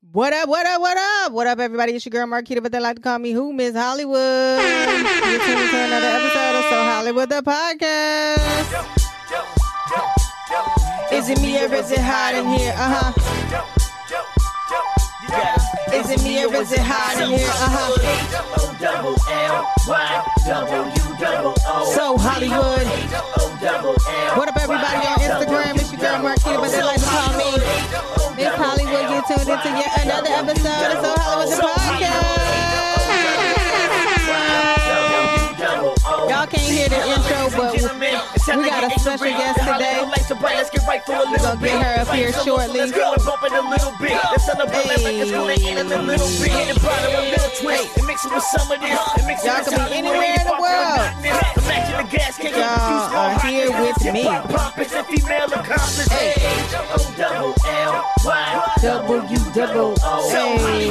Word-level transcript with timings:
What 0.00 0.32
up, 0.32 0.48
what 0.48 0.64
up, 0.64 0.80
what 0.80 0.96
up? 0.96 1.32
What 1.32 1.46
up, 1.48 1.58
everybody? 1.58 1.92
It's 1.92 2.06
your 2.06 2.12
girl 2.12 2.26
Marquita, 2.26 2.62
but 2.62 2.70
they 2.70 2.78
like 2.78 2.96
to 2.96 3.02
call 3.02 3.18
me 3.18 3.32
who? 3.32 3.52
Miss 3.52 3.74
Hollywood. 3.74 4.60
You're 4.62 5.40
tuning 5.42 5.68
to 5.68 5.76
another 5.76 6.06
episode 6.06 6.54
of 6.56 6.64
So 6.70 6.82
Hollywood 6.84 7.28
the 7.28 7.42
podcast. 7.42 8.38
Is 11.12 11.28
it 11.28 11.40
me 11.40 11.58
or 11.60 11.74
is 11.74 11.90
it 11.90 11.98
hot 11.98 12.34
in 12.34 12.46
here? 12.46 12.72
Uh 12.76 12.94
huh. 12.94 13.12
Is 15.92 16.10
it 16.10 16.22
me 16.22 16.44
or 16.44 16.54
is 16.54 16.70
it 16.72 16.80
hot 16.80 17.20
in 17.20 17.30
here? 17.36 17.48
Uh 17.50 17.68
huh. 17.68 17.90
So 21.92 22.16
Hollywood. 22.16 22.86
What 24.38 24.48
up, 24.48 24.56
everybody 24.56 25.06
on 25.06 25.18
Instagram? 25.18 25.74
It's 25.74 25.90
your 25.92 26.00
girl 26.00 26.22
Marquita, 26.22 26.60
but 26.60 26.70
they 26.70 26.82
like 26.84 27.00
to 27.00 27.06
call 27.06 27.36
me 27.36 28.07
Miss 28.38 28.54
Hollywood. 28.54 29.10
You 29.10 29.18
tuned 29.26 29.50
into 29.50 29.68
yet 29.74 29.98
another 29.98 30.30
episode 30.30 30.94
of 30.94 31.02
So 31.02 31.10
Hollywood 31.18 31.58
the 31.58 31.66
podcast. 31.74 32.38
Y'all 36.30 36.46
can't 36.46 36.62
hear 36.62 36.88
the 36.88 37.02
intro, 37.02 37.50
but 37.58 37.74
we 38.62 38.70
got 38.70 38.84
a 38.86 39.00
special 39.00 39.26
guest 39.26 39.58
today. 39.58 40.06
We're 41.30 41.38
gonna 41.38 41.60
get 41.60 41.82
her 41.82 42.00
up 42.02 42.14
here 42.14 42.32
shortly. 42.32 42.78
Y'all 49.44 49.64
can 49.64 49.88
be 49.88 49.94
anywhere 49.94 50.34
in 50.38 50.46
the 50.46 50.56
world. 50.60 51.57
Y'all 51.68 53.14
are 53.14 53.38
here 53.40 53.70
with 53.70 54.12
me. 54.12 54.22
Hey. 56.08 56.34
W 58.82 59.38
double 59.52 59.94
Hey. 60.30 60.88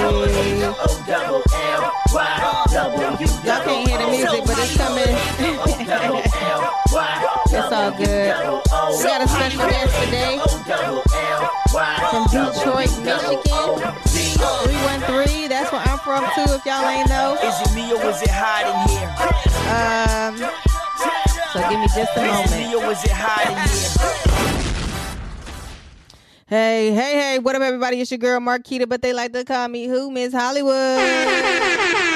Y'all 3.44 3.64
can't 3.64 3.88
hear 3.88 3.98
the 3.98 4.08
music, 4.12 4.44
but 4.46 4.58
it's 4.60 4.78
coming. 4.78 5.04
it's 7.50 7.72
all 7.74 7.92
good. 7.92 8.36
We 8.98 9.04
got 9.04 9.22
a 9.22 9.28
special 9.28 9.70
guest 9.70 9.94
today 10.04 10.40
from 12.12 12.24
Detroit, 12.28 12.92
Michigan. 13.04 14.07
313, 14.38 15.50
that's 15.50 15.72
where 15.72 15.82
I'm 15.82 16.00
from 16.00 16.24
too, 16.36 16.54
if 16.54 16.66
y'all 16.66 16.88
ain't 16.88 17.10
know. 17.10 17.38
Is 17.44 17.60
it 17.62 17.74
me 17.76 17.92
or 17.94 18.04
is 18.10 18.22
it 18.22 18.30
hot 18.32 18.66
in 18.70 18.76
here? 18.90 19.10
Um, 19.74 20.38
so 21.54 21.60
give 21.70 21.80
me 21.80 21.88
just 21.88 22.16
a 22.16 22.22
moment. 22.22 22.46
Is 22.46 22.54
it 22.54 22.58
me 22.58 22.76
or 22.76 22.92
is 22.92 23.04
it 23.04 23.12
hot 23.12 23.48
in 23.48 23.58
here? 23.58 24.38
Hey, 26.50 26.92
hey, 26.94 27.14
hey, 27.20 27.40
what 27.40 27.56
up, 27.56 27.62
everybody? 27.62 28.00
It's 28.00 28.10
your 28.10 28.20
girl 28.20 28.40
Marquita, 28.40 28.88
but 28.88 29.02
they 29.02 29.12
like 29.12 29.34
to 29.34 29.44
call 29.44 29.68
me 29.68 29.88
who? 29.88 30.10
Miss 30.12 30.34
Hollywood. 30.34 32.16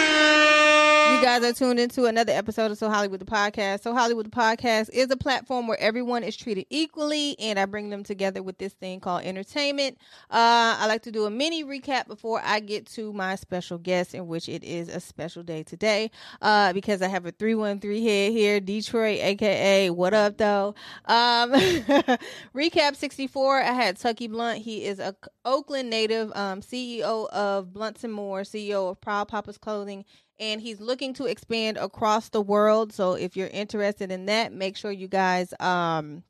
Guys 1.22 1.44
are 1.44 1.54
tuned 1.54 1.80
into 1.80 2.06
another 2.06 2.34
episode 2.34 2.72
of 2.72 2.80
So 2.80 2.90
Hollywood 2.90 3.20
the 3.20 3.26
Podcast. 3.26 3.84
So 3.84 3.94
Hollywood 3.94 4.26
the 4.26 4.32
Podcast 4.32 4.90
is 4.90 5.12
a 5.12 5.16
platform 5.16 5.68
where 5.68 5.80
everyone 5.80 6.24
is 6.24 6.36
treated 6.36 6.66
equally, 6.72 7.36
and 7.40 7.60
I 7.60 7.66
bring 7.66 7.92
them 7.92 8.04
together 8.04 8.42
with 8.42 8.58
this 8.58 8.74
thing 8.74 9.00
called 9.00 9.24
entertainment. 9.24 10.00
Uh, 10.32 10.78
I 10.80 10.88
like 10.88 11.04
to 11.04 11.12
do 11.12 11.26
a 11.26 11.30
mini 11.30 11.64
recap 11.64 12.08
before 12.08 12.42
I 12.44 12.60
get 12.60 12.88
to 12.94 13.14
my 13.14 13.36
special 13.36 13.78
guest, 13.78 14.16
in 14.16 14.26
which 14.26 14.50
it 14.50 14.64
is 14.64 14.90
a 14.90 15.00
special 15.00 15.44
day 15.44 15.62
today 15.62 16.10
uh, 16.42 16.74
because 16.74 17.04
I 17.04 17.08
have 17.08 17.28
a 17.28 17.32
313 17.32 18.04
head 18.04 18.32
here, 18.32 18.60
Detroit, 18.60 19.20
aka 19.20 19.92
What 19.92 20.16
Up 20.16 20.38
Though. 20.38 20.74
Um, 21.06 21.52
recap 22.56 22.96
64, 22.96 23.62
I 23.62 23.74
had 23.74 23.98
Tucky 23.98 24.28
Blunt. 24.28 24.58
He 24.64 24.86
is 24.86 24.98
a 24.98 25.16
Oakland 25.46 25.92
native, 25.92 26.32
um, 26.36 26.62
CEO 26.62 27.30
of 27.30 27.74
Blunts 27.74 28.04
and 28.04 28.12
More, 28.12 28.42
CEO 28.42 28.90
of 28.90 29.00
Proud 29.02 29.28
Papa's 29.28 29.60
Clothing, 29.60 30.04
and 30.42 30.60
he's 30.62 30.82
looking 30.82 31.14
to 31.14 31.26
expand 31.28 31.78
across 31.78 32.30
the 32.30 32.42
world. 32.42 32.92
So 32.92 33.14
if 33.14 33.38
you're 33.38 33.48
interested 33.50 34.12
in 34.12 34.26
that, 34.26 34.52
make 34.52 34.76
sure 34.76 34.92
you 34.92 35.08
guys 35.08 35.54
um 35.62 36.24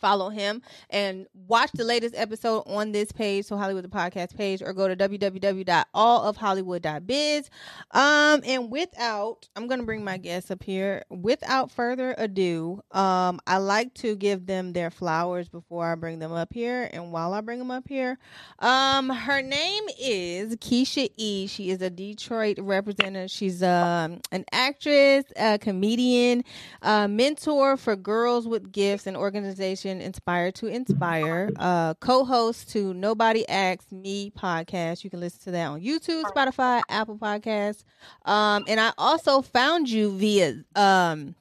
follow 0.00 0.30
him 0.30 0.62
and 0.88 1.26
watch 1.46 1.70
the 1.74 1.84
latest 1.84 2.14
episode 2.16 2.62
on 2.66 2.90
this 2.92 3.12
page 3.12 3.44
so 3.44 3.54
hollywood 3.56 3.84
the 3.84 3.88
podcast 3.88 4.36
page 4.36 4.62
or 4.62 4.72
go 4.72 4.88
to 4.88 4.96
www.allofhollywood.biz 4.96 7.50
um 7.90 8.40
and 8.46 8.70
without 8.70 9.48
i'm 9.56 9.66
gonna 9.66 9.82
bring 9.82 10.02
my 10.02 10.16
guests 10.16 10.50
up 10.50 10.62
here. 10.62 11.04
Without 11.10 11.70
further 11.70 12.14
ado 12.16 12.80
um 12.92 13.38
i 13.46 13.58
like 13.58 13.92
to 13.94 14.16
give 14.16 14.46
them 14.46 14.72
their 14.72 14.90
flowers 14.90 15.48
before 15.48 15.92
i 15.92 15.94
bring 15.94 16.18
them 16.18 16.32
up 16.32 16.52
here 16.52 16.88
and 16.92 17.12
while 17.12 17.32
i 17.34 17.40
bring 17.40 17.58
them 17.58 17.70
up 17.70 17.86
here. 17.86 18.18
Um 18.58 19.10
her 19.10 19.42
name 19.42 19.84
is 20.00 20.56
keisha 20.56 21.10
e. 21.16 21.46
She 21.46 21.70
is 21.70 21.80
a 21.82 21.90
detroit 21.90 22.58
representative. 22.60 23.30
She's 23.30 23.62
um 23.62 24.20
an 24.32 24.44
actress 24.52 25.24
a 25.36 25.58
comedian 25.58 26.42
a 26.82 27.06
mentor 27.08 27.76
for 27.76 27.94
girls 27.96 28.48
with 28.48 28.72
gifts 28.72 29.06
and 29.06 29.16
organization 29.16 29.69
inspired 29.72 30.54
to 30.56 30.66
inspire 30.66 31.50
uh, 31.56 31.94
co-host 31.94 32.70
to 32.70 32.92
nobody 32.94 33.48
asks 33.48 33.90
me 33.92 34.32
podcast. 34.36 35.04
You 35.04 35.10
can 35.10 35.20
listen 35.20 35.40
to 35.44 35.50
that 35.52 35.66
on 35.66 35.80
youtube 35.80 36.24
spotify 36.24 36.82
apple 36.88 37.16
podcasts. 37.18 37.84
Um, 38.24 38.64
and 38.68 38.80
i 38.80 38.92
also 38.98 39.42
found 39.42 39.88
you 39.88 40.10
via 40.16 40.62
um, 40.74 41.34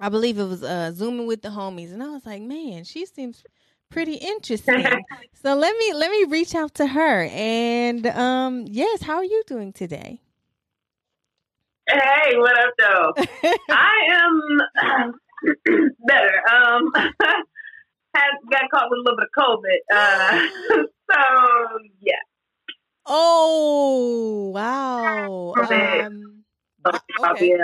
i 0.00 0.08
believe 0.08 0.38
it 0.38 0.44
was 0.44 0.62
uh, 0.62 0.92
zooming 0.92 1.26
with 1.26 1.42
the 1.42 1.50
homies. 1.50 1.92
And 1.92 2.02
i 2.02 2.08
was 2.08 2.24
like 2.24 2.42
man 2.42 2.84
she 2.84 3.06
seems 3.06 3.42
pretty 3.90 4.14
interesting. 4.14 4.84
So 5.42 5.54
let 5.54 5.76
me 5.76 5.92
let 5.92 6.10
me 6.10 6.24
reach 6.24 6.54
out 6.54 6.74
to 6.76 6.86
her. 6.86 7.28
And 7.30 8.06
um 8.06 8.64
yes 8.66 9.02
how 9.02 9.16
are 9.16 9.24
you 9.24 9.42
doing 9.46 9.74
today? 9.74 10.22
Hey, 11.86 12.36
what 12.36 12.58
up, 12.58 12.74
though? 12.78 13.12
I 13.70 13.92
am 14.10 15.10
better. 16.06 16.42
Um, 16.50 16.92
had 18.14 18.30
got 18.50 18.70
caught 18.70 18.88
with 18.90 18.98
a 18.98 19.02
little 19.02 19.18
bit 19.18 19.28
of 19.28 19.34
COVID. 19.36 19.80
Uh, 19.92 20.84
so 21.12 21.78
yeah. 22.00 22.14
oh 23.06 24.50
wow 24.54 25.54
Okay. 25.64 26.00
um, 26.00 26.44
Okay. 26.86 26.98
okay. 27.30 27.58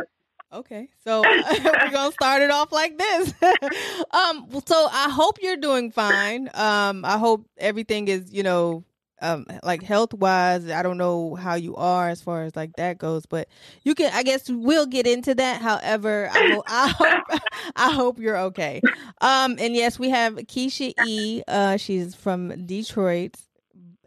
Okay, 0.52 0.88
so 1.04 1.22
we're 1.64 1.90
gonna 1.92 2.10
start 2.10 2.42
it 2.42 2.50
off 2.50 2.72
like 2.72 2.98
this. 2.98 3.32
um, 4.10 4.48
so 4.66 4.88
I 4.90 5.08
hope 5.08 5.38
you're 5.40 5.56
doing 5.56 5.92
fine. 5.92 6.48
Um, 6.54 7.04
I 7.04 7.18
hope 7.18 7.46
everything 7.56 8.08
is, 8.08 8.32
you 8.32 8.42
know, 8.42 8.82
um, 9.20 9.46
like 9.62 9.82
health 9.82 10.14
wise. 10.14 10.68
I 10.68 10.82
don't 10.82 10.98
know 10.98 11.34
how 11.34 11.54
you 11.54 11.76
are 11.76 12.08
as 12.08 12.20
far 12.20 12.44
as 12.44 12.56
like 12.56 12.76
that 12.76 12.98
goes, 12.98 13.26
but 13.26 13.48
you 13.82 13.94
can. 13.94 14.12
I 14.14 14.22
guess 14.22 14.48
we'll 14.48 14.86
get 14.86 15.06
into 15.06 15.34
that. 15.34 15.60
However, 15.62 16.28
I 16.32 16.50
hope 16.52 16.64
I 16.66 16.88
hope, 16.88 17.42
I 17.76 17.90
hope 17.92 18.18
you're 18.18 18.38
okay. 18.38 18.80
Um, 19.20 19.56
and 19.58 19.74
yes, 19.74 19.98
we 19.98 20.10
have 20.10 20.34
Keisha 20.34 20.92
E. 21.06 21.42
Uh, 21.46 21.76
she's 21.76 22.14
from 22.14 22.66
Detroit. 22.66 23.36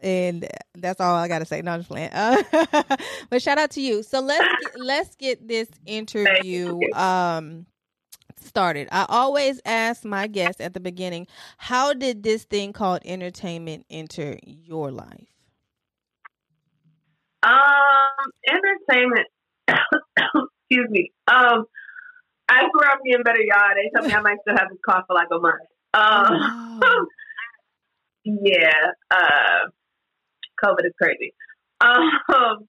And 0.02 0.46
that's 0.74 1.00
all 1.00 1.14
I 1.14 1.28
gotta 1.28 1.46
say. 1.46 1.62
No, 1.62 1.72
I'm 1.72 1.80
just 1.80 1.88
playing. 1.88 2.10
Uh, 2.12 2.42
but 3.30 3.40
shout 3.40 3.56
out 3.56 3.70
to 3.70 3.80
you. 3.80 4.02
So 4.02 4.20
let's 4.20 4.44
get, 4.60 4.72
let's 4.78 5.16
get 5.16 5.48
this 5.48 5.68
interview 5.86 6.78
um 6.92 7.64
started. 8.44 8.88
I 8.92 9.06
always 9.08 9.60
ask 9.64 10.04
my 10.04 10.26
guests 10.26 10.60
at 10.60 10.74
the 10.74 10.80
beginning, 10.80 11.26
how 11.56 11.92
did 11.94 12.22
this 12.22 12.44
thing 12.44 12.72
called 12.72 13.00
entertainment 13.04 13.86
enter 13.90 14.38
your 14.44 14.90
life? 14.90 15.26
Um, 17.42 18.32
entertainment. 18.48 19.26
excuse 19.68 20.90
me. 20.90 21.12
Um, 21.28 21.64
I 22.48 22.68
grew 22.72 22.86
up 22.88 23.00
being 23.04 23.22
better 23.22 23.40
y'all. 23.40 23.74
They 23.74 23.90
tell 23.94 24.06
me 24.06 24.14
I 24.14 24.20
might 24.20 24.38
still 24.42 24.56
have 24.56 24.68
this 24.68 24.78
cough 24.86 25.04
for 25.06 25.14
like 25.14 25.28
a 25.32 25.38
month. 25.38 25.62
Um, 25.94 26.80
Wow. 26.80 27.06
yeah. 28.24 28.72
Uh, 29.10 29.68
COVID 30.64 30.86
is 30.86 30.92
crazy. 31.00 31.34
Um, 31.80 32.10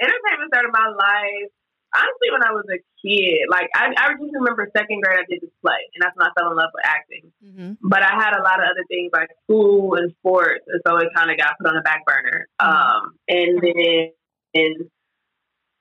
entertainment 0.00 0.50
started 0.52 0.70
my 0.72 0.88
life 0.88 1.50
honestly 1.94 2.28
when 2.32 2.42
I 2.42 2.52
was 2.52 2.66
a 2.68 2.80
kid. 3.00 3.46
Like 3.50 3.70
I, 3.74 3.94
I 3.96 4.12
just 4.12 4.34
remember 4.34 4.68
second 4.76 5.02
grade 5.02 5.18
I 5.18 5.24
did 5.30 5.40
this 5.40 5.54
play, 5.62 5.78
and 5.94 6.02
that's 6.02 6.16
when 6.16 6.26
I 6.26 6.32
fell 6.38 6.50
in 6.50 6.56
love 6.56 6.70
with 6.74 6.84
acting. 6.84 7.32
hmm 7.40 7.72
But 7.82 8.02
I 8.02 8.14
had 8.14 8.34
a 8.34 8.42
lot 8.42 8.58
of 8.58 8.66
other 8.66 8.84
things 8.88 9.10
like 9.12 9.30
school 9.44 9.94
and 9.94 10.12
sports, 10.20 10.64
and 10.66 10.80
so 10.86 10.96
it 10.98 11.08
kind 11.14 11.30
of 11.30 11.38
got 11.38 11.58
put 11.58 11.68
on 11.68 11.76
the 11.76 11.82
back 11.86 12.04
burner. 12.04 12.48
Um, 12.58 13.14
and 13.28 13.62
then 13.62 14.10
and 14.54 14.90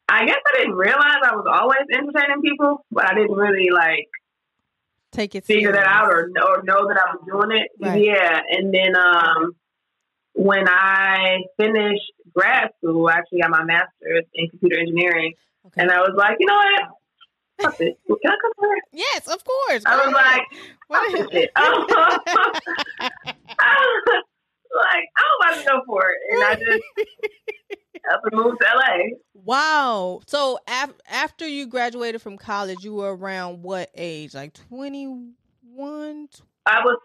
I 0.10 0.26
guess 0.26 0.42
I 0.46 0.58
didn't 0.60 0.76
realize 0.76 1.22
I 1.24 1.36
was 1.36 1.48
always 1.50 1.86
entertaining 1.92 2.42
people, 2.42 2.86
but 2.92 3.10
I 3.10 3.16
didn't 3.16 3.36
really 3.36 3.70
like 3.72 4.08
Take 5.12 5.36
it 5.36 5.46
figure 5.46 5.72
that 5.72 5.86
out 5.86 6.08
or, 6.08 6.30
or 6.44 6.64
know 6.64 6.88
that 6.88 6.98
I 6.98 7.14
was 7.14 7.22
doing 7.28 7.58
it. 7.62 7.70
Right. 7.80 8.04
Yeah. 8.04 8.40
And 8.50 8.74
then 8.74 8.96
um, 8.96 9.56
when 10.34 10.68
I 10.68 11.44
finished 11.58 12.12
grad 12.36 12.70
school, 12.78 13.08
I 13.08 13.14
actually 13.14 13.42
got 13.42 13.52
my 13.52 13.64
master's 13.64 14.26
in 14.34 14.50
computer 14.50 14.80
engineering. 14.80 15.34
Okay. 15.68 15.82
And 15.82 15.92
I 15.92 16.00
was 16.00 16.14
like, 16.16 16.38
you 16.40 16.48
know 16.48 16.56
what? 16.56 16.82
Can 17.60 17.72
I 17.78 17.78
come 17.78 17.92
yes, 18.92 19.28
of 19.28 19.44
course. 19.44 19.84
I 19.86 20.04
was 20.06 20.14
like, 20.14 20.42
fuck 20.92 21.12
this 21.12 21.28
shit. 21.32 21.52
like, 21.58 21.68
I'm 25.18 25.26
about 25.40 25.58
to 25.60 25.66
go 25.66 25.82
for 25.86 26.10
it. 26.10 26.18
And 26.32 26.44
I 26.44 26.56
just 26.56 26.84
up 28.12 28.22
and 28.32 28.42
moved 28.42 28.60
to 28.62 28.68
LA. 28.76 28.98
Wow. 29.34 30.22
So 30.28 30.60
af- 30.68 30.94
after 31.10 31.48
you 31.48 31.66
graduated 31.68 32.22
from 32.22 32.38
college, 32.38 32.84
you 32.84 32.94
were 32.96 33.16
around 33.16 33.64
what 33.64 33.90
age? 33.96 34.34
Like 34.34 34.54
21? 34.70 36.28
I 36.66 36.80
was 36.84 36.98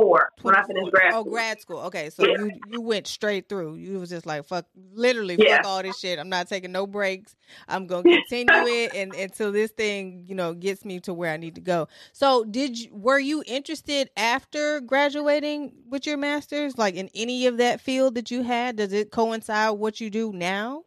24 0.00 0.32
when 0.42 0.54
I 0.54 0.62
finished 0.66 0.90
grad 0.92 1.12
Oh, 1.14 1.24
grad 1.24 1.60
school. 1.60 1.78
Okay, 1.80 2.10
so 2.10 2.24
Yeah. 2.24 2.36
you 2.38 2.50
you 2.70 2.80
went 2.80 3.06
straight 3.06 3.48
through. 3.48 3.76
You 3.76 3.98
was 4.00 4.10
just 4.10 4.26
like 4.26 4.44
fuck, 4.46 4.66
literally 4.92 5.36
Yeah. 5.38 5.56
fuck 5.58 5.66
all 5.66 5.82
this 5.82 5.98
shit. 5.98 6.18
I'm 6.18 6.28
not 6.28 6.48
taking 6.48 6.72
no 6.72 6.86
breaks. 6.86 7.36
I'm 7.68 7.86
gonna 7.86 8.02
continue 8.28 8.66
it 8.66 8.94
and 8.94 9.14
until 9.14 9.52
this 9.52 9.70
thing 9.70 10.24
you 10.28 10.34
know 10.34 10.54
gets 10.54 10.84
me 10.84 11.00
to 11.00 11.14
where 11.14 11.32
I 11.32 11.36
need 11.36 11.54
to 11.56 11.60
go. 11.60 11.88
So 12.12 12.44
did 12.44 12.78
you 12.78 12.88
were 12.92 13.18
you 13.18 13.42
interested 13.46 14.10
after 14.16 14.80
graduating 14.80 15.72
with 15.88 16.06
your 16.06 16.16
masters, 16.16 16.78
like 16.78 16.94
in 16.94 17.08
any 17.14 17.46
of 17.46 17.58
that 17.58 17.80
field 17.80 18.14
that 18.16 18.30
you 18.30 18.42
had? 18.42 18.76
Does 18.76 18.92
it 18.92 19.10
coincide 19.10 19.72
with 19.72 19.80
what 19.80 20.00
you 20.00 20.10
do 20.10 20.32
now? 20.32 20.84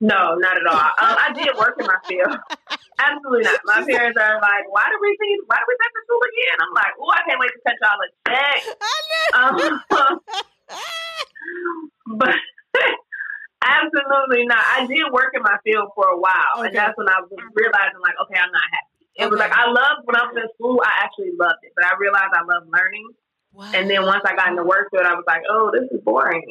No, 0.00 0.36
not 0.38 0.56
at 0.56 0.66
all. 0.66 0.78
Um, 0.78 1.16
I 1.18 1.32
did 1.34 1.50
work 1.58 1.74
in 1.80 1.86
my 1.86 1.98
field. 2.06 2.30
Absolutely 3.02 3.42
not. 3.44 3.60
My 3.66 3.82
parents 3.82 4.18
are 4.18 4.38
like, 4.40 4.64
why 4.70 4.86
do 4.86 4.98
we 5.02 5.10
see, 5.20 5.38
why 5.46 5.56
do 5.58 5.64
we 5.66 5.74
take 5.74 5.92
the 5.94 6.02
school 6.06 6.22
again? 6.22 6.56
I'm 6.62 6.74
like, 6.74 6.94
oh, 6.98 7.10
I 7.10 7.22
can't 7.26 7.40
wait 7.40 7.50
to 7.50 7.60
cut 7.66 7.76
y'all 7.82 7.98
a 7.98 8.08
check. 8.30 8.58
Um, 9.34 9.54
but 12.18 12.34
absolutely 13.62 14.46
not. 14.46 14.58
I 14.58 14.86
did 14.86 15.10
work 15.12 15.34
in 15.34 15.42
my 15.42 15.58
field 15.64 15.90
for 15.94 16.06
a 16.10 16.18
while, 16.18 16.58
Okay. 16.58 16.68
and 16.68 16.76
that's 16.76 16.94
when 16.96 17.08
I 17.08 17.20
was 17.22 17.30
realizing, 17.54 17.98
like, 18.02 18.14
okay, 18.22 18.38
I'm 18.38 18.50
not 18.52 18.62
happy. 18.70 18.94
It 19.18 19.30
was 19.30 19.38
like 19.40 19.50
I 19.50 19.66
loved 19.66 20.06
when 20.06 20.14
I 20.14 20.26
was 20.30 20.34
in 20.38 20.46
school. 20.54 20.78
I 20.84 21.02
actually 21.02 21.32
loved 21.38 21.58
it, 21.62 21.72
but 21.74 21.84
I 21.86 21.98
realized 21.98 22.30
I 22.34 22.42
love 22.46 22.70
learning. 22.70 23.08
Wow. 23.52 23.70
And 23.74 23.90
then 23.90 24.06
once 24.06 24.22
I 24.24 24.36
got 24.36 24.48
in 24.48 24.54
the 24.54 24.62
work 24.62 24.90
field, 24.90 25.06
I 25.06 25.14
was 25.14 25.24
like, 25.26 25.42
oh, 25.50 25.72
this 25.74 25.90
is 25.90 26.00
boring. 26.04 26.46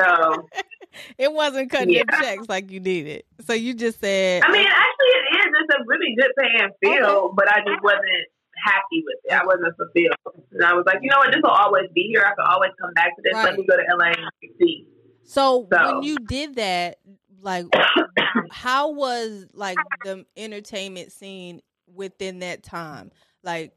so 0.00 0.48
it 1.18 1.32
wasn't 1.32 1.70
cutting 1.70 1.90
your 1.90 2.04
Yeah. 2.10 2.20
checks 2.20 2.48
like 2.48 2.70
you 2.70 2.80
needed. 2.80 3.24
So 3.46 3.52
you 3.52 3.74
just 3.74 4.00
said, 4.00 4.42
I 4.42 4.50
mean, 4.52 4.66
actually, 4.66 5.06
it 5.06 5.36
is. 5.38 5.46
It's 5.60 5.74
a 5.74 5.84
really 5.86 6.14
good 6.16 6.32
paying 6.38 6.70
field, 6.82 7.10
Okay. 7.10 7.34
but 7.36 7.48
I 7.52 7.58
just 7.66 7.82
wasn't 7.82 8.26
happy 8.64 9.04
with 9.04 9.18
it. 9.24 9.32
I 9.32 9.44
wasn't 9.44 9.76
fulfilled, 9.76 10.44
and 10.52 10.64
I 10.64 10.74
was 10.74 10.84
like, 10.86 10.98
you 11.02 11.10
know 11.10 11.18
what? 11.18 11.30
This 11.32 11.40
will 11.42 11.50
always 11.50 11.84
be 11.94 12.08
here. 12.12 12.22
I 12.24 12.30
can 12.34 12.46
always 12.48 12.70
come 12.80 12.92
back 12.94 13.14
to 13.16 13.22
this. 13.22 13.32
Right. 13.34 13.44
Let 13.50 13.58
me 13.58 13.64
go 13.66 13.76
to 13.76 13.82
LA 13.96 14.06
and 14.12 14.30
see. 14.60 14.86
So, 15.24 15.68
So- 15.72 15.94
when 15.94 16.02
you 16.02 16.16
did 16.18 16.56
that, 16.56 16.98
like, 17.40 17.66
how 18.50 18.90
was 18.92 19.46
like 19.54 19.76
the 20.04 20.24
entertainment 20.36 21.12
scene 21.12 21.60
within 21.94 22.40
that 22.40 22.62
time? 22.62 23.10
Like, 23.44 23.72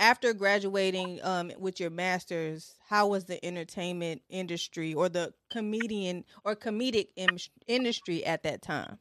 after 0.00 0.32
graduating 0.32 1.20
um, 1.22 1.52
with 1.58 1.78
your 1.78 1.90
masters, 1.90 2.74
how 2.88 3.06
was 3.08 3.26
the 3.26 3.44
entertainment 3.44 4.22
industry 4.30 4.94
or 4.94 5.08
the 5.08 5.32
comedian 5.50 6.24
or 6.42 6.56
comedic 6.56 7.08
im- 7.16 7.36
industry 7.68 8.24
at 8.24 8.42
that 8.42 8.62
time? 8.62 8.98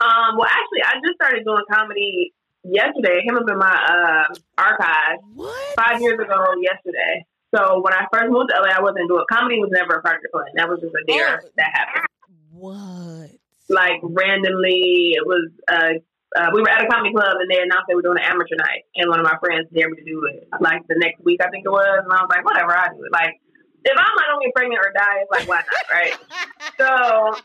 Um, 0.00 0.36
well, 0.36 0.48
actually, 0.50 0.82
I 0.84 0.94
just 1.06 1.14
started 1.14 1.44
doing 1.46 1.62
comedy 1.72 2.34
yesterday. 2.64 3.22
Him 3.24 3.36
up 3.36 3.48
in 3.48 3.56
my 3.58 4.26
uh, 4.28 4.34
archive 4.58 5.18
What? 5.34 5.76
five 5.76 6.02
years 6.02 6.18
ago 6.20 6.44
yesterday. 6.60 7.24
So 7.54 7.80
when 7.80 7.94
I 7.94 8.04
first 8.12 8.28
moved 8.28 8.50
to 8.50 8.60
LA, 8.60 8.76
I 8.76 8.82
wasn't 8.82 9.08
doing 9.08 9.24
comedy. 9.30 9.58
Was 9.60 9.70
never 9.72 10.00
a 10.00 10.02
part 10.02 10.16
of 10.16 10.22
the 10.22 10.28
plan. 10.30 10.46
That 10.56 10.68
was 10.68 10.80
just 10.80 10.92
a 10.92 11.04
dare 11.06 11.40
Oh. 11.42 11.48
that 11.56 11.70
happened. 11.72 12.06
What? 12.50 13.30
Like 13.68 14.00
randomly, 14.02 15.12
it 15.14 15.24
was. 15.24 15.50
Uh, 15.68 16.00
uh, 16.34 16.50
we 16.52 16.60
were 16.60 16.68
at 16.68 16.82
a 16.84 16.88
comedy 16.88 17.12
club 17.14 17.36
and 17.38 17.48
they 17.50 17.60
announced 17.62 17.86
they 17.88 17.94
were 17.94 18.02
doing 18.02 18.18
an 18.18 18.24
amateur 18.26 18.56
night, 18.56 18.82
and 18.96 19.08
one 19.08 19.20
of 19.20 19.24
my 19.24 19.36
friends 19.38 19.68
dared 19.72 19.92
me 19.92 19.98
to 19.98 20.04
do 20.04 20.24
it. 20.32 20.48
Like 20.60 20.82
the 20.88 20.96
next 20.98 21.22
week, 21.22 21.40
I 21.44 21.48
think 21.50 21.64
it 21.64 21.70
was, 21.70 22.02
and 22.02 22.12
I 22.12 22.20
was 22.24 22.30
like, 22.30 22.44
whatever, 22.44 22.72
I 22.76 22.88
do 22.92 23.04
it. 23.04 23.12
Like 23.12 23.38
if 23.84 23.94
I'm 23.94 24.14
not 24.16 24.26
gonna 24.32 24.44
get 24.44 24.54
pregnant 24.54 24.80
or 24.82 24.90
die, 24.90 25.22
it's 25.22 25.30
like 25.30 25.46
why 25.48 25.62
not, 25.62 25.84
right? 25.92 26.14
So 26.76 27.36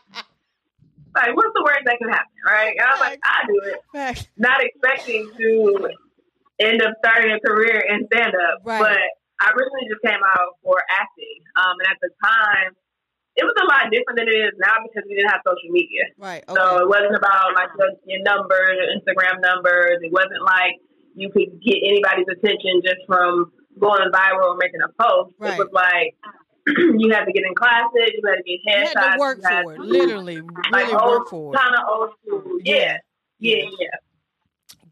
like, 1.14 1.36
what's 1.36 1.52
the 1.54 1.62
worst 1.64 1.84
that 1.84 1.98
can 1.98 2.08
happen, 2.08 2.32
right? 2.44 2.72
And 2.72 2.80
I 2.86 2.90
was 2.92 3.00
like, 3.00 3.20
I 3.22 3.38
do 3.46 3.60
it. 3.68 3.78
Not 4.36 4.60
expecting 4.64 5.30
to 5.36 5.88
end 6.58 6.82
up 6.82 6.94
starting 7.04 7.32
a 7.32 7.40
career 7.40 7.80
in 7.88 8.08
stand 8.12 8.32
up, 8.34 8.64
Right. 8.64 8.80
but 8.80 8.98
I 9.40 9.50
originally 9.52 9.88
just 9.92 10.00
came 10.04 10.20
out 10.24 10.56
for 10.62 10.78
acting. 10.88 11.38
Um, 11.56 11.76
and 11.80 11.88
at 11.90 11.98
the 12.00 12.10
time, 12.24 12.72
it 13.36 13.44
was 13.44 13.56
a 13.56 13.64
lot 13.64 13.88
different 13.90 14.18
than 14.18 14.28
it 14.28 14.36
is 14.36 14.52
now 14.60 14.76
because 14.84 15.02
we 15.08 15.16
didn't 15.16 15.30
have 15.30 15.40
social 15.46 15.70
media. 15.72 16.04
Right. 16.18 16.44
So 16.48 16.84
it 16.84 16.88
wasn't 16.88 17.16
about 17.16 17.54
like 17.54 17.68
your, 17.78 17.88
your 18.04 18.22
numbers, 18.22 18.76
your 18.76 18.90
Instagram 18.92 19.40
numbers. 19.40 19.98
It 20.02 20.12
wasn't 20.12 20.42
like 20.44 20.76
you 21.14 21.30
could 21.32 21.60
get 21.64 21.78
anybody's 21.80 22.28
attention 22.28 22.82
just 22.84 23.00
from 23.06 23.52
going 23.80 24.10
viral 24.12 24.52
or 24.52 24.56
making 24.60 24.80
a 24.84 24.92
post. 25.02 25.32
Right. 25.38 25.54
It 25.54 25.58
was 25.58 25.72
like 25.72 26.14
you 26.66 27.10
had 27.10 27.24
to 27.24 27.32
get 27.32 27.42
in 27.44 27.54
classes, 27.54 28.12
you 28.14 28.22
had 28.28 28.36
to 28.36 28.44
get 28.44 28.60
You 28.60 28.72
headshots, 28.72 29.00
had 29.02 29.12
to 29.14 29.18
work 29.18 29.38
you 29.42 29.48
had 29.48 29.64
for 29.64 29.72
it. 29.74 29.80
Literally, 29.80 30.40
like 30.70 30.86
really 30.86 30.92
old, 30.94 31.10
work 31.20 31.28
for 31.28 31.54
it. 31.54 31.58
kind 31.58 31.74
of 31.74 31.80
old 31.88 32.10
school. 32.24 32.58
Yeah, 32.64 32.98
yeah, 33.40 33.64
yeah. 33.78 33.88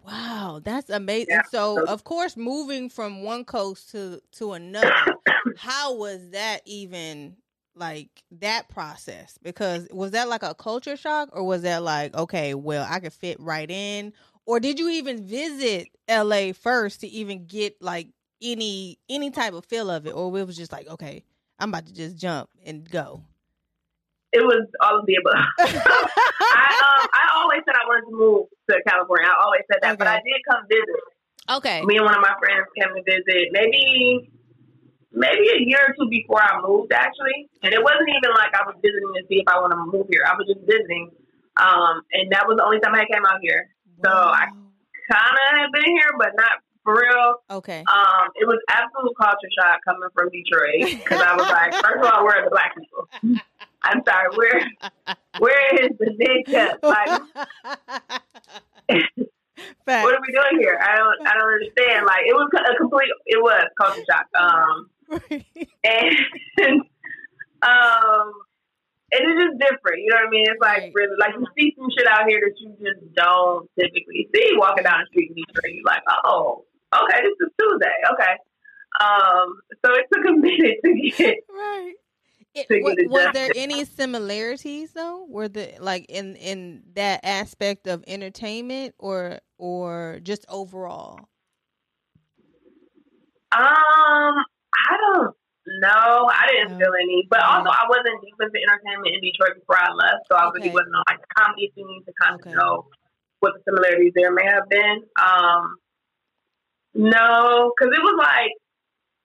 Wow, 0.04 0.60
that's 0.64 0.90
amazing. 0.90 1.26
Yeah. 1.31 1.42
So, 1.50 1.76
So- 1.76 1.84
of 1.87 2.04
course, 2.04 2.37
moving 2.37 2.88
from 2.88 3.22
one 3.22 3.44
coast 3.44 3.90
to 3.92 4.20
to 4.38 4.52
another, 4.54 4.92
how 5.58 5.94
was 5.94 6.31
that 6.31 6.62
even 6.64 7.37
like 7.81 8.23
that 8.41 8.69
process? 8.69 9.37
Because 9.43 9.88
was 9.91 10.12
that 10.12 10.29
like 10.29 10.44
a 10.44 10.55
culture 10.55 10.97
shock, 10.97 11.31
or 11.32 11.43
was 11.43 11.62
that 11.62 11.82
like, 11.82 12.15
okay, 12.15 12.55
well, 12.55 12.87
I 12.88 13.00
could 13.00 13.12
fit 13.12 13.41
right 13.41 13.69
in, 13.69 14.12
or 14.47 14.61
did 14.61 14.79
you 14.79 14.88
even 14.91 15.27
visit 15.27 15.88
L.A. 16.06 16.53
first 16.53 17.00
to 17.00 17.09
even 17.09 17.47
get 17.47 17.81
like 17.82 18.09
any 18.43 18.99
any 19.09 19.31
type 19.31 19.55
of 19.55 19.65
feel 19.65 19.91
of 19.91 20.06
it, 20.06 20.12
or 20.15 20.38
it 20.38 20.47
was 20.47 20.56
just 20.56 20.71
like, 20.73 20.87
okay, 20.88 21.25
I'm 21.59 21.71
about 21.71 21.87
to 21.87 21.93
just 21.93 22.17
jump 22.17 22.49
and 22.65 22.88
go. 22.88 23.23
It 24.33 24.43
was 24.44 24.65
all 24.81 25.00
of 25.00 25.06
the 25.06 25.17
above. 25.17 25.44
I 25.59 26.93
um, 27.03 27.09
I 27.12 27.37
always 27.37 27.61
said 27.67 27.75
I 27.75 27.87
wanted 27.88 28.11
to 28.11 28.17
move 28.17 28.47
to 28.71 28.81
California. 28.88 29.26
I 29.26 29.44
always 29.44 29.62
said 29.71 29.81
that, 29.83 29.99
but 29.99 30.06
I 30.06 30.17
did 30.17 30.41
come 30.49 30.62
visit. 30.69 31.56
okay, 31.59 31.83
Me 31.85 31.97
and 31.97 32.05
one 32.05 32.15
of 32.15 32.21
my 32.21 32.35
friends 32.38 32.67
came 32.79 32.94
to 32.94 33.03
visit. 33.03 33.49
Maybe 33.50 34.31
maybe 35.12 35.49
a 35.51 35.61
year 35.61 35.81
or 35.89 35.95
two 35.99 36.09
before 36.11 36.43
I 36.43 36.61
moved, 36.61 36.93
actually. 36.93 37.49
And 37.62 37.73
it 37.75 37.83
wasn't 37.83 38.09
even 38.09 38.31
like 38.35 38.55
I 38.55 38.62
was 38.67 38.77
visiting 38.83 39.11
to 39.17 39.23
see 39.29 39.41
if 39.41 39.49
I 39.49 39.59
want 39.61 39.73
to 39.73 39.79
move 39.79 40.07
here. 40.11 40.23
I 40.27 40.35
was 40.35 40.47
just 40.47 40.61
visiting, 40.67 41.11
um, 41.57 42.03
and 42.12 42.31
that 42.33 42.47
was 42.47 42.57
the 42.57 42.65
only 42.65 42.81
time 42.81 42.95
I 42.95 43.05
came 43.11 43.25
out 43.27 43.41
here. 43.43 43.69
So 44.05 44.11
I 44.11 44.47
kind 45.11 45.37
of 45.37 45.59
had 45.59 45.73
been 45.73 45.91
here, 45.97 46.11
but 46.19 46.33
not 46.37 46.62
for 46.85 46.95
real. 46.97 47.35
okay, 47.51 47.85
Um, 47.93 48.29
it 48.37 48.47
was 48.47 48.59
absolute 48.71 49.12
culture 49.21 49.51
shock 49.59 49.81
coming 49.85 50.09
from 50.15 50.31
Detroit 50.31 51.03
because 51.05 51.21
I 51.21 51.37
was 51.37 51.49
like, 51.53 51.75
first 51.75 52.05
of 52.05 52.11
all, 52.12 52.25
where 52.25 52.41
are 52.41 52.45
the 52.45 52.51
black 52.51 52.75
people? 52.75 53.09
I'm 53.83 54.02
sorry, 54.09 54.29
where 54.37 54.62
where 55.38 55.75
is 55.85 55.90
the 55.99 56.11
nigga? 56.17 56.79
Like, 56.83 57.21
what 59.85 60.14
are 60.14 60.21
we 60.26 60.33
doing 60.33 60.61
here? 60.61 60.79
I 60.81 60.97
don't 60.97 61.26
I 61.26 61.35
don't 61.35 61.52
understand. 61.52 62.07
Like, 62.07 62.25
it 62.26 62.35
was 62.35 62.49
a 62.55 62.76
complete 62.79 63.11
it 63.26 63.43
was 63.43 63.64
culture 63.81 64.02
shock. 64.11 64.26
Um, 64.38 64.88
and 65.85 66.83
um, 67.62 68.33
and 69.12 69.21
it's 69.26 69.43
just 69.43 69.59
different. 69.59 69.99
You 70.02 70.11
know 70.11 70.17
what 70.17 70.26
I 70.26 70.31
mean? 70.31 70.47
It's 70.49 70.61
like 70.61 70.79
Right. 70.79 70.93
really 70.95 71.17
like 71.19 71.35
you 71.35 71.47
see 71.59 71.75
some 71.76 71.88
shit 71.97 72.07
out 72.07 72.29
here 72.29 72.40
that 72.40 72.55
you 72.61 72.71
just 72.79 73.14
don't 73.14 73.69
typically 73.79 74.29
see 74.35 74.52
walking 74.57 74.85
down 74.85 75.00
the 75.00 75.07
street 75.11 75.31
in 75.31 75.37
Detroit. 75.37 75.75
You're 75.75 75.85
like, 75.85 76.02
oh, 76.25 76.64
okay, 76.95 77.21
this 77.23 77.35
is 77.40 77.52
Tuesday. 77.59 77.97
Okay. 78.12 78.35
Um, 79.00 79.61
so 79.85 79.93
it 79.95 80.07
took 80.12 80.25
a 80.29 80.33
minute 80.37 80.79
to 80.85 81.11
get 81.17 81.37
right. 81.49 81.95
It, 82.52 82.67
get 82.69 83.11
was 83.11 83.31
there 83.33 83.50
any 83.55 83.85
similarities 83.85 84.93
though? 84.93 85.25
Were 85.29 85.49
the 85.49 85.75
like 85.81 86.07
in 86.09 86.35
in 86.37 86.83
that 86.95 87.21
aspect 87.25 87.87
of 87.87 88.02
entertainment 88.09 88.95
or 88.99 89.38
or 89.59 90.19
just 90.23 90.45
overall? 90.49 91.29
Um, 93.52 94.35
I 94.88 94.96
don't 94.96 95.34
know. 95.82 96.30
I 96.32 96.46
didn't 96.49 96.78
feel 96.78 96.92
any, 97.00 97.26
but 97.28 97.42
also 97.44 97.68
I 97.68 97.84
wasn't 97.88 98.20
deep 98.22 98.34
into 98.40 98.58
entertainment 98.58 99.14
in 99.14 99.20
Detroit 99.20 99.60
before 99.60 99.76
I 99.78 99.92
left, 99.92 100.25
so 100.30 100.37
I 100.37 100.49
Okay. 100.49 100.60
really 100.64 100.72
wasn't 100.72 100.96
on 100.96 101.04
like 101.08 101.20
comedy 101.37 101.72
scene 101.75 102.02
to 102.06 102.12
kind 102.20 102.34
of 102.34 102.40
Okay. 102.40 102.52
know 102.54 102.88
what 103.40 103.54
the 103.54 103.60
similarities 103.68 104.12
there 104.14 104.32
may 104.32 104.46
have 104.46 104.68
been. 104.68 105.02
Um, 105.20 105.76
no, 106.94 107.72
because 107.72 107.94
it 107.94 108.02
was 108.02 108.16
like, 108.18 108.52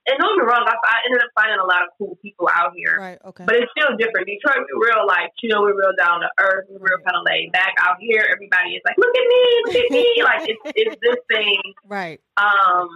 and 0.08 0.22
don't 0.22 0.38
get 0.38 0.46
me 0.46 0.52
wrong, 0.52 0.64
I, 0.70 0.76
I 0.78 0.98
ended 1.10 1.22
up 1.24 1.34
finding 1.34 1.58
a 1.58 1.66
lot 1.66 1.82
of 1.82 1.90
cool 1.98 2.16
people 2.22 2.48
out 2.54 2.74
here. 2.76 2.98
Right. 3.00 3.18
Okay. 3.26 3.44
But 3.46 3.56
it's 3.58 3.72
still 3.74 3.98
different. 3.98 4.28
Detroit, 4.30 4.70
we're 4.78 4.94
real 4.94 5.08
like 5.08 5.34
chill, 5.42 5.64
we're 5.66 5.74
real 5.74 5.98
down 5.98 6.22
to 6.22 6.30
earth, 6.40 6.70
we're 6.70 6.78
real 6.78 7.02
kind 7.02 7.18
of 7.18 7.26
laid 7.26 7.52
back. 7.52 7.74
Out 7.82 7.98
here, 8.00 8.22
everybody 8.30 8.78
is 8.78 8.84
like, 8.86 8.98
look 9.02 9.16
at 9.18 9.26
me, 9.26 9.42
look 9.66 9.76
at 9.82 9.90
me, 9.90 10.06
like 10.24 10.42
it's 10.46 10.62
it's 10.78 10.98
this 11.02 11.18
thing. 11.32 11.58
right. 11.88 12.22
Um, 12.38 12.88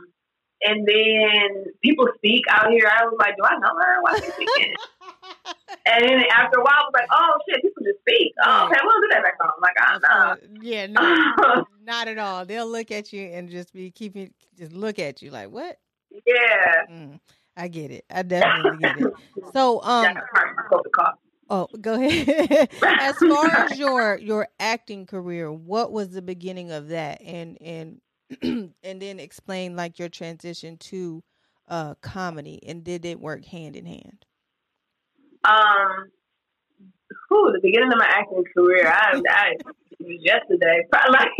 and 0.63 0.87
then 0.87 1.65
people 1.83 2.07
speak 2.17 2.43
out 2.49 2.69
here. 2.71 2.85
I 2.91 3.05
was 3.05 3.15
like, 3.19 3.35
do 3.37 3.43
I 3.43 3.55
know 3.59 3.75
her? 3.77 4.01
Why 4.01 4.11
is 4.15 4.25
she 4.25 4.31
speaking? 4.31 4.73
and 5.85 6.03
then 6.03 6.23
after 6.35 6.59
a 6.59 6.63
while, 6.63 6.73
I 6.73 6.83
was 6.85 6.91
like, 6.93 7.09
oh 7.11 7.31
shit, 7.47 7.61
people 7.61 7.83
just 7.83 7.99
speak. 8.01 8.33
Oh, 8.45 8.65
okay, 8.65 8.79
we'll 8.83 9.01
do 9.01 9.07
that 9.11 9.23
back 9.23 9.35
home. 9.39 9.61
Like, 9.61 9.75
I 9.79 9.95
Of 9.95 10.01
don't 10.41 10.53
know. 10.55 10.59
Yeah. 10.61 10.87
No. 10.87 11.65
not 11.83 12.07
at 12.07 12.17
all. 12.17 12.45
They'll 12.45 12.69
look 12.69 12.91
at 12.91 13.11
you 13.13 13.27
and 13.27 13.49
just 13.49 13.73
be 13.73 13.91
keeping 13.91 14.33
just 14.57 14.73
look 14.73 14.99
at 14.99 15.21
you 15.21 15.31
like 15.31 15.49
what? 15.49 15.77
yeah. 16.25 16.85
Mm. 16.91 17.19
I 17.57 17.67
get 17.67 17.91
it. 17.91 18.05
I 18.09 18.23
definitely 18.23 18.77
get 18.81 18.99
it. 19.01 19.13
So, 19.53 19.81
um, 19.83 20.03
That's 20.03 20.19
part 20.33 20.49
of 20.49 20.55
my 20.55 20.63
COVID 20.71 20.91
cough. 20.93 21.15
oh, 21.49 21.67
go 21.81 21.93
ahead. 21.95 22.69
as 22.83 23.15
far 23.17 23.47
as 23.47 23.77
your 23.79 24.17
your 24.17 24.47
acting 24.59 25.05
career, 25.05 25.51
what 25.51 25.91
was 25.91 26.09
the 26.09 26.21
beginning 26.21 26.71
of 26.71 26.89
that, 26.89 27.21
and 27.21 27.57
and 27.61 27.99
and 28.41 28.73
then 28.83 29.19
explain 29.19 29.75
like 29.75 29.99
your 29.99 30.09
transition 30.09 30.77
to 30.77 31.23
uh 31.67 31.95
comedy, 32.01 32.59
and 32.67 32.83
did 32.83 33.05
it 33.05 33.19
work 33.19 33.45
hand 33.45 33.75
in 33.75 33.85
hand? 33.85 34.25
Um, 35.43 36.09
whew, 37.29 37.51
the 37.53 37.59
beginning 37.61 37.91
of 37.91 37.97
my 37.97 38.07
acting 38.07 38.43
career, 38.55 38.87
I, 38.87 39.21
I 39.29 39.53
was 39.99 40.17
yesterday. 40.21 40.85
Like 41.09 41.31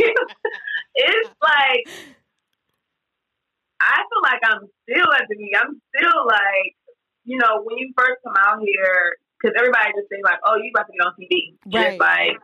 it's 0.94 1.30
like 1.42 1.86
I 3.80 3.96
feel 3.96 4.22
like 4.22 4.40
I'm 4.44 4.68
still 4.84 5.12
at 5.14 5.26
the 5.28 5.36
beginning. 5.36 5.54
I'm 5.56 5.80
still 5.94 6.26
like, 6.26 6.76
you 7.24 7.38
know, 7.38 7.62
when 7.62 7.78
you 7.78 7.92
first 7.96 8.20
come 8.24 8.34
out 8.36 8.60
here, 8.60 9.16
because 9.40 9.54
everybody 9.58 9.92
just 9.96 10.08
thinks 10.08 10.24
like, 10.28 10.40
oh, 10.44 10.56
you 10.56 10.70
about 10.74 10.86
to 10.86 10.92
get 10.92 11.06
on 11.06 11.14
TV. 11.16 11.56
Right. 11.66 11.96
Just 11.96 12.00
like 12.00 12.36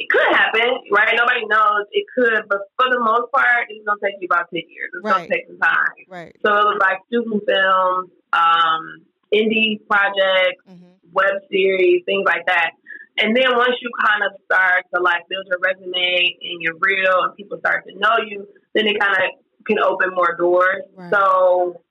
it 0.00 0.08
could 0.08 0.32
happen, 0.32 0.80
right? 0.90 1.12
Nobody 1.12 1.44
knows 1.44 1.84
it 1.92 2.06
could, 2.16 2.48
but 2.48 2.72
for 2.80 2.88
the 2.88 2.98
most 3.00 3.30
part, 3.36 3.68
it's 3.68 3.84
gonna 3.84 4.00
take 4.02 4.16
you 4.18 4.28
about 4.32 4.48
ten 4.48 4.64
years. 4.64 4.88
It's 4.96 5.04
Right. 5.04 5.12
gonna 5.12 5.28
take 5.28 5.46
some 5.46 5.60
time. 5.60 5.92
Right. 6.08 6.32
So 6.40 6.48
it 6.56 6.64
was 6.72 6.78
like 6.80 7.04
student 7.12 7.44
films, 7.44 8.08
um, 8.32 9.04
indie 9.28 9.84
projects 9.86 10.64
mm-hmm. 10.64 10.96
web 11.12 11.44
series, 11.52 12.02
things 12.06 12.24
like 12.24 12.46
that. 12.46 12.72
And 13.18 13.36
then 13.36 13.52
once 13.52 13.76
you 13.82 13.90
kind 14.00 14.24
of 14.24 14.32
start 14.48 14.88
to 14.94 15.02
like 15.02 15.28
build 15.28 15.44
your 15.52 15.60
resume 15.60 15.92
and 16.40 16.56
you're 16.64 16.80
real 16.80 17.28
and 17.28 17.36
people 17.36 17.58
start 17.58 17.84
to 17.84 17.92
know 17.98 18.16
you, 18.24 18.48
then 18.72 18.86
it 18.86 18.98
kind 18.98 19.12
of 19.12 19.36
can 19.66 19.78
open 19.80 20.14
more 20.16 20.34
doors. 20.38 20.80
Right. 20.96 21.12
So 21.12 21.82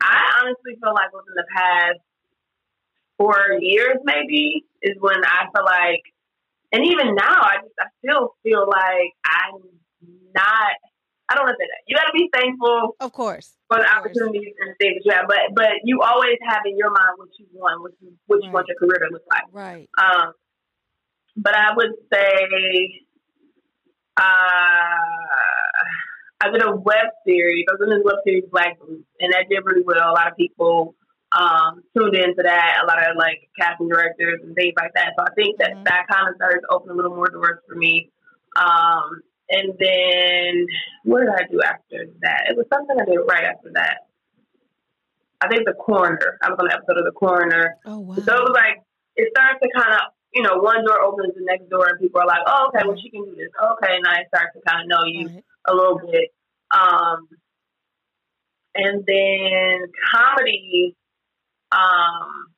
I 0.00 0.40
honestly 0.40 0.80
feel 0.80 0.94
like 0.94 1.12
within 1.12 1.36
the 1.36 1.44
past 1.54 2.00
four 3.18 3.60
years 3.60 3.96
maybe 4.04 4.64
is 4.80 4.96
when 5.00 5.20
I 5.22 5.44
feel 5.52 5.64
like 5.64 6.02
and 6.72 6.84
even 6.84 7.14
now 7.14 7.40
I 7.42 7.56
just 7.62 7.74
I 7.80 7.86
still 8.04 8.34
feel 8.42 8.66
like 8.68 9.12
I'm 9.24 9.60
not 10.34 10.72
I 11.28 11.34
don't 11.34 11.42
want 11.44 11.56
to 11.58 11.62
say 11.62 11.66
that. 11.66 11.82
You 11.88 11.96
gotta 11.96 12.12
be 12.14 12.30
thankful 12.32 12.94
Of 13.00 13.12
course. 13.12 13.56
for 13.66 13.78
the 13.78 13.84
course. 13.84 13.96
opportunities 13.98 14.54
and 14.60 14.76
things 14.78 15.02
that 15.02 15.04
you 15.04 15.12
have. 15.12 15.26
But 15.26 15.54
but 15.54 15.82
you 15.82 16.02
always 16.02 16.38
have 16.46 16.62
in 16.66 16.76
your 16.76 16.90
mind 16.90 17.18
what 17.18 17.28
you 17.38 17.46
want, 17.52 17.82
what 17.82 17.92
you 18.00 18.12
what 18.26 18.44
you 18.44 18.50
want 18.52 18.68
your 18.68 18.78
career 18.78 19.08
to 19.08 19.12
look 19.12 19.26
like. 19.30 19.42
Right. 19.50 19.88
Um, 19.98 20.32
but 21.36 21.54
I 21.54 21.74
would 21.74 21.92
say, 22.12 23.02
uh, 24.16 24.22
I 26.40 26.50
did 26.52 26.62
a 26.62 26.76
web 26.76 27.08
series. 27.26 27.64
I 27.68 27.72
was 27.74 27.80
in 27.82 27.90
this 27.90 28.04
web 28.04 28.16
series 28.24 28.44
Black 28.50 28.78
Boots, 28.78 29.04
and 29.20 29.32
that 29.32 29.46
did 29.50 29.60
really 29.64 29.82
well. 29.84 29.98
A 29.98 30.14
lot 30.14 30.28
of 30.30 30.36
people 30.36 30.94
um, 31.32 31.82
tuned 31.96 32.14
into 32.14 32.42
that. 32.42 32.80
A 32.82 32.86
lot 32.86 32.98
of 33.10 33.16
like 33.16 33.48
casting 33.58 33.88
directors 33.88 34.40
and 34.42 34.54
things 34.54 34.74
like 34.80 34.92
that. 34.94 35.12
So 35.18 35.24
I 35.26 35.34
think 35.34 35.58
that 35.58 35.72
Mhm. 35.72 35.84
that 35.84 36.06
kind 36.08 36.28
of 36.28 36.36
started 36.36 36.60
to 36.60 36.68
open 36.70 36.90
a 36.90 36.94
little 36.94 37.14
more 37.14 37.28
doors 37.28 37.58
for 37.68 37.74
me. 37.74 38.10
Um, 38.56 39.22
and 39.50 39.76
then 39.78 40.66
what 41.04 41.20
did 41.20 41.28
I 41.30 41.44
do 41.50 41.60
after 41.62 42.06
that? 42.22 42.46
It 42.50 42.56
was 42.56 42.66
something 42.72 42.96
I 43.00 43.04
did 43.04 43.18
right 43.28 43.44
after 43.44 43.70
that. 43.74 44.06
I 45.40 45.48
think 45.48 45.66
the 45.66 45.74
coroner. 45.74 46.38
I 46.42 46.50
was 46.50 46.58
on 46.58 46.66
the 46.68 46.74
episode 46.74 46.98
of 46.98 47.04
the 47.04 47.12
coroner. 47.12 47.76
Oh 47.84 47.98
wow. 47.98 48.14
So 48.16 48.22
it 48.34 48.42
was 48.42 48.54
like 48.54 48.82
it 49.16 49.28
starts 49.36 49.60
to 49.62 49.68
kind 49.76 49.94
of 49.94 50.00
you 50.32 50.42
know 50.42 50.56
one 50.58 50.84
door 50.84 51.00
opens 51.02 51.34
the 51.34 51.42
next 51.44 51.68
door 51.68 51.86
and 51.88 52.00
people 52.00 52.20
are 52.20 52.26
like, 52.26 52.42
oh 52.46 52.68
okay, 52.68 52.86
well 52.86 52.96
she 52.96 53.10
can 53.10 53.24
do 53.24 53.34
this. 53.36 53.50
Okay, 53.72 53.96
and 53.96 54.06
I 54.06 54.24
start 54.28 54.52
to 54.54 54.60
kind 54.66 54.82
of 54.82 54.88
know 54.88 55.04
you 55.04 55.26
Right. 55.28 55.44
a 55.68 55.74
little 55.74 55.98
bit. 55.98 56.32
Um, 56.70 57.28
and 58.74 59.04
then 59.06 59.92
comedy. 60.12 60.96
Um, 61.72 62.52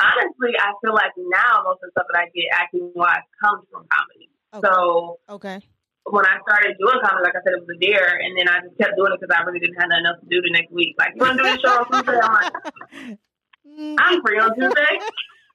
honestly, 0.00 0.52
I 0.58 0.72
feel 0.82 0.94
like 0.94 1.12
now 1.16 1.64
most 1.64 1.80
of 1.82 1.88
the 1.88 1.92
stuff 1.96 2.06
that 2.12 2.18
I 2.20 2.26
get 2.34 2.48
acting 2.52 2.92
wise 2.94 3.24
comes 3.42 3.64
from 3.70 3.86
comedy. 3.88 4.28
Okay. 4.54 4.66
So 4.66 5.18
okay. 5.40 5.58
when 6.04 6.24
I 6.24 6.38
started 6.44 6.76
doing 6.78 7.00
comedy, 7.00 7.24
like 7.24 7.36
I 7.36 7.42
said, 7.44 7.56
it 7.56 7.64
was 7.64 7.72
a 7.72 7.80
dare, 7.80 8.20
and 8.20 8.36
then 8.36 8.48
I 8.48 8.60
just 8.60 8.76
kept 8.78 8.96
doing 8.96 9.12
it 9.12 9.20
because 9.20 9.32
I 9.32 9.44
really 9.44 9.60
didn't 9.60 9.80
have 9.80 9.88
nothing 9.88 10.06
else 10.06 10.20
to 10.20 10.28
do 10.28 10.40
the 10.40 10.52
next 10.52 10.72
week. 10.72 10.94
Like, 10.98 11.16
you 11.16 11.24
want 11.24 11.38
to 11.38 11.44
do 11.44 11.50
this 11.50 11.60
show 11.60 11.80
on 11.80 11.86
Tuesday? 11.90 12.20
I'm 12.20 12.32
like, 12.32 13.18
Mm, 13.66 13.96
I'm 13.98 14.22
free 14.22 14.38
on 14.38 14.54
Tuesday. 14.54 14.94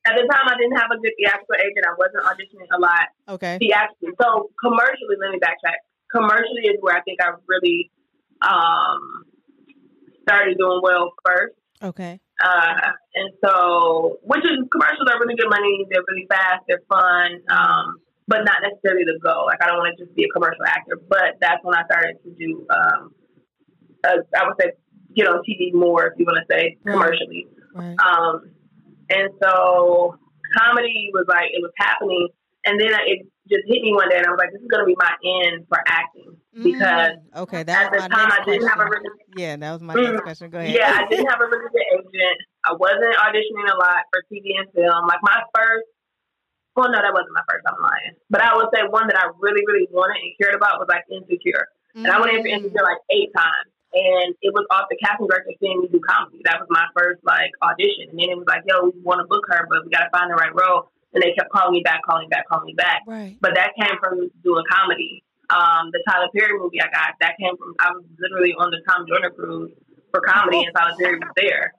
At 0.06 0.18
the 0.18 0.26
time, 0.26 0.50
I 0.50 0.58
didn't 0.58 0.78
have 0.78 0.90
a 0.92 0.98
good 0.98 1.14
theatrical 1.18 1.58
agent. 1.62 1.86
I 1.86 1.94
wasn't 1.98 2.26
auditioning 2.26 2.70
a 2.74 2.80
lot 2.80 3.08
okay. 3.38 3.58
theatrically. 3.62 4.18
So 4.20 4.50
commercially, 4.60 5.18
let 5.22 5.32
me 5.32 5.40
backtrack. 5.40 5.86
Commercially 6.10 6.74
is 6.74 6.78
where 6.82 6.98
I 6.98 7.02
think 7.02 7.22
I 7.22 7.34
really 7.48 7.92
um, 8.42 9.26
started 10.24 10.58
doing 10.58 10.82
well 10.82 11.14
first. 11.26 11.56
Okay. 11.84 12.20
Uh, 12.44 12.92
and 13.16 13.30
so, 13.44 14.18
which 14.24 14.44
is 14.44 14.58
commercials 14.72 15.08
are 15.10 15.20
really 15.20 15.36
good 15.36 15.50
money. 15.50 15.86
They're 15.90 16.04
really 16.08 16.28
fast. 16.30 16.64
They're 16.68 16.82
fun. 16.90 17.42
Um, 17.50 17.98
but 18.28 18.46
not 18.46 18.62
necessarily 18.64 19.04
the 19.04 19.20
go. 19.24 19.44
Like 19.46 19.60
I 19.62 19.68
don't 19.68 19.78
want 19.78 19.98
to 19.98 20.06
just 20.06 20.16
be 20.16 20.24
a 20.24 20.32
commercial 20.34 20.66
actor. 20.66 21.00
But 21.10 21.38
that's 21.42 21.60
when 21.64 21.76
I 21.76 21.84
started 21.86 22.16
to 22.24 22.32
do. 22.40 22.66
Um, 22.70 23.14
uh, 24.04 24.18
I 24.36 24.48
would 24.48 24.56
say 24.60 24.72
get 25.16 25.28
on 25.28 25.44
TV 25.44 25.74
more, 25.74 26.08
if 26.08 26.14
you 26.18 26.26
want 26.26 26.40
to 26.40 26.48
say 26.50 26.78
Right. 26.84 26.94
commercially. 26.94 27.48
Right. 27.76 27.96
Um, 28.00 28.52
and 29.10 29.30
so 29.44 30.16
comedy 30.58 31.12
was 31.14 31.26
like 31.28 31.50
it 31.52 31.62
was 31.62 31.72
happening, 31.78 32.30
and 32.66 32.80
then 32.80 32.90
it 33.06 33.28
just 33.50 33.64
hit 33.68 33.82
me 33.84 33.92
one 33.94 34.10
day, 34.10 34.18
and 34.18 34.26
I 34.26 34.32
was 34.32 34.40
like, 34.40 34.52
"This 34.52 34.62
is 34.62 34.68
going 34.72 34.84
to 34.84 34.88
be 34.88 34.96
my 34.98 35.14
end 35.44 35.66
for 35.68 35.80
acting." 35.86 36.38
Because 36.52 37.16
Mm, 37.32 37.42
okay, 37.48 37.64
that 37.64 37.88
At 37.88 37.92
was 37.92 38.04
the 38.04 38.10
my 38.10 38.16
time, 38.16 38.28
I 38.32 38.44
didn't 38.44 38.68
have 38.68 38.80
a 38.80 38.88
question. 38.92 39.04
really 39.08 39.24
Yeah, 39.40 39.56
that 39.56 39.72
was 39.72 39.82
my 39.82 39.96
Mm, 39.96 40.04
next 40.12 40.24
question. 40.24 40.50
Go 40.52 40.60
ahead. 40.60 40.76
yeah, 40.76 41.00
I 41.00 41.08
didn't 41.08 41.28
have 41.32 41.40
a 41.40 41.48
really 41.48 41.70
good 41.72 41.88
agent. 41.96 42.38
I 42.68 42.74
wasn't 42.76 43.16
auditioning 43.24 43.72
a 43.72 43.78
lot 43.80 44.04
for 44.12 44.20
TV 44.28 44.60
and 44.60 44.68
film. 44.76 45.08
Like 45.08 45.24
my 45.24 45.40
first, 45.56 45.88
well, 46.76 46.92
no, 46.92 47.00
that 47.00 47.14
wasn't 47.16 47.32
my 47.34 47.44
first. 47.48 47.64
I'm 47.72 47.80
lying, 47.80 48.16
but 48.30 48.42
I 48.44 48.52
would 48.56 48.68
say 48.76 48.84
one 48.84 49.08
that 49.08 49.16
I 49.16 49.32
really, 49.40 49.64
really 49.66 49.88
wanted 49.92 50.20
and 50.20 50.36
cared 50.40 50.56
about 50.56 50.80
was 50.80 50.88
like 50.92 51.04
Insecure, 51.08 51.68
and 51.96 52.08
I 52.12 52.20
went 52.20 52.36
in 52.36 52.44
for 52.44 52.48
Mm, 52.52 52.56
Insecure 52.68 52.84
like 52.84 53.00
eight 53.12 53.32
times. 53.36 53.72
And 53.94 54.32
it 54.40 54.56
was 54.56 54.64
off 54.72 54.88
the 54.88 54.96
casting 55.04 55.28
director 55.28 55.52
seeing 55.60 55.82
me 55.84 55.88
do 55.92 56.00
comedy. 56.08 56.40
That 56.48 56.64
was 56.64 56.68
my 56.72 56.88
first 56.96 57.20
like 57.28 57.52
audition. 57.62 58.08
And 58.12 58.20
then 58.24 58.32
it 58.32 58.38
was 58.40 58.48
like, 58.48 58.64
yo, 58.64 58.88
we 58.88 58.96
want 59.04 59.20
to 59.20 59.28
book 59.28 59.44
her, 59.52 59.68
but 59.68 59.84
we 59.84 59.92
got 59.92 60.08
to 60.08 60.12
find 60.16 60.32
the 60.32 60.36
right 60.40 60.56
role. 60.56 60.88
And 61.12 61.20
they 61.20 61.36
kept 61.36 61.52
calling 61.52 61.76
me 61.76 61.84
back, 61.84 62.00
calling 62.08 62.24
me 62.24 62.32
back, 62.32 62.48
calling 62.48 62.68
me 62.72 62.74
back. 62.80 63.04
Right. 63.06 63.36
But 63.44 63.52
that 63.60 63.76
came 63.76 64.00
from 64.00 64.32
doing 64.48 64.64
comedy. 64.72 65.24
Um, 65.52 65.90
the 65.92 66.02
Tyler 66.08 66.28
Perry 66.36 66.58
movie 66.58 66.82
I 66.82 66.90
got, 66.90 67.16
that 67.20 67.38
came 67.38 67.56
from, 67.58 67.76
I 67.80 67.92
was 67.92 68.04
literally 68.20 68.54
on 68.54 68.72
the 68.72 68.82
Tom 68.88 69.06
Joyner 69.08 69.32
cruise 69.32 69.72
for 70.12 70.22
comedy 70.22 70.64
and 70.64 70.74
Tyler 70.76 70.96
Perry 71.00 71.20
was 71.20 71.30
there. 71.36 71.74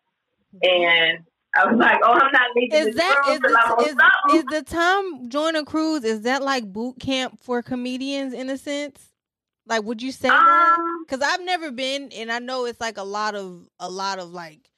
And 0.62 1.18
I 1.54 1.66
was 1.66 1.78
like, 1.78 1.98
oh, 2.02 2.12
I'm 2.12 2.32
not 2.32 2.50
leaving 2.54 2.78
Is 2.78 2.86
this 2.86 2.96
that 2.96 3.24
is 3.30 3.40
the, 3.40 4.28
is, 4.30 4.34
is 4.34 4.44
the 4.44 4.62
Tom 4.62 5.28
Joyner 5.28 5.64
cruise? 5.64 6.04
Is 6.04 6.22
that 6.22 6.42
like 6.42 6.72
boot 6.72 6.98
camp 7.00 7.38
for 7.42 7.62
comedians 7.62 8.32
in 8.32 8.48
a 8.50 8.56
sense? 8.56 9.12
Like, 9.66 9.84
would 9.84 10.02
you 10.02 10.12
say 10.12 10.28
that? 10.28 10.76
Um, 10.78 11.04
Because 11.04 11.22
I've 11.22 11.44
never 11.44 11.70
been, 11.70 12.10
and 12.12 12.32
I 12.32 12.38
know 12.38 12.64
it's 12.64 12.80
like 12.80 12.96
a 12.96 13.04
lot 13.04 13.34
of 13.34 13.68
a 13.78 13.88
lot 13.88 14.18
of 14.18 14.30
like 14.30 14.70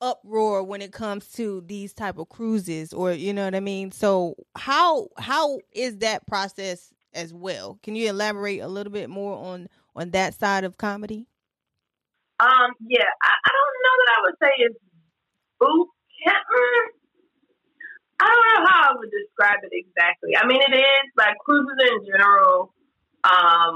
uproar 0.00 0.62
when 0.62 0.80
it 0.80 0.92
comes 0.92 1.28
to 1.32 1.62
these 1.66 1.92
type 1.92 2.18
of 2.18 2.28
cruises, 2.28 2.92
or 2.92 3.12
you 3.12 3.32
know 3.32 3.44
what 3.44 3.54
I 3.54 3.60
mean. 3.60 3.90
So 3.90 4.34
how 4.56 5.08
how 5.18 5.58
is 5.72 5.98
that 5.98 6.26
process 6.26 6.92
as 7.12 7.32
well? 7.32 7.78
Can 7.82 7.96
you 7.96 8.08
elaborate 8.08 8.60
a 8.60 8.68
little 8.68 8.92
bit 8.92 9.10
more 9.10 9.36
on 9.36 9.68
on 9.94 10.10
that 10.10 10.34
side 10.34 10.64
of 10.64 10.78
comedy? 10.78 11.26
um, 12.40 12.70
yeah, 12.86 13.10
I, 13.22 13.32
I 13.34 13.50
don't 13.50 13.78
know 13.82 13.94
that 13.98 14.10
I 14.14 14.18
would 14.22 14.38
say 14.38 14.52
it's 14.62 14.80
boot 15.58 15.88
camp. 16.22 16.46
I 18.18 18.26
don't 18.26 18.48
know 18.50 18.62
how 18.66 18.80
I 18.90 18.96
would 18.98 19.10
describe 19.10 19.62
it 19.62 19.74
exactly. 19.74 20.34
I 20.38 20.46
mean, 20.46 20.58
it 20.62 20.74
is 20.74 21.06
like 21.16 21.38
cruises 21.38 21.78
in 21.78 22.06
general. 22.06 22.74
Um, 23.22 23.74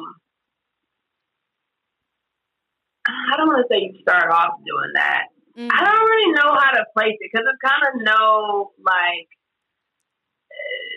I 3.06 3.34
don't 3.36 3.50
want 3.50 3.66
to 3.66 3.70
say 3.70 3.82
you 3.82 3.98
start 4.02 4.30
off 4.30 4.62
doing 4.62 4.94
that. 4.94 5.26
Mm. 5.58 5.70
I 5.70 5.78
don't 5.84 6.06
really 6.06 6.32
know 6.32 6.54
how 6.54 6.70
to 6.78 6.86
place 6.94 7.18
it 7.18 7.30
because 7.30 7.46
it's 7.46 7.62
kind 7.62 7.82
of 7.90 8.02
no 8.02 8.70
like 8.82 9.26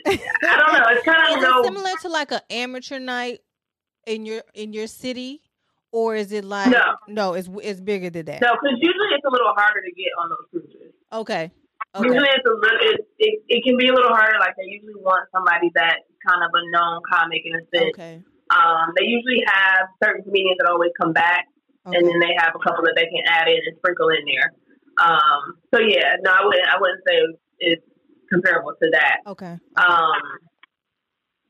I 0.07 0.11
don't 0.57 0.73
know. 0.73 0.85
It's 0.89 1.03
kind 1.05 1.37
Is 1.37 1.43
of 1.43 1.49
no. 1.49 1.63
similar 1.63 1.91
to 2.01 2.09
like 2.09 2.31
an 2.31 2.41
amateur 2.49 2.99
night 2.99 3.39
in 4.05 4.25
your 4.25 4.43
in 4.53 4.73
your 4.73 4.87
city, 4.87 5.41
or 5.91 6.15
is 6.15 6.31
it 6.31 6.45
like 6.45 6.69
No. 6.69 6.95
no? 7.07 7.33
It's 7.33 7.49
it's 7.63 7.81
bigger 7.81 8.09
than 8.09 8.25
that. 8.25 8.41
No, 8.41 8.53
because 8.53 8.77
usually 8.79 9.09
it's 9.15 9.25
a 9.25 9.31
little 9.31 9.53
harder 9.57 9.81
to 9.81 9.91
get 9.91 10.11
on 10.21 10.29
those 10.29 10.45
cruises. 10.51 10.93
Okay. 11.11 11.51
Okay. 11.95 12.07
Usually 12.07 12.27
it's 12.29 12.45
a 12.45 12.53
little. 12.53 12.79
It, 12.81 13.07
it 13.19 13.33
it 13.47 13.63
can 13.63 13.77
be 13.77 13.87
a 13.87 13.93
little 13.93 14.13
harder. 14.13 14.37
Like 14.39 14.55
they 14.57 14.67
usually 14.67 14.95
want 15.01 15.27
somebody 15.33 15.71
that's 15.73 16.03
kind 16.27 16.43
of 16.43 16.51
a 16.53 16.61
known 16.71 17.01
comic 17.11 17.41
in 17.45 17.55
a 17.55 17.63
sense. 17.73 17.93
Okay. 17.95 18.21
Um, 18.53 18.93
they 18.95 19.05
usually 19.05 19.41
have 19.47 19.89
certain 20.03 20.21
comedians 20.23 20.57
that 20.59 20.69
always 20.69 20.91
come 21.01 21.13
back, 21.13 21.47
Okay. 21.87 21.97
and 21.97 22.05
then 22.05 22.19
they 22.19 22.35
have 22.37 22.53
a 22.53 22.59
couple 22.61 22.83
that 22.85 22.93
they 22.95 23.09
can 23.09 23.23
add 23.25 23.47
in 23.47 23.57
and 23.57 23.73
sprinkle 23.81 24.09
in 24.09 24.21
there. 24.29 24.53
Um, 25.01 25.57
so 25.73 25.81
yeah, 25.81 26.13
no, 26.21 26.29
I 26.31 26.45
wouldn't. 26.45 26.67
I 26.69 26.77
wouldn't 26.79 27.01
say 27.07 27.15
it's 27.59 27.81
comparable 28.31 28.73
to 28.81 28.89
that. 28.91 29.17
Okay. 29.27 29.57
Um, 29.77 30.21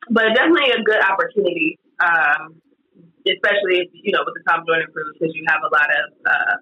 but 0.09 0.35
definitely 0.35 0.71
a 0.71 0.83
good 0.83 1.01
opportunity, 1.03 1.79
um, 1.99 2.61
especially 3.25 3.81
if, 3.81 3.89
you 3.93 4.11
know 4.11 4.21
with 4.25 4.35
the 4.35 4.43
Tom 4.47 4.63
Joyner 4.67 4.87
cruise 4.93 5.15
because 5.19 5.35
you 5.35 5.43
have 5.47 5.61
a 5.61 5.73
lot 5.73 5.89
of 5.89 6.05
uh, 6.25 6.55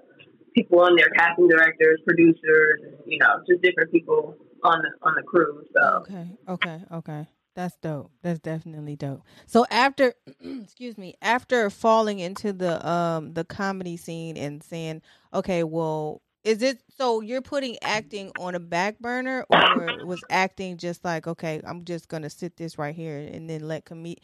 people 0.55 0.79
on 0.79 0.96
there, 0.96 1.10
casting 1.17 1.48
directors, 1.48 2.00
producers, 2.05 2.82
and, 2.84 2.96
you 3.05 3.20
know, 3.20 3.41
just 3.48 3.62
different 3.62 3.91
people 3.91 4.36
on 4.63 4.82
the 4.82 5.08
on 5.08 5.15
the 5.15 5.24
crew. 5.24 5.63
So 5.75 6.03
Okay, 6.08 6.27
okay, 6.48 6.84
okay. 6.91 7.27
That's 7.55 7.75
dope. 7.77 8.12
That's 8.24 8.39
definitely 8.39 8.96
dope. 8.96 9.22
So 9.46 9.65
after 9.70 10.13
excuse 10.41 10.98
me, 10.98 11.15
after 11.22 11.70
falling 11.70 12.20
into 12.20 12.51
the 12.51 12.88
um 12.88 13.34
the 13.34 13.43
comedy 13.43 13.98
scene 13.98 14.38
and 14.38 14.63
saying, 14.63 15.01
okay, 15.34 15.63
well, 15.63 16.23
is 16.43 16.62
it 16.62 16.81
so 16.97 17.21
you're 17.21 17.41
putting 17.41 17.77
acting 17.81 18.31
on 18.35 18.55
a 18.55 18.59
back 18.59 19.00
burner 19.00 19.45
or 19.50 19.95
was 20.01 20.23
acting 20.29 20.77
just 20.77 21.03
like, 21.05 21.27
okay, 21.27 21.62
I'm 21.65 21.85
just 21.85 22.07
gonna 22.09 22.29
sit 22.29 22.57
this 22.57 22.77
right 22.77 22.95
here 22.95 23.17
and 23.17 23.50
then 23.50 23.67
let 23.67 23.85
com- 23.85 24.15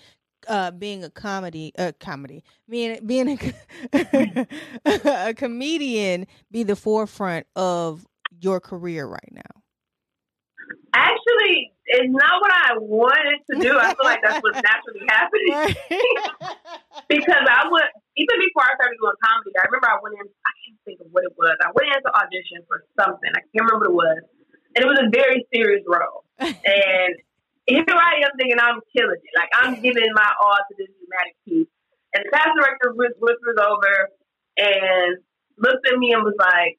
uh 0.48 0.72
being 0.72 1.04
a 1.04 1.10
comedy 1.10 1.74
uh 1.78 1.92
comedy 2.00 2.44
being 2.70 3.06
being 3.06 3.38
a, 3.94 4.48
a 5.30 5.34
comedian 5.34 6.28
be 6.52 6.64
the 6.64 6.76
forefront 6.78 7.46
of 7.56 8.06
your 8.40 8.60
career 8.62 9.06
right 9.06 9.32
now? 9.32 9.62
actually, 10.94 11.74
it's 11.90 12.14
not 12.14 12.38
what 12.38 12.54
I 12.54 12.78
wanted 12.78 13.42
to 13.50 13.54
do. 13.58 13.74
I 13.74 13.98
feel 13.98 14.06
like 14.06 14.22
that's 14.22 14.38
what's 14.46 14.62
naturally 14.70 15.10
happening. 15.10 15.74
because 17.10 17.46
I 17.50 17.66
would 17.66 17.90
even 18.14 18.38
before 18.46 18.70
I 18.70 18.78
started 18.78 19.02
doing 19.02 19.18
comedy, 19.26 19.58
I 19.58 19.66
remember 19.66 19.90
I 19.90 19.98
went 19.98 20.22
in. 20.22 20.30
I 20.30 20.54
can't 20.62 20.80
think 20.86 21.02
of 21.02 21.10
what 21.10 21.26
it 21.26 21.34
was. 21.34 21.58
I 21.66 21.74
went 21.74 21.90
in 21.90 21.98
to 21.98 22.12
audition 22.14 22.62
for 22.70 22.86
something. 22.94 23.34
I 23.34 23.42
can't 23.50 23.66
remember 23.66 23.90
what 23.90 24.22
it 24.22 24.22
was, 24.22 24.22
and 24.78 24.80
it 24.86 24.90
was 24.90 25.02
a 25.02 25.10
very 25.10 25.50
serious 25.50 25.82
role. 25.90 26.30
and 26.38 27.14
here 27.66 27.86
I 27.90 28.22
am 28.22 28.34
thinking 28.38 28.62
I'm 28.62 28.86
killing 28.94 29.18
it. 29.18 29.34
Like 29.34 29.50
I'm 29.58 29.82
giving 29.82 30.14
my 30.14 30.30
all 30.38 30.62
to 30.62 30.74
this 30.78 30.94
dramatic 30.94 31.38
piece. 31.42 31.74
And 32.14 32.26
the 32.26 32.30
cast 32.34 32.54
director 32.58 32.94
whispers 32.94 33.58
over 33.62 34.10
and 34.58 35.22
looked 35.58 35.86
at 35.86 35.98
me 35.98 36.14
and 36.14 36.26
was 36.26 36.34
like, 36.38 36.78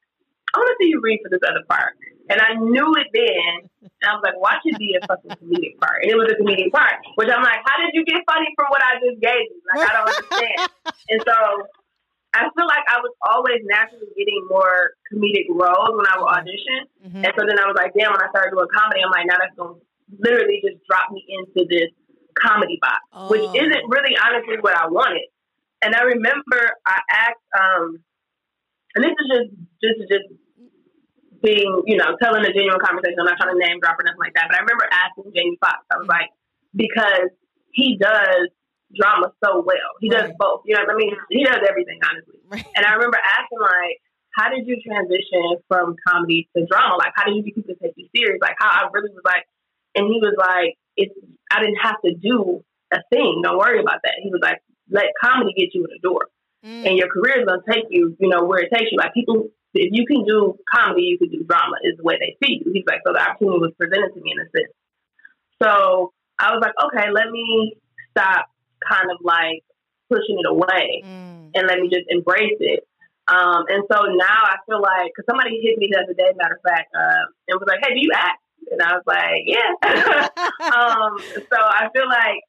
"I 0.53 0.59
want 0.59 0.69
to 0.69 0.77
see 0.79 0.89
you 0.89 1.01
read 1.01 1.19
for 1.23 1.29
this 1.29 1.43
other 1.47 1.63
part." 1.69 1.95
And 2.31 2.39
I 2.39 2.55
knew 2.55 2.87
it 2.95 3.11
then. 3.11 3.67
And 3.83 4.05
I 4.07 4.15
was 4.15 4.23
like, 4.23 4.39
watch 4.39 4.63
it 4.63 4.79
be 4.79 4.95
a 4.95 5.03
fucking 5.03 5.35
comedic 5.35 5.75
part. 5.83 5.99
And 5.99 6.11
it 6.11 6.15
was 6.15 6.31
a 6.31 6.39
comedic 6.39 6.71
part, 6.71 7.03
which 7.19 7.27
I'm 7.27 7.43
like, 7.43 7.59
how 7.67 7.75
did 7.83 7.91
you 7.91 8.07
get 8.07 8.23
funny 8.23 8.47
from 8.55 8.71
what 8.71 8.79
I 8.79 9.03
just 9.03 9.19
gave 9.19 9.51
you? 9.51 9.59
Like, 9.67 9.83
I 9.83 9.91
don't 9.91 10.07
understand. 10.07 10.59
and 11.11 11.19
so 11.27 11.35
I 12.31 12.47
feel 12.55 12.67
like 12.71 12.87
I 12.87 13.03
was 13.03 13.11
always 13.27 13.59
naturally 13.67 14.07
getting 14.15 14.47
more 14.47 14.95
comedic 15.11 15.51
roles 15.51 15.91
when 15.91 16.07
I 16.07 16.15
would 16.23 16.31
audition. 16.31 16.87
Mm-hmm. 17.03 17.19
And 17.27 17.31
so 17.35 17.43
then 17.43 17.59
I 17.59 17.67
was 17.67 17.75
like, 17.75 17.91
damn, 17.99 18.15
when 18.15 18.23
I 18.23 18.31
started 18.31 18.55
doing 18.55 18.71
comedy, 18.71 19.03
I'm 19.03 19.11
like, 19.11 19.27
now 19.27 19.35
that's 19.35 19.55
going 19.59 19.75
to 19.75 19.81
literally 20.23 20.63
just 20.63 20.79
drop 20.87 21.11
me 21.11 21.27
into 21.27 21.67
this 21.67 21.91
comedy 22.39 22.79
box, 22.79 23.03
oh. 23.11 23.27
which 23.27 23.43
isn't 23.43 23.83
really 23.91 24.15
honestly 24.15 24.55
what 24.63 24.71
I 24.71 24.87
wanted. 24.87 25.27
And 25.83 25.99
I 25.99 26.07
remember 26.15 26.79
I 26.87 27.03
asked, 27.11 27.47
um, 27.51 27.99
and 28.95 29.03
this 29.03 29.15
is 29.15 29.27
just, 29.29 29.49
this 29.81 29.95
is 29.99 30.07
just 30.09 30.27
being, 31.41 31.83
you 31.85 31.97
know, 31.97 32.15
telling 32.21 32.45
a 32.45 32.53
genuine 32.53 32.79
conversation. 32.79 33.17
I'm 33.17 33.25
not 33.25 33.37
trying 33.41 33.55
to 33.55 33.59
name 33.59 33.81
drop 33.81 33.97
or 33.97 34.05
nothing 34.05 34.21
like 34.21 34.37
that. 34.37 34.45
But 34.47 34.57
I 34.57 34.61
remember 34.61 34.85
asking 34.91 35.33
Jamie 35.33 35.57
Foxx, 35.57 35.81
I 35.89 35.97
was 35.97 36.07
like, 36.07 36.29
because 36.75 37.33
he 37.73 37.97
does 37.97 38.53
drama 38.93 39.33
so 39.43 39.63
well. 39.65 39.91
He 39.99 40.09
does 40.09 40.29
right. 40.29 40.37
both. 40.37 40.61
You 40.65 40.75
know 40.75 40.83
what 40.85 40.93
I 40.93 40.97
mean? 40.97 41.15
He 41.29 41.43
does 41.43 41.63
everything, 41.65 41.97
honestly. 42.05 42.39
Right. 42.45 42.65
And 42.75 42.85
I 42.85 42.93
remember 42.93 43.17
asking, 43.17 43.57
like, 43.57 43.97
how 44.37 44.53
did 44.53 44.67
you 44.67 44.77
transition 44.79 45.59
from 45.67 45.95
comedy 46.07 46.47
to 46.55 46.65
drama? 46.69 46.95
Like, 46.95 47.11
how 47.15 47.25
did 47.25 47.35
you 47.35 47.43
get 47.43 47.55
people 47.55 47.73
to 47.73 47.79
take 47.81 47.95
you 47.97 48.07
serious? 48.15 48.39
Like, 48.41 48.55
how 48.59 48.69
I 48.69 48.87
really 48.93 49.11
was 49.11 49.23
like, 49.25 49.47
and 49.95 50.07
he 50.07 50.19
was 50.19 50.35
like, 50.37 50.77
it's, 50.95 51.15
I 51.51 51.59
didn't 51.59 51.81
have 51.81 51.99
to 52.05 52.13
do 52.15 52.63
a 52.93 52.99
thing. 53.11 53.41
Don't 53.43 53.57
worry 53.57 53.79
about 53.79 53.99
that. 54.03 54.15
He 54.21 54.29
was 54.29 54.39
like, 54.43 54.61
let 54.89 55.11
comedy 55.23 55.53
get 55.57 55.73
you 55.73 55.83
in 55.83 55.91
the 55.91 55.99
door. 56.03 56.27
Mm. 56.65 56.87
And 56.87 56.97
your 56.97 57.09
career 57.09 57.41
is 57.41 57.45
going 57.45 57.61
to 57.61 57.71
take 57.71 57.85
you, 57.89 58.15
you 58.19 58.29
know, 58.29 58.43
where 58.43 58.59
it 58.59 58.69
takes 58.71 58.91
you. 58.91 58.97
Like, 58.97 59.13
people 59.13 59.49
if 59.73 59.89
you 59.93 60.05
can 60.05 60.25
do 60.25 60.57
comedy, 60.73 61.03
you 61.03 61.17
can 61.17 61.29
do 61.29 61.43
drama 61.43 61.77
is 61.83 61.97
the 61.97 62.03
way 62.03 62.17
they 62.19 62.35
see 62.43 62.61
you. 62.63 62.71
He's 62.73 62.83
like, 62.87 62.99
so 63.05 63.13
the 63.13 63.21
opportunity 63.21 63.59
was 63.59 63.71
presented 63.79 64.13
to 64.13 64.21
me 64.21 64.33
in 64.35 64.39
a 64.39 64.47
sense. 64.51 64.73
So 65.61 66.13
I 66.39 66.51
was 66.51 66.59
like, 66.61 66.75
okay, 66.75 67.11
let 67.11 67.31
me 67.31 67.75
stop 68.11 68.47
kind 68.83 69.09
of 69.11 69.17
like 69.23 69.63
pushing 70.09 70.39
it 70.39 70.47
away 70.49 71.03
mm. 71.05 71.51
and 71.55 71.67
let 71.67 71.79
me 71.79 71.87
just 71.87 72.09
embrace 72.09 72.59
it. 72.59 72.83
Um, 73.27 73.63
and 73.69 73.83
so 73.89 74.11
now 74.11 74.41
I 74.43 74.57
feel 74.67 74.81
like, 74.81 75.13
cause 75.15 75.23
somebody 75.29 75.61
hit 75.61 75.77
me 75.77 75.87
the 75.91 76.03
other 76.03 76.13
day, 76.13 76.35
matter 76.35 76.59
of 76.59 76.63
fact, 76.67 76.91
uh, 76.91 77.31
and 77.47 77.59
was 77.59 77.69
like, 77.69 77.79
hey, 77.85 77.93
do 77.93 78.01
you 78.01 78.11
act? 78.13 78.41
And 78.71 78.81
I 78.81 78.99
was 78.99 79.05
like, 79.07 79.47
yeah. 79.47 79.71
um, 80.67 81.15
so 81.47 81.57
I 81.57 81.87
feel 81.95 82.07
like, 82.07 82.43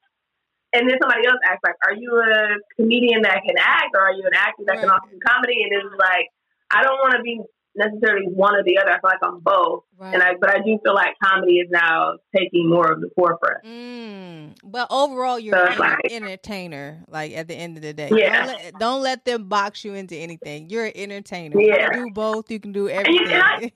and 0.72 0.88
then 0.88 0.96
somebody 1.00 1.26
else 1.26 1.40
asked, 1.48 1.60
like, 1.64 1.76
are 1.84 1.94
you 1.94 2.16
a 2.16 2.56
comedian 2.76 3.22
that 3.22 3.42
can 3.44 3.56
act 3.60 3.92
or 3.94 4.00
are 4.00 4.12
you 4.12 4.24
an 4.24 4.34
actor 4.34 4.64
that 4.66 4.72
right. 4.72 4.80
can 4.80 4.90
also 4.90 5.06
do 5.10 5.18
comedy? 5.20 5.62
And 5.62 5.72
it 5.72 5.84
was 5.84 5.92
like, 5.98 6.28
I 6.70 6.82
don't 6.82 6.96
want 6.96 7.14
to 7.16 7.22
be 7.22 7.40
necessarily 7.74 8.26
one 8.26 8.54
or 8.54 8.62
the 8.64 8.78
other. 8.78 8.90
I 8.90 9.00
feel 9.00 9.10
like 9.10 9.18
I'm 9.22 9.40
both, 9.40 9.84
right. 9.98 10.14
and 10.14 10.22
I 10.22 10.34
but 10.40 10.50
I 10.50 10.58
do 10.58 10.78
feel 10.84 10.94
like 10.94 11.14
comedy 11.22 11.56
is 11.58 11.68
now 11.70 12.18
taking 12.36 12.68
more 12.68 12.90
of 12.90 13.00
the 13.00 13.10
forefront. 13.14 13.64
Mm. 13.64 14.56
But 14.64 14.88
overall, 14.90 15.38
you're 15.38 15.54
so 15.54 15.72
an 15.72 15.78
like, 15.78 15.98
entertainer. 16.10 17.04
Like 17.08 17.32
at 17.32 17.48
the 17.48 17.54
end 17.54 17.76
of 17.76 17.82
the 17.82 17.92
day, 17.92 18.10
yeah. 18.12 18.46
Don't 18.46 18.46
let, 18.46 18.78
don't 18.78 19.02
let, 19.02 19.24
them 19.24 19.48
box 19.48 19.84
you 19.84 19.94
into 19.94 20.16
anything. 20.16 20.68
You're 20.68 20.86
an 20.86 20.92
entertainer. 20.96 21.60
Yeah. 21.60 21.84
You 21.84 21.90
can 21.90 22.04
do 22.06 22.10
both. 22.12 22.50
You 22.50 22.60
can 22.60 22.72
do 22.72 22.88
everything. 22.88 23.28
And 23.28 23.42
I, 23.42 23.72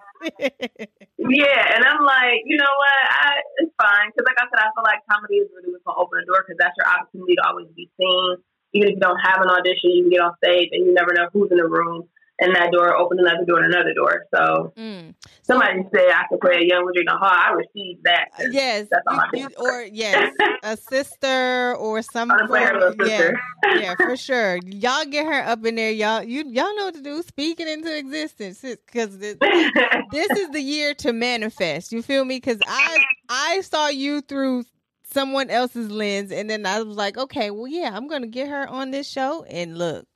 yeah, 1.18 1.74
and 1.74 1.84
I'm 1.84 2.04
like, 2.04 2.42
you 2.44 2.56
know 2.56 2.64
what? 2.64 2.98
I, 3.10 3.32
it's 3.58 3.72
fine 3.80 4.10
because, 4.10 4.26
like 4.26 4.36
I 4.38 4.44
said, 4.50 4.60
I 4.60 4.70
feel 4.74 4.84
like 4.84 5.00
comedy 5.10 5.36
is 5.36 5.48
really 5.54 5.72
what's 5.72 5.84
gonna 5.84 5.98
open 5.98 6.20
the 6.20 6.26
door 6.26 6.44
because 6.44 6.58
that's 6.58 6.74
your 6.76 6.88
opportunity 6.88 7.34
to 7.36 7.42
always 7.48 7.68
be 7.76 7.90
seen. 7.98 8.36
Even 8.74 8.88
if 8.88 8.94
you 8.96 9.00
don't 9.00 9.20
have 9.24 9.40
an 9.40 9.48
audition, 9.48 9.94
you 9.94 10.02
can 10.04 10.10
get 10.10 10.20
on 10.20 10.34
stage, 10.44 10.68
and 10.72 10.84
you 10.84 10.92
never 10.92 11.14
know 11.14 11.28
who's 11.32 11.50
in 11.50 11.56
the 11.56 11.68
room 11.68 12.08
and 12.38 12.54
that 12.54 12.70
door 12.70 12.96
opened 12.96 13.20
another 13.20 13.44
door 13.44 13.62
and 13.62 13.72
another 13.72 13.94
door. 13.94 14.26
So 14.34 14.72
mm. 14.76 15.14
somebody 15.42 15.82
so, 15.82 15.88
said 15.94 16.10
I 16.14 16.24
could 16.28 16.40
play 16.40 16.56
a 16.60 16.64
young 16.64 16.84
Regina 16.84 17.16
Hall. 17.16 17.30
I 17.30 17.52
received 17.52 18.04
that. 18.04 18.28
Yes, 18.50 18.88
you, 19.32 19.48
or 19.58 19.82
yes, 19.82 20.32
a 20.62 20.76
sister 20.76 21.74
or 21.76 22.02
some. 22.02 22.30
yeah, 23.04 23.30
yeah, 23.76 23.94
for 23.94 24.16
sure. 24.16 24.58
Y'all 24.66 25.04
get 25.06 25.26
her 25.26 25.42
up 25.48 25.64
in 25.64 25.76
there, 25.76 25.90
y'all. 25.90 26.22
You 26.22 26.44
y'all 26.46 26.74
know 26.76 26.86
what 26.86 26.94
to 26.94 27.02
do. 27.02 27.22
Speaking 27.22 27.68
into 27.68 27.96
existence 27.96 28.60
because 28.60 29.18
this, 29.18 29.36
this 30.12 30.30
is 30.30 30.50
the 30.50 30.60
year 30.60 30.94
to 30.94 31.12
manifest. 31.12 31.92
You 31.92 32.02
feel 32.02 32.24
me? 32.24 32.36
Because 32.36 32.58
I 32.66 32.98
I 33.28 33.60
saw 33.62 33.88
you 33.88 34.20
through 34.20 34.64
someone 35.04 35.48
else's 35.48 35.90
lens, 35.90 36.30
and 36.32 36.50
then 36.50 36.66
I 36.66 36.82
was 36.82 36.96
like, 36.96 37.16
okay, 37.16 37.50
well, 37.50 37.66
yeah, 37.66 37.90
I'm 37.94 38.08
gonna 38.08 38.26
get 38.26 38.48
her 38.48 38.68
on 38.68 38.90
this 38.90 39.08
show, 39.08 39.44
and 39.44 39.78
look 39.78 40.06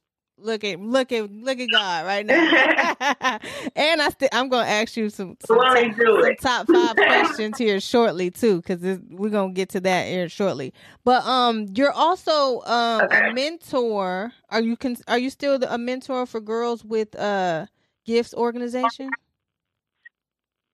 Look 0.42 0.64
at 0.64 0.80
look 0.80 1.12
at 1.12 1.30
look 1.30 1.58
at 1.58 1.68
God 1.70 2.06
right 2.06 2.26
now. 2.26 2.34
and 3.76 4.02
I 4.02 4.08
st- 4.08 4.30
I'm 4.32 4.48
gonna 4.48 4.68
ask 4.68 4.96
you 4.96 5.10
some 5.10 5.36
some, 5.46 5.58
top, 5.58 5.76
some 5.76 6.36
top 6.36 6.66
five 6.66 6.96
questions 6.96 7.58
here 7.58 7.80
shortly 7.80 8.30
too, 8.30 8.56
because 8.56 8.80
we're 9.08 9.30
gonna 9.30 9.52
get 9.52 9.68
to 9.70 9.80
that 9.80 10.06
here 10.08 10.28
shortly. 10.28 10.72
But 11.04 11.24
um, 11.24 11.66
you're 11.74 11.92
also 11.92 12.60
um 12.62 13.02
okay. 13.02 13.30
a 13.30 13.32
mentor. 13.32 14.32
Are 14.48 14.60
you 14.60 14.76
con- 14.76 14.96
are 15.08 15.18
you 15.18 15.30
still 15.30 15.58
the, 15.58 15.72
a 15.72 15.78
mentor 15.78 16.26
for 16.26 16.40
girls 16.40 16.84
with 16.84 17.14
uh 17.16 17.66
gifts 18.04 18.34
organization? 18.34 19.10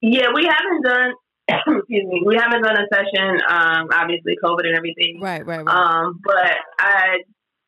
Yeah, 0.01 0.27
we 0.35 0.45
haven't 0.45 0.83
done. 0.85 1.13
excuse 1.49 2.07
me. 2.07 2.23
We 2.27 2.37
haven't 2.37 2.63
done 2.63 2.77
a 2.77 2.87
session. 2.93 3.41
Um, 3.49 3.89
obviously, 3.93 4.37
COVID 4.43 4.67
and 4.67 4.77
everything. 4.77 5.21
Right, 5.21 5.47
right, 5.47 5.65
right. 5.65 5.69
Um, 5.69 6.21
but 6.25 6.53
I 6.79 7.19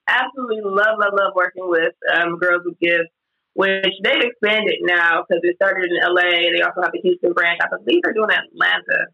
absolutely 0.08 0.62
love, 0.64 0.98
love, 0.98 1.12
love 1.12 1.32
working 1.34 1.68
with 1.68 1.94
um, 2.12 2.38
Girls 2.38 2.62
with 2.64 2.80
Gifts, 2.80 3.12
which 3.54 3.94
they've 4.02 4.22
expanded 4.22 4.78
now 4.82 5.22
because 5.22 5.40
it 5.42 5.56
started 5.56 5.90
in 5.90 5.98
LA. 6.02 6.50
They 6.54 6.62
also 6.62 6.82
have 6.82 6.92
the 6.92 7.00
Houston 7.02 7.32
branch. 7.32 7.60
I 7.62 7.68
believe 7.68 8.02
they're 8.02 8.14
doing 8.14 8.30
Atlanta, 8.30 9.10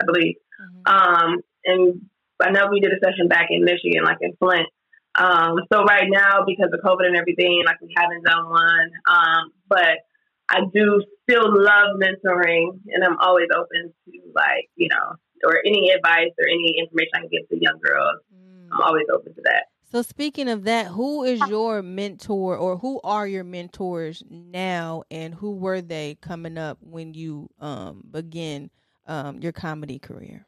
I 0.00 0.04
believe. 0.06 0.36
Mm-hmm. 0.60 0.82
Um, 0.86 1.40
and 1.64 2.00
I 2.40 2.50
know 2.50 2.68
we 2.70 2.80
did 2.80 2.92
a 2.92 3.00
session 3.04 3.28
back 3.28 3.48
in 3.50 3.64
Michigan, 3.64 4.04
like 4.04 4.18
in 4.20 4.34
Flint. 4.38 4.68
Um, 5.14 5.60
so 5.72 5.84
right 5.84 6.08
now, 6.08 6.44
because 6.46 6.70
of 6.72 6.80
COVID 6.80 7.06
and 7.06 7.16
everything, 7.16 7.62
like 7.66 7.80
we 7.80 7.92
haven't 7.96 8.24
done 8.24 8.48
one. 8.48 8.90
Um, 9.06 9.52
but 9.68 10.04
I 10.48 10.60
do 10.72 11.02
still 11.28 11.48
love 11.48 11.96
mentoring, 12.00 12.80
and 12.92 13.04
I'm 13.04 13.18
always 13.18 13.48
open 13.54 13.92
to 13.92 14.12
like 14.34 14.68
you 14.76 14.88
know, 14.88 15.16
or 15.44 15.60
any 15.64 15.90
advice 15.90 16.32
or 16.38 16.48
any 16.48 16.76
information 16.78 17.12
I 17.14 17.20
can 17.20 17.28
give 17.28 17.48
to 17.48 17.56
young 17.60 17.78
girls. 17.82 18.20
Mm. 18.32 18.68
I'm 18.72 18.80
always 18.80 19.06
open 19.12 19.34
to 19.34 19.42
that. 19.44 19.71
So 19.92 20.00
speaking 20.00 20.48
of 20.48 20.64
that, 20.64 20.86
who 20.86 21.22
is 21.22 21.38
your 21.50 21.82
mentor 21.82 22.56
or 22.56 22.78
who 22.78 22.98
are 23.04 23.26
your 23.26 23.44
mentors 23.44 24.22
now 24.30 25.02
and 25.10 25.34
who 25.34 25.50
were 25.50 25.82
they 25.82 26.16
coming 26.22 26.56
up 26.56 26.78
when 26.80 27.12
you 27.12 27.50
um 27.60 28.02
begin 28.10 28.70
um 29.06 29.40
your 29.40 29.52
comedy 29.52 29.98
career? 29.98 30.46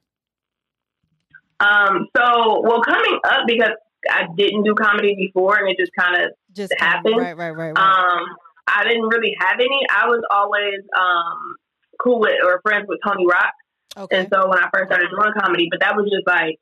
Um 1.60 2.08
so 2.16 2.62
well 2.62 2.80
coming 2.80 3.20
up 3.28 3.42
because 3.46 3.72
I 4.08 4.22
didn't 4.34 4.62
do 4.62 4.74
comedy 4.74 5.14
before 5.14 5.58
and 5.58 5.68
it 5.68 5.76
just 5.78 5.92
kind 5.92 6.24
of 6.24 6.30
just 6.54 6.72
happened. 6.78 7.18
Right, 7.18 7.36
right, 7.36 7.50
right, 7.50 7.72
right. 7.72 7.76
Um 7.76 8.24
I 8.66 8.84
didn't 8.84 9.08
really 9.08 9.36
have 9.40 9.56
any. 9.60 9.86
I 9.94 10.06
was 10.06 10.22
always 10.30 10.80
um 10.98 11.56
cool 12.02 12.18
with 12.18 12.38
or 12.42 12.62
friends 12.62 12.86
with 12.88 12.98
Tony 13.06 13.26
Rock. 13.26 13.52
Okay. 13.94 14.20
And 14.20 14.28
so 14.32 14.48
when 14.48 14.58
I 14.58 14.70
first 14.72 14.88
started 14.88 15.10
doing 15.10 15.34
comedy, 15.38 15.68
but 15.70 15.80
that 15.80 15.94
was 15.96 16.10
just 16.10 16.26
like 16.26 16.58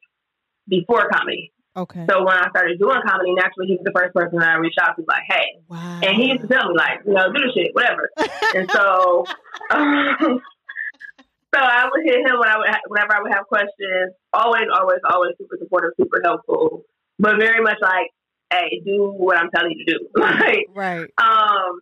before 0.67 1.09
comedy. 1.09 1.53
Okay. 1.75 2.05
So 2.09 2.25
when 2.25 2.37
I 2.37 2.51
started 2.51 2.79
doing 2.79 3.01
comedy, 3.07 3.33
naturally 3.35 3.69
he 3.69 3.77
was 3.81 3.85
the 3.85 3.97
first 3.97 4.15
person 4.15 4.39
that 4.39 4.49
I 4.51 4.57
reached 4.57 4.79
out 4.81 4.97
to, 4.97 5.05
like, 5.09 5.25
hey. 5.29 5.57
wow. 5.69 6.01
And 6.05 6.21
he 6.21 6.29
used 6.29 6.43
to 6.43 6.49
tell 6.49 6.69
me, 6.69 6.77
like, 6.77 7.01
you 7.07 7.15
know, 7.15 7.33
do 7.33 7.41
the 7.41 7.53
shit, 7.55 7.73
whatever. 7.73 8.11
and 8.55 8.71
so, 8.71 9.25
um, 9.71 10.41
so 11.55 11.61
I 11.61 11.89
would 11.89 12.05
hit 12.05 12.21
him 12.21 12.39
when 12.39 12.49
I 12.49 12.59
would, 12.59 12.69
ha- 12.69 12.87
whenever 12.89 13.17
I 13.17 13.23
would 13.23 13.33
have 13.33 13.47
questions. 13.47 14.13
Always, 14.35 14.69
always, 14.69 15.01
always 15.09 15.33
super 15.39 15.57
supportive, 15.59 15.93
super 15.97 16.21
helpful, 16.23 16.85
but 17.19 17.37
very 17.39 17.63
much 17.63 17.79
like, 17.81 18.09
hey, 18.53 18.83
do 18.85 19.13
what 19.17 19.39
I'm 19.39 19.49
telling 19.55 19.73
you 19.73 19.85
to 19.85 19.93
do. 19.93 20.09
like, 20.21 20.69
right. 20.75 21.09
um, 21.17 21.81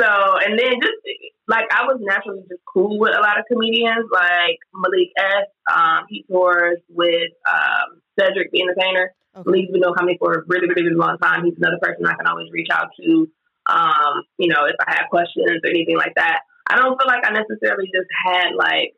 so 0.00 0.38
and 0.44 0.58
then 0.58 0.72
just 0.80 1.00
like 1.48 1.64
I 1.72 1.84
was 1.84 1.98
naturally 2.00 2.42
just 2.42 2.60
cool 2.72 2.98
with 2.98 3.14
a 3.16 3.20
lot 3.20 3.38
of 3.38 3.44
comedians, 3.50 4.08
like 4.12 4.58
Malik 4.74 5.08
S. 5.16 5.48
Um, 5.74 6.04
he 6.08 6.24
tours 6.28 6.78
with 6.88 7.32
um, 7.48 8.01
Cedric 8.22 8.50
the 8.52 8.62
Entertainer. 8.62 9.14
Okay. 9.34 9.50
Malik's 9.50 9.72
been 9.72 9.80
doing 9.82 9.94
comedy 9.94 10.16
for 10.18 10.32
a 10.34 10.42
really, 10.46 10.68
really, 10.68 10.82
really 10.84 10.94
long 10.96 11.18
time. 11.18 11.44
He's 11.44 11.56
another 11.56 11.78
person 11.82 12.06
I 12.06 12.14
can 12.14 12.26
always 12.26 12.50
reach 12.52 12.68
out 12.72 12.88
to. 13.00 13.28
Um, 13.66 14.22
you 14.38 14.48
know, 14.48 14.66
if 14.66 14.76
I 14.86 14.94
have 14.98 15.08
questions 15.10 15.46
or 15.64 15.68
anything 15.70 15.96
like 15.96 16.12
that. 16.16 16.40
I 16.68 16.76
don't 16.76 16.98
feel 17.00 17.06
like 17.08 17.24
I 17.26 17.32
necessarily 17.32 17.86
just 17.92 18.08
had 18.26 18.54
like 18.56 18.94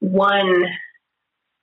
one 0.00 0.64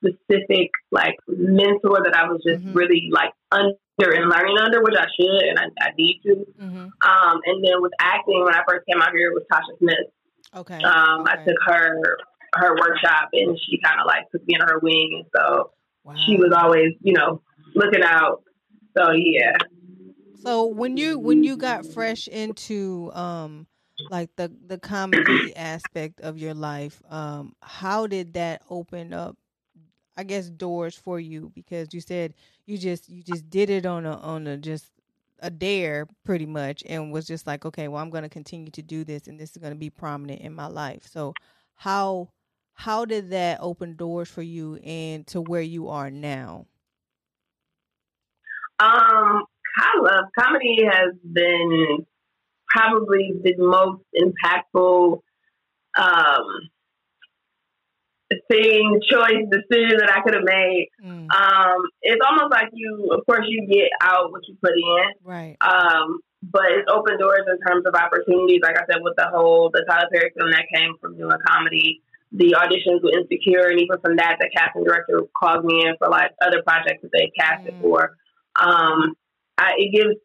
specific 0.03 0.69
like 0.91 1.15
mentor 1.27 1.99
that 2.03 2.15
I 2.15 2.27
was 2.29 2.41
just 2.45 2.63
Mhm. 2.63 2.75
really 2.75 3.09
like 3.11 3.31
under 3.51 3.73
and 3.99 4.29
learning 4.29 4.57
under, 4.59 4.81
which 4.83 4.95
I 4.97 5.07
should 5.17 5.43
and 5.43 5.57
I, 5.59 5.65
I 5.81 5.91
need 5.97 6.21
to. 6.23 6.45
hmm 6.59 6.87
Um, 7.01 7.41
and 7.45 7.63
then 7.63 7.81
with 7.81 7.93
acting, 7.99 8.43
when 8.43 8.53
I 8.53 8.63
first 8.67 8.85
came 8.87 9.01
out 9.01 9.11
here, 9.13 9.31
it 9.31 9.33
was 9.33 9.43
Tasha 9.51 9.77
Smith. 9.79 10.07
Okay. 10.55 10.83
Um, 10.83 11.23
I 11.27 11.37
took 11.45 11.57
her 11.65 12.01
her 12.57 12.73
workshop, 12.75 13.29
and 13.33 13.57
she 13.59 13.79
kind 13.83 13.99
of 13.99 14.05
like 14.07 14.29
took 14.31 14.45
me 14.47 14.55
under 14.59 14.73
her 14.75 14.79
wing, 14.79 15.09
and 15.23 15.25
so 15.35 15.71
Wow. 16.05 16.15
she 16.25 16.37
was 16.37 16.53
always, 16.55 16.93
you 17.01 17.13
know, 17.13 17.41
looking 17.75 18.03
out. 18.03 18.43
So 18.97 19.11
yeah, 19.11 19.57
So 20.35 20.67
when 20.67 20.97
you 20.97 21.19
when 21.19 21.43
you 21.43 21.57
got 21.57 21.85
fresh 21.85 22.27
into 22.27 23.11
um 23.13 23.67
like 24.11 24.29
the 24.35 24.51
the 24.67 24.77
comedy 24.77 25.55
aspect 25.55 26.21
of 26.21 26.37
your 26.37 26.53
life, 26.53 27.01
um, 27.09 27.55
how 27.63 28.07
did 28.07 28.33
that 28.33 28.61
open 28.69 29.13
up 29.13 29.37
I 30.17 30.23
guess 30.23 30.49
doors 30.49 30.95
for 30.95 31.19
you 31.19 31.51
because 31.55 31.93
you 31.93 32.01
said 32.01 32.35
you 32.65 32.77
just 32.77 33.09
you 33.09 33.23
just 33.23 33.49
did 33.49 33.69
it 33.69 33.85
on 33.85 34.05
a 34.05 34.17
on 34.17 34.47
a 34.47 34.57
just 34.57 34.91
a 35.39 35.49
dare 35.49 36.07
pretty 36.23 36.45
much 36.45 36.83
and 36.87 37.11
was 37.11 37.25
just 37.27 37.47
like, 37.47 37.65
okay, 37.65 37.87
well 37.87 38.01
I'm 38.01 38.11
gonna 38.11 38.29
continue 38.29 38.71
to 38.71 38.81
do 38.83 39.03
this 39.03 39.27
and 39.27 39.39
this 39.39 39.51
is 39.51 39.57
gonna 39.57 39.75
be 39.75 39.89
prominent 39.89 40.41
in 40.41 40.53
my 40.53 40.67
life. 40.67 41.07
So 41.07 41.35
how 41.75 42.29
how 42.75 43.05
did 43.05 43.29
that 43.31 43.59
open 43.61 43.95
doors 43.95 44.29
for 44.29 44.41
you 44.41 44.75
and 44.83 45.25
to 45.27 45.41
where 45.41 45.61
you 45.61 45.89
are 45.89 46.11
now? 46.11 46.67
um, 48.79 49.43
I 49.77 49.99
love 50.01 50.25
comedy 50.37 50.83
has 50.83 51.13
been 51.23 52.05
probably 52.69 53.31
the 53.43 53.55
most 53.57 54.03
impactful 54.15 55.21
um 55.97 56.43
thing, 58.51 58.99
choice, 59.09 59.45
decision 59.51 59.97
that 59.99 60.11
I 60.13 60.21
could 60.21 60.33
have 60.33 60.43
made. 60.43 60.89
Mm, 61.01 61.29
Um, 61.31 61.81
it's 62.01 62.21
almost 62.27 62.51
like 62.51 62.69
you, 62.73 63.11
of 63.13 63.25
course, 63.25 63.45
you 63.47 63.67
get 63.67 63.89
out 64.01 64.31
what 64.31 64.41
you 64.47 64.57
put 64.61 64.73
in. 64.73 65.05
right. 65.23 65.55
Um, 65.61 66.19
but 66.41 66.65
it's 66.71 66.89
open 66.91 67.17
doors 67.19 67.45
in 67.47 67.57
terms 67.65 67.85
of 67.85 67.93
opportunities. 67.95 68.59
Like 68.61 68.77
I 68.77 68.83
said, 68.91 69.01
with 69.01 69.15
the 69.15 69.27
whole 69.31 69.69
the 69.71 69.85
Tyler 69.87 70.09
Perry 70.11 70.31
film 70.37 70.51
that 70.51 70.65
came 70.73 70.93
from 70.99 71.17
doing 71.17 71.37
comedy, 71.47 72.01
the 72.31 72.55
auditions 72.57 73.01
with 73.03 73.13
Insecure, 73.15 73.67
and 73.69 73.79
even 73.79 73.99
from 74.01 74.15
that, 74.17 74.37
the 74.39 74.49
casting 74.55 74.83
director 74.83 75.21
called 75.37 75.63
me 75.65 75.85
in 75.85 75.95
for 75.97 76.09
like 76.09 76.31
other 76.41 76.61
projects 76.63 77.01
that 77.03 77.11
they 77.13 77.31
casted 77.37 77.73
Mm. 77.75 77.81
for. 77.81 78.17
Um, 78.61 79.15
I, 79.57 79.73
it 79.77 79.91
gives. 79.93 80.15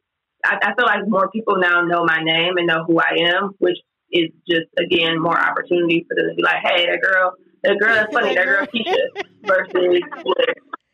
I, 0.44 0.58
I 0.62 0.74
feel 0.74 0.86
like 0.86 1.06
more 1.06 1.30
people 1.30 1.56
now 1.58 1.82
know 1.82 2.04
my 2.04 2.22
name 2.22 2.56
and 2.56 2.66
know 2.66 2.84
who 2.84 2.98
I 2.98 3.16
am, 3.36 3.54
which 3.58 3.76
is 4.10 4.30
just 4.48 4.66
again 4.78 5.20
more 5.20 5.38
opportunity 5.38 6.04
for 6.08 6.14
them 6.16 6.30
to 6.30 6.34
be 6.34 6.42
like, 6.42 6.62
"Hey, 6.64 6.86
that 6.86 7.00
girl, 7.02 7.34
that 7.62 7.78
girl 7.78 7.94
that's 7.94 8.12
funny, 8.12 8.34
that 8.34 8.44
girl 8.44 8.66
Keisha," 8.74 9.04
versus 9.44 10.02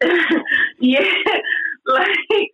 yeah, 0.81 1.01
like 1.87 2.51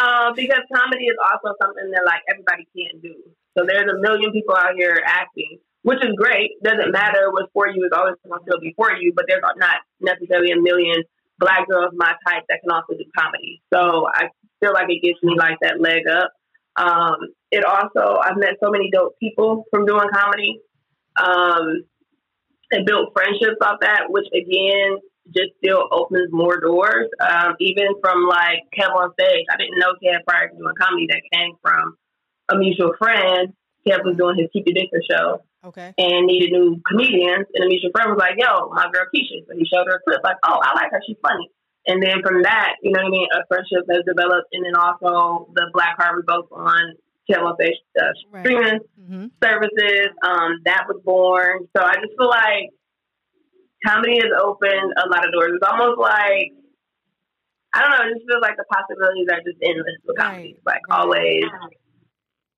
um, 0.00 0.34
because 0.36 0.60
comedy 0.74 1.06
is 1.06 1.16
also 1.22 1.54
something 1.62 1.90
that 1.90 2.02
like 2.04 2.22
everybody 2.30 2.66
can't 2.76 3.02
do. 3.02 3.14
So 3.56 3.64
there's 3.66 3.90
a 3.90 3.98
million 4.00 4.32
people 4.32 4.54
out 4.56 4.74
here 4.76 5.00
acting, 5.06 5.58
which 5.84 6.02
is 6.02 6.16
great. 6.16 6.50
Doesn't 6.64 6.92
matter 6.92 7.30
what's 7.30 7.52
for 7.52 7.68
you; 7.68 7.84
is 7.84 7.92
always 7.94 8.16
going 8.24 8.40
to 8.40 8.44
still 8.48 8.60
be 8.60 8.72
for 8.74 8.90
you. 8.96 9.12
But 9.14 9.26
there's 9.28 9.44
not 9.56 9.76
necessarily 10.00 10.50
a 10.50 10.60
million 10.60 11.04
black 11.38 11.68
girls 11.68 11.92
my 11.94 12.12
type 12.26 12.44
that 12.48 12.60
can 12.64 12.72
also 12.72 12.96
do 12.96 13.04
comedy. 13.16 13.62
So 13.72 14.08
I 14.12 14.28
feel 14.60 14.72
like 14.72 14.88
it 14.88 15.02
gives 15.04 15.22
me 15.22 15.36
like 15.38 15.58
that 15.60 15.80
leg 15.80 16.08
up. 16.08 16.32
Um, 16.76 17.16
it 17.52 17.64
also 17.64 18.18
I've 18.18 18.36
met 18.36 18.56
so 18.62 18.70
many 18.70 18.90
dope 18.90 19.18
people 19.20 19.64
from 19.70 19.86
doing 19.86 20.08
comedy. 20.12 20.58
Um, 21.16 21.84
and 22.70 22.86
built 22.86 23.12
friendships 23.14 23.60
off 23.62 23.78
that, 23.82 24.08
which 24.08 24.26
again 24.34 24.98
just 25.28 25.52
still 25.62 25.86
opens 25.92 26.28
more 26.32 26.60
doors. 26.60 27.08
Um, 27.20 27.54
even 27.60 27.86
from 28.00 28.26
like 28.26 28.66
Kev 28.76 28.90
on 28.90 29.12
stage, 29.20 29.44
I 29.52 29.56
didn't 29.56 29.78
know 29.78 29.94
Kev 30.02 30.24
prior 30.26 30.48
to 30.48 30.56
doing 30.56 30.74
comedy. 30.80 31.06
That 31.08 31.22
came 31.32 31.52
from 31.62 31.96
a 32.50 32.56
mutual 32.56 32.92
friend. 32.98 33.52
Kev 33.86 34.02
was 34.04 34.16
doing 34.16 34.38
his 34.38 34.48
Keep 34.52 34.66
Your 34.66 34.74
Distance 34.74 35.06
show 35.10 35.44
Okay. 35.64 35.94
and 35.98 36.26
needed 36.26 36.52
new 36.52 36.80
comedians. 36.86 37.46
And 37.54 37.64
a 37.64 37.68
mutual 37.68 37.90
friend 37.94 38.10
was 38.10 38.18
like, 38.20 38.36
"Yo, 38.38 38.68
my 38.70 38.86
girl 38.92 39.06
Keisha." 39.14 39.46
So 39.48 39.56
he 39.56 39.64
showed 39.64 39.86
her 39.86 39.96
a 39.96 40.02
clip, 40.04 40.20
like, 40.24 40.36
"Oh, 40.44 40.60
I 40.62 40.74
like 40.74 40.90
her. 40.92 41.00
She's 41.06 41.16
funny." 41.22 41.48
And 41.86 42.02
then 42.02 42.22
from 42.22 42.42
that, 42.42 42.76
you 42.82 42.92
know 42.92 43.02
what 43.02 43.08
I 43.08 43.10
mean, 43.10 43.28
a 43.32 43.44
friendship 43.48 43.84
has 43.90 44.02
developed. 44.06 44.48
And 44.52 44.64
then 44.64 44.74
also 44.76 45.48
the 45.54 45.68
Black 45.72 45.96
Heart 46.00 46.16
we 46.16 46.22
both 46.26 46.48
on 46.52 46.94
Kev 47.28 47.42
on 47.44 47.54
stage 47.56 47.76
uh, 48.00 48.04
Right. 48.32 48.40
streaming 48.46 48.80
Mm-hmm. 49.00 49.26
services. 49.42 50.08
Um, 50.24 50.60
that 50.64 50.84
was 50.88 51.00
born. 51.04 51.68
So 51.76 51.84
I 51.84 51.94
just 51.96 52.12
feel 52.16 52.28
like 52.28 52.70
comedy 53.86 54.16
has 54.16 54.32
opened 54.40 54.92
a 54.96 55.08
lot 55.08 55.26
of 55.26 55.32
doors. 55.32 55.52
It's 55.56 55.68
almost 55.68 55.98
like 56.00 56.52
I 57.74 57.82
don't 57.82 57.90
know. 57.90 58.06
It 58.06 58.14
just 58.14 58.26
feels 58.30 58.40
like 58.40 58.56
the 58.56 58.64
possibilities 58.72 59.26
are 59.32 59.42
just 59.42 59.58
endless 59.62 59.98
with 60.06 60.16
comedy. 60.16 60.56
Right, 60.64 60.78
Like 60.78 60.82
right. 60.88 60.98
always. 61.00 61.44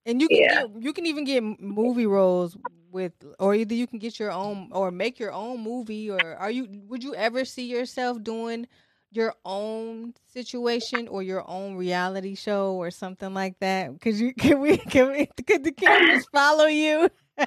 And 0.07 0.23
you 0.23 0.29
can 0.31 0.43
Yeah. 0.43 0.49
get 0.49 0.85
you 0.85 0.93
can 0.95 1.07
even 1.07 1.25
get 1.25 1.43
movie 1.61 2.07
roles 2.07 2.57
with, 2.91 3.13
or 3.41 3.55
either 3.55 3.75
you 3.75 3.87
can 3.87 3.99
get 3.99 4.19
your 4.21 4.33
own 4.33 4.71
or 4.73 4.91
make 4.93 5.19
your 5.21 5.33
own 5.33 5.63
movie, 5.63 6.11
or 6.11 6.37
are 6.37 6.51
you? 6.51 6.69
Would 6.89 7.05
you 7.05 7.15
ever 7.17 7.45
see 7.45 7.67
yourself 7.67 8.23
doing 8.23 8.69
your 9.13 9.35
own 9.45 10.15
situation 10.33 11.09
or 11.09 11.23
your 11.23 11.49
own 11.49 11.77
reality 11.77 12.35
show 12.37 12.75
or 12.75 12.91
something 12.91 13.35
like 13.35 13.59
that? 13.61 14.01
Could 14.01 14.17
you? 14.17 14.35
Can 14.39 14.61
we? 14.61 14.79
Can 14.79 15.13
we? 15.13 15.27
Could 15.47 15.65
the 15.65 15.73
cameras 15.73 16.27
follow 16.33 16.67
you? 16.67 17.11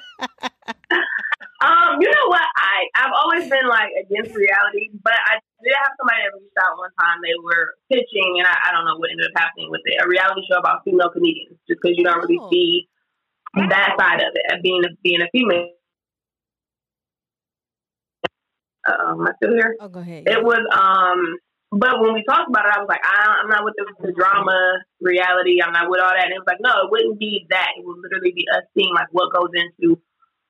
Um, 1.62 2.00
you 2.00 2.08
know 2.08 2.28
what? 2.32 2.42
I 2.56 2.88
I've 2.96 3.12
always 3.12 3.50
been 3.50 3.68
like 3.68 3.92
against 4.00 4.32
reality, 4.36 4.96
but 5.04 5.14
I 5.28 5.44
did 5.60 5.76
have 5.76 5.92
somebody 6.00 6.24
that 6.24 6.32
reached 6.40 6.56
out 6.56 6.78
one 6.80 6.92
time. 7.00 7.20
They 7.20 7.36
were 7.44 7.76
pitching, 7.92 8.40
and 8.40 8.48
I, 8.48 8.56
I 8.68 8.72
don't 8.72 8.86
know 8.88 8.96
what 8.96 9.12
ended 9.12 9.28
up 9.28 9.36
happening 9.36 9.68
with 9.70 9.82
it. 9.84 10.00
A 10.00 10.08
reality 10.08 10.42
show 10.48 10.58
about 10.58 10.84
female 10.88 11.12
comedians, 11.12 11.60
just 11.68 11.80
because 11.84 11.98
you 12.00 12.04
don't 12.08 12.24
really 12.24 12.40
Oh. 12.40 12.50
see 12.50 12.88
that 13.56 13.96
side 14.00 14.22
of 14.22 14.32
it, 14.34 14.46
of 14.56 14.62
being 14.64 14.84
a, 14.86 14.90
being 15.04 15.22
a 15.22 15.28
female. 15.36 15.68
Um, 18.88 19.28
I 19.28 19.32
still 19.38 19.54
here? 19.54 19.76
Oh, 19.80 19.90
go 19.90 20.00
ahead. 20.00 20.28
It 20.28 20.42
was 20.44 20.64
um 20.72 21.38
but 21.72 22.02
when 22.02 22.14
we 22.14 22.24
talked 22.28 22.50
about 22.50 22.66
it 22.66 22.74
I 22.74 22.80
was 22.80 22.88
like, 22.90 23.04
I, 23.04 23.42
I'm 23.44 23.50
not 23.50 23.64
with 23.64 23.76
the, 23.78 24.08
the 24.08 24.12
drama 24.14 24.80
reality, 25.02 25.62
I'm 25.62 25.74
not 25.74 25.90
with 25.90 26.02
all 26.02 26.10
that 26.10 26.24
and 26.26 26.34
it 26.34 26.40
was 26.40 26.48
like, 26.48 26.58
no, 26.62 26.72
it 26.86 26.90
wouldn't 26.90 27.20
be 27.20 27.46
that. 27.50 27.70
It 27.78 27.86
would 27.86 27.98
literally 28.02 28.32
be 28.32 28.48
us 28.56 28.64
seeing 28.76 28.94
like 28.96 29.08
what 29.12 29.30
goes 29.34 29.52
into, 29.54 30.02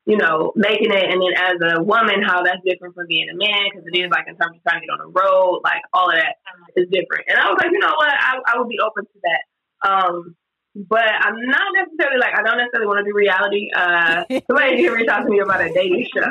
you 0.09 0.17
know, 0.17 0.51
making 0.55 0.89
it 0.91 1.05
and 1.11 1.21
then 1.21 1.33
as 1.37 1.57
a 1.77 1.83
woman 1.83 2.23
how 2.25 2.41
that's 2.41 2.57
different 2.65 2.95
from 2.95 3.05
being 3.07 3.29
a 3.29 3.35
man 3.37 3.69
because 3.69 3.85
it 3.85 3.95
is 3.97 4.09
like 4.09 4.25
in 4.27 4.33
terms 4.35 4.57
of 4.57 4.63
trying 4.65 4.81
to 4.81 4.87
get 4.87 4.93
on 4.97 4.99
the 5.05 5.13
road, 5.13 5.61
like 5.63 5.81
all 5.93 6.09
of 6.09 6.15
that 6.17 6.35
is 6.75 6.87
different. 6.89 7.25
And 7.29 7.37
I 7.37 7.45
was 7.49 7.57
like, 7.61 7.71
you 7.71 7.77
know 7.79 7.93
what, 7.95 8.09
I 8.09 8.39
I 8.47 8.57
would 8.57 8.67
be 8.69 8.79
open 8.81 9.05
to 9.05 9.19
that. 9.29 9.41
Um 9.87 10.35
but 10.75 11.05
I'm 11.05 11.37
not 11.45 11.67
necessarily 11.77 12.17
like 12.19 12.33
I 12.33 12.41
don't 12.41 12.57
necessarily 12.57 12.87
want 12.87 13.05
to 13.05 13.11
do 13.11 13.15
reality. 13.15 13.69
Uh 13.75 14.25
somebody 14.49 14.77
did 14.81 14.89
reach 14.91 15.09
out 15.09 15.23
to 15.23 15.29
me 15.29 15.39
about 15.39 15.61
a 15.61 15.69
dating 15.73 16.07
show. 16.13 16.25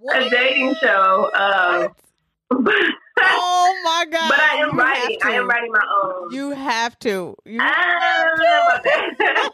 What? 0.00 0.22
A 0.22 0.28
dating 0.30 0.74
show. 0.82 1.30
Um 1.32 1.88
Oh 3.16 3.80
my 3.84 4.06
god! 4.10 4.28
But 4.28 4.40
I 4.40 4.56
am 4.56 4.70
You 4.74 4.78
writing. 4.80 5.18
have 5.22 5.32
I 5.32 5.36
am 5.36 5.42
to. 5.44 5.46
writing 5.48 5.72
my 5.72 5.86
own. 6.02 6.32
You 6.34 6.50
have 6.50 6.98
to. 7.00 7.36
You 7.44 7.58
I 7.60 8.26
don't 8.26 8.38
know 8.42 8.60
about 8.66 8.82
that. 8.82 9.50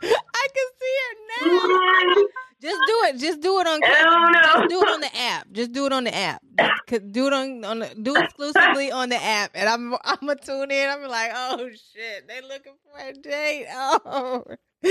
I 0.00 0.46
can 0.56 0.68
see 0.80 0.96
it 1.04 1.16
now. 1.28 2.22
Just 2.64 2.80
do 2.86 2.94
it. 3.04 3.18
Just 3.18 3.40
do 3.40 3.60
it 3.60 3.66
on. 3.66 3.78
I 3.84 4.02
don't 4.02 4.32
know. 4.32 4.40
Just 4.40 4.68
do 4.70 4.80
it 4.80 4.88
on 4.88 5.00
the 5.00 5.16
app. 5.16 5.52
Just 5.52 5.72
do 5.72 5.84
it 5.84 5.92
on 5.92 6.04
the 6.04 6.14
app. 6.14 6.42
Do 6.88 7.26
it 7.26 7.32
on 7.34 7.64
on 7.64 7.78
the, 7.80 7.94
do 8.00 8.16
exclusively 8.16 8.90
on 8.90 9.10
the 9.10 9.22
app. 9.22 9.50
And 9.54 9.68
I'm 9.68 9.92
I'm 10.02 10.16
gonna 10.20 10.36
tune 10.36 10.70
in. 10.70 10.88
I'm 10.88 11.06
like, 11.06 11.30
oh 11.34 11.68
shit, 11.68 12.26
they 12.26 12.40
looking 12.40 12.72
for 12.82 12.98
a 12.98 13.12
date. 13.12 13.66
Oh. 13.70 14.44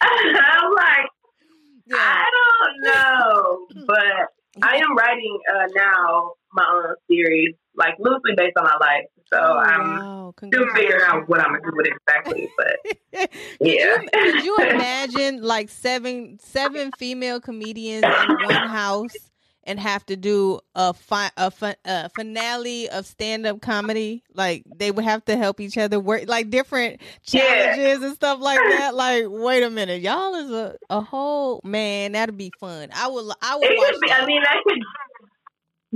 I'm 0.00 0.72
like, 0.72 1.06
yeah. 1.86 1.96
I 1.98 2.24
don't 2.34 2.82
know, 2.82 3.66
but 3.86 4.28
I 4.62 4.76
am 4.76 4.96
writing 4.96 5.38
uh, 5.54 5.66
now 5.76 6.32
my 6.52 6.64
own 6.68 6.94
series 7.08 7.54
like 7.76 7.94
loosely 8.00 8.32
based 8.36 8.56
on 8.58 8.64
my 8.64 8.76
life. 8.80 9.06
So 9.34 9.40
Oh, 9.40 9.58
I'm 9.58 9.98
wow. 9.98 10.34
still 10.36 10.66
figuring 10.74 11.02
out 11.06 11.28
what 11.28 11.40
I'm 11.40 11.48
gonna 11.52 11.60
do 11.62 11.70
with 11.76 11.86
it 11.86 11.92
exactly. 12.06 12.50
But 12.56 13.30
yeah, 13.60 13.98
Could 14.12 14.44
you 14.44 14.56
imagine 14.60 15.42
like 15.42 15.68
seven 15.70 16.38
seven 16.40 16.92
female 16.92 17.40
comedians 17.40 18.04
in 18.04 18.38
one 18.44 18.68
house 18.68 19.12
and 19.66 19.80
have 19.80 20.04
to 20.06 20.14
do 20.16 20.60
a 20.74 20.92
fi- 20.94 21.30
a, 21.36 21.50
fi- 21.50 21.76
a 21.84 22.08
finale 22.10 22.88
of 22.90 23.06
stand 23.06 23.44
up 23.46 23.60
comedy? 23.60 24.22
Like 24.34 24.62
they 24.76 24.90
would 24.92 25.04
have 25.04 25.24
to 25.24 25.36
help 25.36 25.58
each 25.58 25.76
other 25.78 25.98
work 25.98 26.28
like 26.28 26.50
different 26.50 27.00
Yeah. 27.24 27.74
challenges 27.74 28.04
and 28.04 28.14
stuff 28.14 28.40
like 28.40 28.58
that. 28.68 28.94
Like, 28.94 29.24
wait 29.26 29.62
a 29.64 29.70
minute, 29.70 30.00
y'all 30.02 30.34
is 30.36 30.50
a, 30.52 30.76
a 30.90 31.00
whole 31.00 31.60
man. 31.64 32.12
That'd 32.12 32.36
be 32.38 32.52
fun. 32.60 32.90
I 32.94 33.08
would 33.08 33.34
I 33.42 33.56
would 33.56 33.64
it 33.68 33.76
watch 33.78 33.90
could 33.92 34.00
be. 34.00 34.08
that. 34.08 34.22
I 34.22 34.26
mean, 34.26 34.42
that 34.42 34.62
could. 34.64 34.78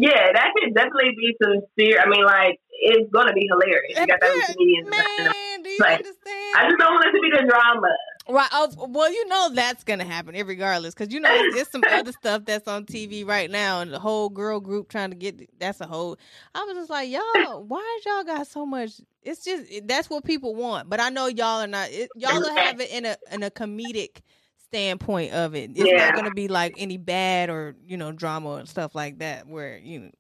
Yeah, 0.01 0.31
that 0.33 0.53
could 0.57 0.75
definitely 0.75 1.11
be 1.17 1.37
some 1.43 1.61
serious. 1.77 1.99
I 2.05 2.09
mean, 2.09 2.25
like 2.25 2.61
it's 2.81 3.11
gonna 3.13 3.33
be 3.33 3.49
hilarious. 3.49 3.99
You 3.99 4.07
got 4.07 4.21
that 4.21 4.47
comedians. 4.55 4.89
man, 4.89 5.63
do 5.63 5.71
you 5.71 5.79
Like, 5.81 5.99
understand? 5.99 6.57
I 6.57 6.65
just 6.69 6.79
don't 6.79 6.93
want 6.95 7.07
it 7.07 7.13
to 7.13 7.21
be 7.21 7.31
the 7.31 7.47
drama. 7.49 7.89
Right. 8.31 8.49
Oh, 8.53 8.87
well, 8.91 9.11
you 9.11 9.27
know 9.29 9.51
that's 9.55 9.85
gonna 9.85 10.05
happen, 10.05 10.35
regardless, 10.47 10.93
because 10.95 11.13
you 11.13 11.19
know 11.19 11.43
there's 11.43 11.69
some 11.71 11.85
other 11.89 12.13
stuff 12.21 12.45
that's 12.45 12.69
on 12.69 12.85
TV 12.85 13.27
right 13.27 13.51
now, 13.51 13.81
and 13.81 13.91
the 13.93 13.99
whole 13.99 14.29
girl 14.29 14.61
group 14.61 14.89
trying 14.91 15.11
to 15.11 15.17
get. 15.17 15.59
That's 15.59 15.81
a 15.81 15.87
whole. 15.87 16.19
I 16.55 16.65
was 16.65 16.77
just 16.77 16.91
like, 16.91 17.11
y'all, 17.11 17.65
why 17.65 18.01
y'all 18.05 18.25
got 18.25 18.47
so 18.47 18.67
much? 18.67 19.01
It's 19.23 19.45
just 19.45 19.65
that's 19.87 20.11
what 20.11 20.25
people 20.25 20.55
want, 20.55 20.91
but 20.91 21.01
I 21.01 21.09
know 21.09 21.27
y'all 21.27 21.61
are 21.63 21.67
not. 21.67 21.91
It, 21.91 22.11
y'all 22.17 22.39
will 22.41 22.53
have 22.55 22.81
it 22.81 22.91
in 22.91 23.07
a 23.07 23.17
in 23.33 23.43
a 23.43 23.51
comedic 23.51 24.21
standpoint 24.59 25.33
of 25.33 25.55
it. 25.55 25.71
It's 25.75 25.89
Yeah. 25.91 25.97
not 25.97 26.15
gonna 26.15 26.31
be 26.31 26.49
like 26.49 26.75
any 26.77 26.99
bad 26.99 27.49
or 27.49 27.77
you 27.87 27.97
know 27.97 28.13
drama 28.13 28.55
and 28.55 28.69
stuff 28.69 28.95
like 28.95 29.21
that. 29.21 29.47
Where 29.49 29.79
you 29.79 30.01
know, 30.01 30.11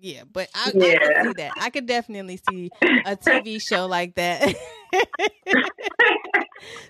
yeah. 0.00 0.22
But 0.30 0.48
I, 0.54 0.72
I 0.80 0.94
Yeah. 0.94 0.98
can 1.02 1.12
see 1.20 1.32
that. 1.34 1.54
I 1.56 1.70
could 1.70 1.86
definitely 1.86 2.36
see 2.36 2.72
a 3.04 3.16
TV 3.16 3.58
show 3.58 3.86
like 3.86 4.14
that. 4.16 4.54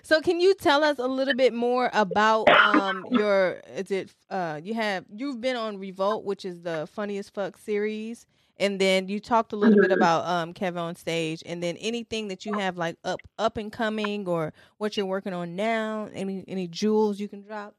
So 0.03 0.21
can 0.21 0.39
you 0.39 0.53
tell 0.55 0.83
us 0.83 0.97
a 0.99 1.07
little 1.07 1.33
bit 1.33 1.53
more 1.53 1.89
about 1.93 2.51
um 2.59 3.05
your 3.09 3.61
is 3.75 3.91
it 3.91 4.11
uh 4.29 4.59
you 4.63 4.73
have 4.73 5.05
you've 5.13 5.41
been 5.41 5.55
on 5.55 5.77
Revolt, 5.77 6.23
which 6.25 6.45
is 6.45 6.61
the 6.61 6.87
funniest 6.91 7.33
fuck 7.33 7.57
series, 7.57 8.25
and 8.57 8.79
then 8.79 9.07
you 9.07 9.19
talked 9.19 9.53
a 9.53 9.55
little 9.55 9.77
bit 9.77 9.91
Mhm. 9.91 9.93
about 9.93 10.25
um 10.25 10.53
Kevin 10.53 10.79
on 10.81 10.95
stage, 10.95 11.43
and 11.45 11.61
then 11.63 11.77
anything 11.77 12.27
that 12.29 12.45
you 12.45 12.55
have 12.55 12.77
like 12.77 12.97
up 13.03 13.27
up 13.37 13.57
and 13.57 13.71
coming 13.71 14.27
or 14.27 14.53
what 14.77 14.97
you're 14.97 15.05
working 15.05 15.33
on 15.33 15.55
now, 15.55 16.09
any 16.13 16.43
any 16.47 16.67
jewels 16.67 17.19
you 17.19 17.27
can 17.27 17.41
drop. 17.41 17.75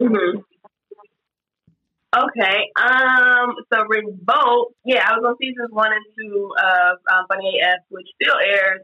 hmm 0.00 0.40
Okay. 2.16 2.72
Um. 2.80 3.54
So 3.72 3.84
Revolt. 3.84 4.74
Yeah, 4.84 5.04
I 5.04 5.18
was 5.18 5.24
on 5.28 5.36
seasons 5.40 5.68
one 5.70 5.92
and 5.92 6.04
two 6.16 6.48
of 6.56 6.98
um, 7.12 7.26
Funny 7.28 7.60
AF, 7.60 7.84
which 7.90 8.06
still 8.20 8.36
airs. 8.40 8.80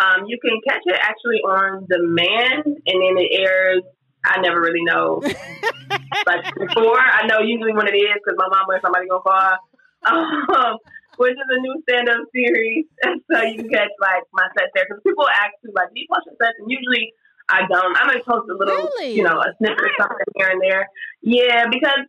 Um, 0.00 0.24
you 0.26 0.38
can 0.40 0.60
catch 0.66 0.82
it 0.86 0.96
actually 0.96 1.42
on 1.44 1.86
demand, 1.90 2.64
and 2.64 2.96
then 2.96 3.14
it 3.18 3.30
airs. 3.36 3.82
I 4.24 4.40
never 4.40 4.60
really 4.60 4.84
know, 4.84 5.20
like 6.26 6.44
before. 6.54 7.00
I 7.00 7.26
know 7.26 7.40
usually 7.40 7.72
when 7.72 7.88
it 7.88 7.96
is 7.96 8.16
because 8.16 8.36
my 8.36 8.48
mom 8.48 8.68
or 8.68 8.80
somebody 8.80 9.08
gonna 9.08 9.22
call. 9.22 9.56
Um, 10.00 10.78
which 11.20 11.36
is 11.36 11.48
a 11.52 11.60
new 11.60 11.76
stand-up 11.84 12.24
series, 12.32 12.88
so 13.28 13.42
you 13.44 13.60
can 13.60 13.68
catch 13.68 13.92
like 14.00 14.24
my 14.32 14.48
set 14.56 14.72
there 14.72 14.88
because 14.88 15.04
people 15.04 15.28
ask 15.28 15.52
me 15.60 15.68
like, 15.76 15.92
"Do 15.92 16.00
you 16.00 16.08
watch 16.08 16.24
your 16.24 16.36
sets?" 16.40 16.56
And 16.56 16.72
usually 16.72 17.12
I 17.50 17.66
don't. 17.66 17.94
I 17.98 18.06
might 18.06 18.24
post 18.24 18.46
a 18.48 18.54
little, 18.54 18.70
Really? 18.96 19.18
you 19.18 19.22
know, 19.26 19.36
a 19.42 19.50
snippet 19.58 19.82
or 19.82 19.92
something 19.98 20.30
here 20.38 20.50
and 20.54 20.60
there. 20.62 20.86
Yeah, 21.22 21.66
because 21.66 22.06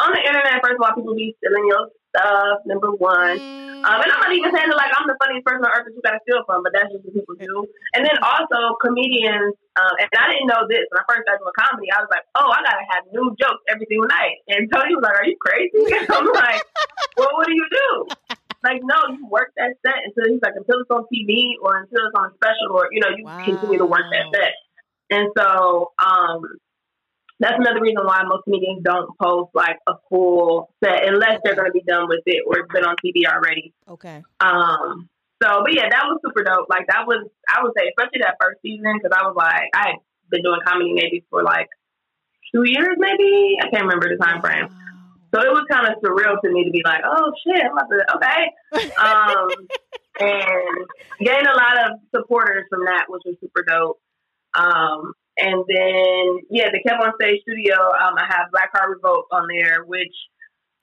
on 0.00 0.10
the 0.14 0.22
internet, 0.22 0.62
first 0.62 0.78
of 0.78 0.82
all, 0.86 0.94
people 0.94 1.14
be 1.18 1.34
stealing 1.42 1.66
your 1.66 1.90
stuff. 2.14 2.62
Number 2.64 2.88
one. 2.94 3.36
Mm, 3.38 3.68
Um, 3.84 3.98
and 4.02 4.10
I'm 4.10 4.22
not 4.26 4.32
even 4.34 4.50
saying 4.50 4.70
that 4.70 4.78
like 4.80 4.90
I'm 4.96 5.06
the 5.06 5.14
funniest 5.22 5.44
person 5.46 5.62
on 5.62 5.70
earth 5.70 5.86
that 5.86 5.94
you 5.94 6.02
gotta 6.02 6.18
steal 6.26 6.42
from, 6.48 6.62
but 6.66 6.72
that's 6.74 6.88
just 6.90 7.04
what 7.04 7.14
people 7.14 7.36
do. 7.38 7.66
And 7.94 8.02
then 8.02 8.16
also 8.26 8.74
comedians, 8.82 9.54
um, 9.78 9.94
and 10.02 10.08
I 10.18 10.26
didn't 10.34 10.48
know 10.50 10.66
this 10.66 10.82
when 10.90 10.98
I 10.98 11.04
first 11.06 11.22
started 11.28 11.42
doing 11.46 11.54
comedy. 11.54 11.86
I 11.94 12.00
was 12.02 12.10
like, 12.10 12.26
oh, 12.40 12.48
I 12.50 12.58
gotta 12.64 12.86
have 12.96 13.02
new 13.14 13.34
jokes 13.38 13.62
every 13.70 13.86
single 13.86 14.08
night. 14.10 14.40
And 14.50 14.66
Tony 14.72 14.96
was 14.98 15.04
like, 15.06 15.14
are 15.20 15.28
you 15.28 15.36
crazy? 15.38 15.78
I'm 16.10 16.26
like, 16.32 16.62
well, 17.20 17.30
what 17.38 17.46
do 17.46 17.54
you 17.54 17.66
do? 17.70 17.88
Like, 18.66 18.82
no, 18.82 18.98
you 19.14 19.22
work 19.30 19.54
that 19.54 19.78
set 19.86 20.02
until 20.02 20.26
he's 20.34 20.42
like 20.42 20.58
until 20.58 20.82
it's 20.82 20.90
on 20.90 21.06
TV 21.12 21.54
or 21.62 21.78
until 21.86 22.02
it's 22.02 22.16
on 22.18 22.34
special, 22.34 22.74
or 22.74 22.88
you 22.90 22.98
know, 22.98 23.14
you 23.14 23.30
continue 23.46 23.78
to 23.78 23.86
work 23.86 24.08
that 24.10 24.26
Wow. 24.34 24.42
set. 24.42 24.52
And 25.10 25.28
so, 25.36 25.92
um, 25.98 26.42
that's 27.40 27.54
another 27.56 27.80
reason 27.80 28.04
why 28.04 28.22
most 28.24 28.44
comedians 28.44 28.82
don't 28.82 29.16
post 29.18 29.50
like 29.54 29.78
a 29.88 29.94
full 30.08 30.70
set 30.82 31.06
unless 31.06 31.38
they're 31.44 31.54
going 31.54 31.68
to 31.68 31.72
be 31.72 31.82
done 31.86 32.08
with 32.08 32.22
it 32.26 32.42
or 32.46 32.58
it's 32.58 32.72
been 32.72 32.84
on 32.84 32.96
TV 32.96 33.30
already. 33.30 33.72
okay. 33.88 34.22
Um, 34.40 35.08
so, 35.40 35.62
but 35.62 35.72
yeah, 35.72 35.88
that 35.88 36.02
was 36.06 36.18
super 36.24 36.42
dope. 36.42 36.66
Like 36.68 36.86
that 36.88 37.06
was, 37.06 37.28
I 37.48 37.62
would 37.62 37.72
say, 37.78 37.86
especially 37.94 38.26
that 38.26 38.34
first 38.42 38.58
season, 38.60 38.98
because 38.98 39.14
I 39.14 39.22
was 39.22 39.36
like, 39.36 39.70
I 39.72 39.94
had 39.94 39.98
been 40.30 40.42
doing 40.42 40.58
comedy 40.66 40.92
maybe 40.94 41.24
for 41.30 41.44
like 41.44 41.68
two 42.52 42.64
years, 42.66 42.96
maybe 42.98 43.56
I 43.62 43.70
can't 43.70 43.84
remember 43.84 44.08
the 44.10 44.18
time 44.18 44.40
frame. 44.40 44.66
So 45.32 45.40
it 45.40 45.52
was 45.52 45.62
kind 45.70 45.86
of 45.86 46.02
surreal 46.02 46.40
to 46.42 46.50
me 46.50 46.64
to 46.64 46.70
be 46.70 46.82
like, 46.84 47.02
oh 47.04 47.32
shit, 47.46 47.62
I'm 47.62 47.72
about 47.72 47.86
to, 47.86 48.16
okay. 48.16 48.90
Um, 48.98 49.48
and 50.20 50.86
gained 51.20 51.46
a 51.46 51.54
lot 51.54 51.78
of 51.86 52.00
supporters 52.12 52.64
from 52.68 52.84
that, 52.86 53.04
which 53.08 53.22
was 53.24 53.36
super 53.40 53.62
dope. 53.62 54.00
Um, 54.54 55.12
and 55.36 55.64
then 55.68 56.40
yeah, 56.50 56.68
the 56.72 56.82
Kev 56.84 57.00
on 57.00 57.12
Stage 57.20 57.42
Studio, 57.42 57.76
um, 57.76 58.14
I 58.18 58.26
have 58.28 58.50
Black 58.50 58.70
Heart 58.72 58.96
Revolt 58.96 59.26
on 59.30 59.46
there, 59.48 59.84
which 59.84 60.14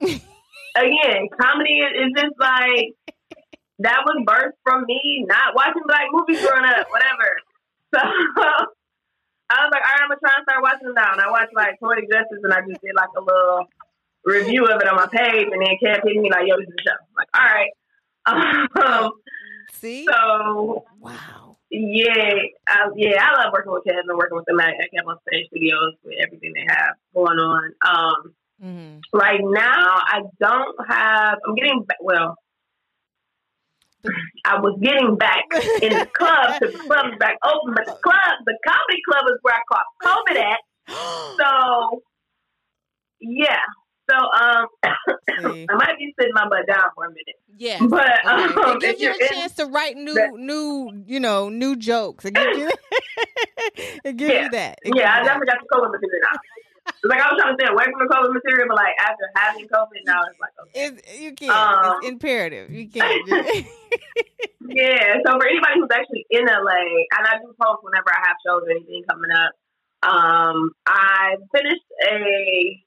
again, 0.00 1.28
comedy 1.40 1.80
is, 1.80 2.06
is 2.06 2.12
just 2.16 2.34
like 2.40 2.94
that 3.80 4.04
was 4.06 4.24
birthed 4.26 4.56
from 4.64 4.84
me 4.86 5.24
not 5.28 5.54
watching 5.54 5.82
black 5.86 6.06
movies 6.10 6.40
growing 6.40 6.64
up, 6.64 6.86
whatever. 6.90 7.36
So 9.48 9.56
I 9.56 9.62
was 9.62 9.70
like, 9.72 9.84
all 9.86 9.94
right, 9.94 10.02
I'm 10.02 10.08
gonna 10.08 10.18
try 10.18 10.34
and 10.36 10.42
start 10.42 10.62
watching 10.62 10.86
them 10.88 10.94
now. 10.98 11.12
And 11.12 11.20
I 11.20 11.30
watched 11.30 11.54
like 11.54 11.78
Poetic 11.78 12.10
Justice, 12.10 12.42
and 12.42 12.52
I 12.52 12.60
just 12.66 12.82
did 12.82 12.96
like 12.96 13.14
a 13.16 13.20
little 13.22 13.64
review 14.24 14.66
of 14.66 14.82
it 14.82 14.88
on 14.88 14.96
my 14.96 15.06
page, 15.06 15.46
and 15.46 15.62
then 15.62 15.78
Kev 15.78 16.02
hit 16.02 16.16
me 16.16 16.28
like, 16.28 16.48
yo, 16.48 16.56
this 16.58 16.66
is 16.66 16.74
the 16.74 16.82
show. 16.82 16.98
I'm 16.98 17.14
like, 17.16 17.30
all 17.32 17.46
right. 17.46 17.70
Um, 18.76 19.12
See? 19.72 20.04
so 20.04 20.84
wow. 20.98 21.55
Yeah, 21.70 22.34
I, 22.68 22.88
yeah, 22.96 23.22
I 23.22 23.42
love 23.42 23.52
working 23.52 23.72
with 23.72 23.84
Kev 23.84 23.98
and 24.06 24.16
working 24.16 24.36
with 24.36 24.46
them 24.46 24.60
at, 24.60 24.74
at 24.74 25.06
on 25.06 25.16
Stage 25.28 25.46
Studios 25.48 25.94
with 26.04 26.14
everything 26.22 26.52
they 26.54 26.66
have 26.68 26.94
going 27.14 27.38
on. 27.38 27.72
Um, 27.86 28.34
mm-hmm. 28.62 28.98
right 29.12 29.40
now, 29.42 29.98
I 30.06 30.20
don't 30.38 30.76
have. 30.88 31.38
I'm 31.46 31.54
getting 31.54 31.84
well. 32.00 32.36
I 34.44 34.60
was 34.60 34.78
getting 34.80 35.16
back 35.16 35.44
in 35.82 35.92
the 35.92 36.06
club. 36.06 36.60
The 36.60 36.68
club 36.86 37.06
is 37.12 37.18
back 37.18 37.36
open, 37.44 37.74
but 37.74 37.86
the 37.86 37.98
club, 38.02 38.34
the 38.46 38.56
comedy 38.64 39.02
club, 39.08 39.24
is 39.26 39.38
where 39.42 39.54
I 39.54 39.62
caught 39.68 39.86
COVID 40.02 40.36
at. 40.36 40.58
So, 41.36 42.02
yeah. 43.20 43.58
So, 44.08 44.16
um, 44.16 44.66
I 44.84 45.74
might 45.74 45.98
be 45.98 46.14
sitting 46.18 46.32
my 46.34 46.48
butt 46.48 46.66
down 46.68 46.84
for 46.94 47.06
a 47.06 47.08
minute, 47.10 47.36
Yeah, 47.56 47.78
but 47.80 48.06
Okay. 48.24 48.60
um, 48.60 48.76
it 48.76 48.80
gives 48.80 49.00
you 49.00 49.10
a 49.12 49.28
chance 49.34 49.54
to 49.54 49.66
write 49.66 49.96
new, 49.96 50.14
that- 50.14 50.34
new, 50.34 51.02
you 51.06 51.18
know, 51.20 51.48
new 51.48 51.74
jokes. 51.76 52.24
It 52.24 52.34
gives 52.34 52.58
you, 52.58 52.70
it 54.04 54.16
gives 54.16 54.32
Yeah. 54.32 54.42
you 54.44 54.50
that. 54.50 54.78
It 54.82 54.94
yeah, 54.96 55.12
I 55.12 55.18
that. 55.18 55.24
definitely 55.24 55.46
got 55.46 55.58
the 55.60 55.68
COVID 55.74 55.90
material 55.92 56.20
now. 56.22 56.38
like 57.04 57.20
I 57.20 57.26
was 57.32 57.40
trying 57.42 57.56
to 57.56 57.62
stay 57.64 57.72
away 57.72 57.84
from 57.84 58.06
the 58.06 58.14
COVID 58.14 58.32
material, 58.32 58.66
but 58.68 58.76
like 58.76 58.94
after 59.00 59.24
having 59.34 59.66
COVID, 59.66 60.00
now 60.06 60.20
it's 60.30 60.38
like 60.40 60.52
okay. 60.62 60.84
It's, 60.86 61.20
you 61.20 61.32
can't. 61.34 61.50
Um, 61.50 61.96
it's 61.98 62.08
imperative. 62.08 62.70
You 62.70 62.88
can't. 62.88 63.26
just- 63.28 63.66
Yeah, 64.68 65.14
so 65.24 65.38
for 65.38 65.46
anybody 65.46 65.74
who's 65.80 65.88
actually 65.92 66.26
in 66.30 66.44
LA, 66.46 67.06
and 67.18 67.26
I 67.26 67.38
do 67.38 67.54
post 67.60 67.82
whenever 67.82 68.10
I 68.10 68.18
have 68.26 68.36
shows 68.46 68.62
or 68.66 68.70
anything 68.70 69.02
coming 69.08 69.30
up. 69.30 69.52
Um, 70.02 70.70
I 70.86 71.36
finished 71.54 71.86
a 72.08 72.82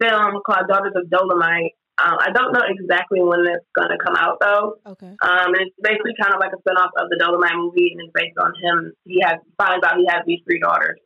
film 0.00 0.40
called 0.44 0.68
Daughters 0.68 0.92
of 0.96 1.08
Dolomite. 1.10 1.72
Um, 1.98 2.18
I 2.20 2.30
don't 2.30 2.52
know 2.52 2.60
exactly 2.68 3.20
when 3.22 3.40
it's 3.46 3.64
gonna 3.74 3.96
come 4.04 4.16
out 4.16 4.36
though. 4.40 4.76
okay. 4.86 5.06
Um, 5.22 5.48
and 5.54 5.60
it's 5.64 5.76
basically 5.82 6.12
kind 6.20 6.34
of 6.34 6.40
like 6.40 6.52
a 6.52 6.60
spinoff 6.60 6.90
of 7.02 7.08
the 7.08 7.16
Dolomite 7.18 7.56
movie, 7.56 7.92
and 7.92 8.00
it's 8.04 8.12
based 8.14 8.36
on 8.38 8.52
him. 8.62 8.92
He 9.04 9.22
has 9.24 9.38
finds 9.56 9.84
out 9.86 9.96
he 9.96 10.06
has 10.10 10.22
these 10.26 10.40
three 10.44 10.60
daughters. 10.60 10.98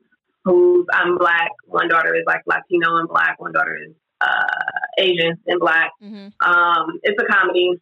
Who's 0.45 0.87
I'm 0.93 1.17
black. 1.19 1.51
One 1.67 1.89
daughter 1.89 2.15
is 2.17 2.25
like 2.27 2.43
Latino 2.47 2.97
and 2.97 3.09
black. 3.09 3.41
One 3.41 3.53
daughter 3.53 3.77
is 3.87 3.95
uh, 4.21 4.45
Asian 4.99 5.39
and 5.47 5.61
black. 5.61 5.93
hmm 6.01 6.29
Um, 6.45 6.99
it's 7.03 7.23
a 7.23 7.27
comedy. 7.33 7.75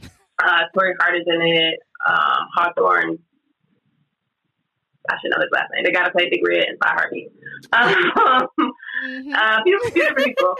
Uh, 0.38 0.64
Torrei 0.76 0.92
Hart 1.00 1.16
is 1.16 1.22
in 1.26 1.40
it. 1.40 1.80
Um, 2.06 2.46
Hawthorne. 2.54 3.18
I 5.10 5.16
should 5.20 5.30
know 5.30 5.40
his 5.40 5.50
last 5.52 5.70
name. 5.74 5.84
They 5.84 5.92
got 5.92 6.04
to 6.06 6.12
play 6.12 6.28
Big 6.30 6.40
Red 6.46 6.68
and 6.68 6.78
Five 6.82 6.94
Heartbeat. 6.98 7.30
Um, 7.72 8.48
hmm 8.56 9.32
uh, 9.34 9.58
few, 9.64 9.78
few 9.94 10.02
different 10.02 10.26
people. 10.26 10.54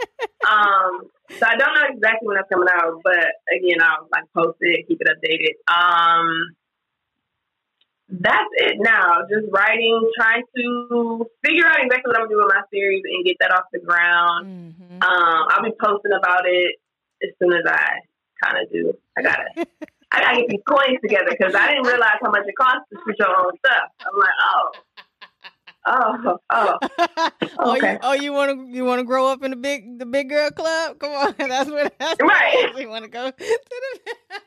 Um, 0.47 1.09
so 1.39 1.43
I 1.45 1.55
don't 1.57 1.73
know 1.73 1.87
exactly 1.89 2.27
when 2.27 2.35
that's 2.35 2.49
coming 2.49 2.67
out, 2.73 3.01
but 3.03 3.25
again, 3.53 3.81
I'll 3.81 4.07
like 4.11 4.23
post 4.35 4.57
it, 4.61 4.87
keep 4.87 5.01
it 5.01 5.07
updated. 5.07 5.55
Um, 5.67 6.55
that's 8.09 8.49
it 8.57 8.77
now. 8.79 9.19
Just 9.29 9.47
writing, 9.51 9.99
trying 10.17 10.43
to 10.55 11.27
figure 11.43 11.65
out 11.65 11.77
exactly 11.83 12.09
what 12.09 12.17
I'm 12.17 12.23
gonna 12.23 12.29
do 12.29 12.37
with 12.37 12.53
my 12.55 12.61
series 12.71 13.03
and 13.05 13.25
get 13.25 13.35
that 13.41 13.51
off 13.51 13.65
the 13.73 13.79
ground. 13.79 14.73
hmm 14.79 15.01
Um, 15.01 15.45
I'll 15.49 15.63
be 15.63 15.71
posting 15.81 16.13
about 16.13 16.43
it 16.45 16.75
as 17.21 17.29
soon 17.41 17.53
as 17.53 17.63
I 17.67 17.99
kind 18.43 18.63
of 18.63 18.71
do. 18.71 18.93
I 19.17 19.21
gotta, 19.21 19.45
I 20.11 20.21
gotta 20.21 20.37
get 20.37 20.49
these 20.49 20.61
coins 20.67 20.99
together 21.01 21.31
because 21.37 21.53
I 21.55 21.67
didn't 21.67 21.85
realize 21.85 22.17
how 22.21 22.31
much 22.31 22.43
it 22.47 22.55
costs 22.59 22.87
to 22.93 22.99
switch 23.03 23.17
your 23.19 23.29
own 23.35 23.51
stuff. 23.65 23.91
I'm 23.99 24.19
like, 24.19 24.29
oh, 24.41 24.71
oh, 25.87 26.37
oh. 26.51 26.77
oh, 27.59 27.73
you, 27.75 27.79
Okay. 27.79 27.97
oh, 28.01 28.13
you 28.13 28.33
want 28.33 28.51
to 28.51 28.75
you 28.75 28.85
want 28.85 28.99
to 28.99 29.05
grow 29.05 29.27
up 29.27 29.43
in 29.43 29.51
the 29.51 29.57
big 29.57 29.99
the 29.99 30.05
big 30.05 30.29
girl 30.29 30.49
club? 30.51 30.99
Come 30.99 31.11
on, 31.11 31.35
that's 31.37 31.69
what 31.69 31.93
that's 31.99 32.21
Right. 32.21 32.71
You 32.77 32.89
want 32.89 33.03
to 33.03 33.09
go 33.09 33.31
to 33.31 33.37
the. 33.37 33.99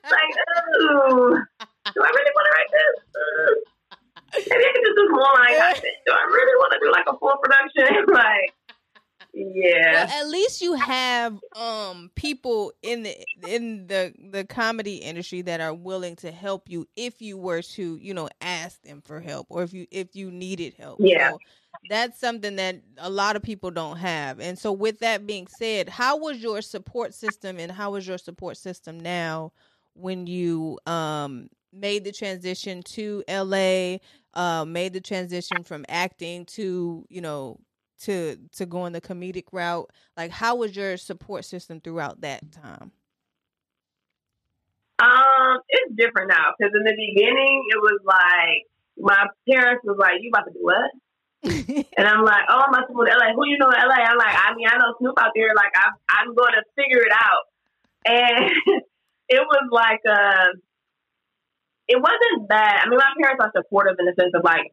Like, 0.04 0.34
ooh, 0.80 1.36
do 1.94 2.02
I 2.02 2.10
really 2.10 2.32
want 2.34 2.46
to 2.46 2.52
write 2.56 2.70
this? 2.72 3.64
Maybe 4.32 4.64
I 4.64 4.72
can 4.72 4.82
just 4.84 4.96
do 4.96 5.06
small 5.10 5.32
line 5.34 5.58
content. 5.58 5.96
Do 6.06 6.12
I 6.12 6.22
really 6.22 6.56
want 6.62 6.72
to 6.72 6.78
do 6.78 6.92
like 6.92 7.06
a 7.08 7.18
full 7.18 7.34
production? 7.42 8.06
like, 8.14 8.54
yeah. 9.54 9.92
Well, 9.92 10.22
at 10.22 10.28
least 10.28 10.60
you 10.60 10.74
have 10.74 11.38
um 11.56 12.10
people 12.14 12.72
in 12.82 13.02
the 13.02 13.16
in 13.46 13.86
the 13.86 14.14
the 14.30 14.44
comedy 14.44 14.96
industry 14.96 15.42
that 15.42 15.60
are 15.60 15.74
willing 15.74 16.16
to 16.16 16.30
help 16.30 16.68
you 16.68 16.86
if 16.96 17.20
you 17.20 17.36
were 17.38 17.62
to 17.62 17.98
you 18.00 18.14
know 18.14 18.28
ask 18.40 18.82
them 18.82 19.00
for 19.02 19.20
help 19.20 19.46
or 19.50 19.62
if 19.62 19.72
you 19.72 19.86
if 19.90 20.14
you 20.14 20.30
needed 20.30 20.74
help. 20.74 20.98
Yeah. 21.00 21.32
So 21.32 21.38
that's 21.88 22.20
something 22.20 22.56
that 22.56 22.76
a 22.98 23.08
lot 23.10 23.36
of 23.36 23.42
people 23.42 23.70
don't 23.70 23.96
have. 23.96 24.38
And 24.40 24.58
so 24.58 24.72
with 24.72 24.98
that 25.00 25.26
being 25.26 25.46
said, 25.46 25.88
how 25.88 26.18
was 26.18 26.38
your 26.38 26.60
support 26.60 27.14
system 27.14 27.58
and 27.58 27.72
how 27.72 27.94
is 27.94 28.06
your 28.06 28.18
support 28.18 28.56
system 28.56 29.00
now 29.00 29.52
when 29.94 30.26
you 30.26 30.78
um 30.86 31.48
made 31.72 32.04
the 32.04 32.12
transition 32.12 32.82
to 32.82 33.24
LA, 33.28 33.98
uh 34.34 34.64
made 34.64 34.92
the 34.92 35.00
transition 35.00 35.62
from 35.64 35.84
acting 35.88 36.44
to, 36.46 37.04
you 37.08 37.20
know, 37.20 37.58
to 38.00 38.36
to 38.52 38.66
going 38.66 38.92
the 38.92 39.00
comedic 39.00 39.44
route 39.52 39.90
like 40.16 40.30
how 40.30 40.56
was 40.56 40.74
your 40.74 40.96
support 40.96 41.44
system 41.44 41.80
throughout 41.80 42.20
that 42.20 42.52
time 42.52 42.92
Um, 45.00 45.64
it's 45.68 45.96
different 45.96 46.28
now 46.28 46.52
because 46.52 46.72
in 46.76 46.84
the 46.84 46.92
beginning 46.92 47.64
it 47.72 47.80
was 47.80 48.04
like 48.04 48.68
my 49.00 49.26
parents 49.48 49.80
was 49.84 49.96
like, 49.98 50.20
"You 50.20 50.28
about 50.28 50.44
to 50.44 50.52
do 50.52 50.60
what?" 50.60 50.90
And 51.96 52.06
I'm 52.06 52.24
like, 52.24 52.44
"Oh, 52.48 52.60
I'm 52.60 52.68
about 52.68 52.84
to 52.88 52.92
to 52.92 53.16
LA. 53.16 53.32
Who 53.32 53.48
you 53.48 53.56
know 53.56 53.72
in 53.72 53.80
LA?" 53.80 54.04
I'm 54.04 54.18
like, 54.18 54.36
"I 54.36 54.52
mean, 54.54 54.68
I 54.68 54.76
know 54.76 54.92
Snoop 54.98 55.16
out 55.18 55.32
there. 55.34 55.48
Like, 55.56 55.72
I'm 55.72 55.92
I'm 56.08 56.34
going 56.34 56.52
to 56.52 56.62
figure 56.76 57.00
it 57.00 57.12
out." 57.16 57.44
And 58.04 58.52
it 59.28 59.40
was 59.40 59.66
like, 59.72 60.00
uh, 60.04 60.52
it 61.88 61.96
wasn't 61.96 62.48
bad. 62.48 62.84
I 62.84 62.88
mean, 62.88 62.98
my 62.98 63.12
parents 63.20 63.40
are 63.40 63.52
supportive 63.56 63.96
in 63.98 64.04
the 64.04 64.14
sense 64.20 64.32
of 64.34 64.44
like, 64.44 64.72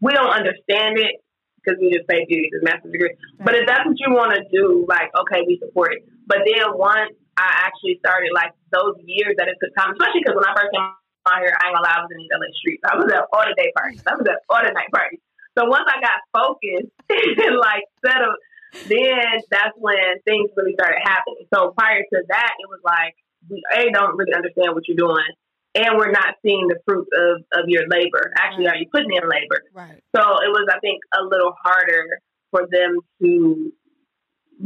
we 0.00 0.12
don't 0.12 0.30
understand 0.30 0.98
it 0.98 1.22
because 1.60 1.78
we 1.80 1.92
just 1.92 2.08
pay 2.08 2.24
you 2.28 2.48
this 2.50 2.64
master's 2.64 2.92
degree. 2.92 3.14
But 3.38 3.54
if 3.54 3.68
that's 3.68 3.84
what 3.84 3.96
you 4.00 4.10
want 4.10 4.32
to 4.34 4.42
do, 4.48 4.84
like, 4.88 5.12
okay, 5.12 5.44
we 5.46 5.60
support 5.60 5.92
it. 5.94 6.08
But 6.26 6.42
then 6.48 6.76
once 6.76 7.12
I 7.36 7.68
actually 7.68 8.00
started, 8.00 8.32
like, 8.34 8.56
those 8.72 8.96
years 9.04 9.36
that 9.36 9.48
it 9.48 9.60
took 9.60 9.72
time, 9.76 9.92
especially 9.92 10.24
because 10.24 10.36
when 10.36 10.48
I 10.48 10.54
first 10.56 10.72
came 10.72 10.84
out 10.84 11.40
here, 11.44 11.52
I 11.52 11.68
ain't 11.68 11.76
gonna 11.76 11.84
lie, 11.84 11.96
I 11.96 12.02
was 12.02 12.10
in 12.12 12.18
these 12.18 12.32
LA 12.32 12.48
streets. 12.56 12.82
I 12.88 12.96
was 12.96 13.08
at 13.12 13.28
all 13.32 13.44
the 13.44 13.56
day 13.56 13.70
parties. 13.76 14.02
I 14.08 14.16
was 14.16 14.26
at 14.26 14.40
all 14.48 14.62
the 14.64 14.72
night 14.72 14.90
parties. 14.92 15.20
So 15.58 15.66
once 15.66 15.84
I 15.88 16.00
got 16.00 16.24
focused 16.32 16.92
and, 17.44 17.56
like, 17.60 17.84
settled, 18.00 18.38
then 18.86 19.42
that's 19.50 19.74
when 19.76 20.20
things 20.24 20.50
really 20.56 20.74
started 20.78 21.02
happening. 21.02 21.44
So 21.52 21.74
prior 21.76 22.00
to 22.00 22.18
that, 22.30 22.52
it 22.58 22.68
was 22.70 22.80
like, 22.86 23.18
we, 23.48 23.62
A, 23.74 23.90
don't 23.90 24.16
really 24.16 24.34
understand 24.34 24.74
what 24.74 24.86
you're 24.86 25.00
doing. 25.00 25.26
And 25.74 25.96
we're 25.96 26.10
not 26.10 26.34
seeing 26.42 26.66
the 26.66 26.80
fruits 26.84 27.10
of, 27.14 27.44
of 27.54 27.68
your 27.68 27.86
labor. 27.86 28.32
Actually, 28.38 28.66
are 28.66 28.76
you 28.76 28.86
putting 28.90 29.14
in 29.14 29.22
labor? 29.22 29.62
right 29.72 30.02
So 30.14 30.22
it 30.42 30.50
was, 30.50 30.66
I 30.66 30.80
think, 30.80 30.98
a 31.14 31.22
little 31.22 31.54
harder 31.62 32.18
for 32.50 32.66
them 32.70 32.98
to 33.22 33.72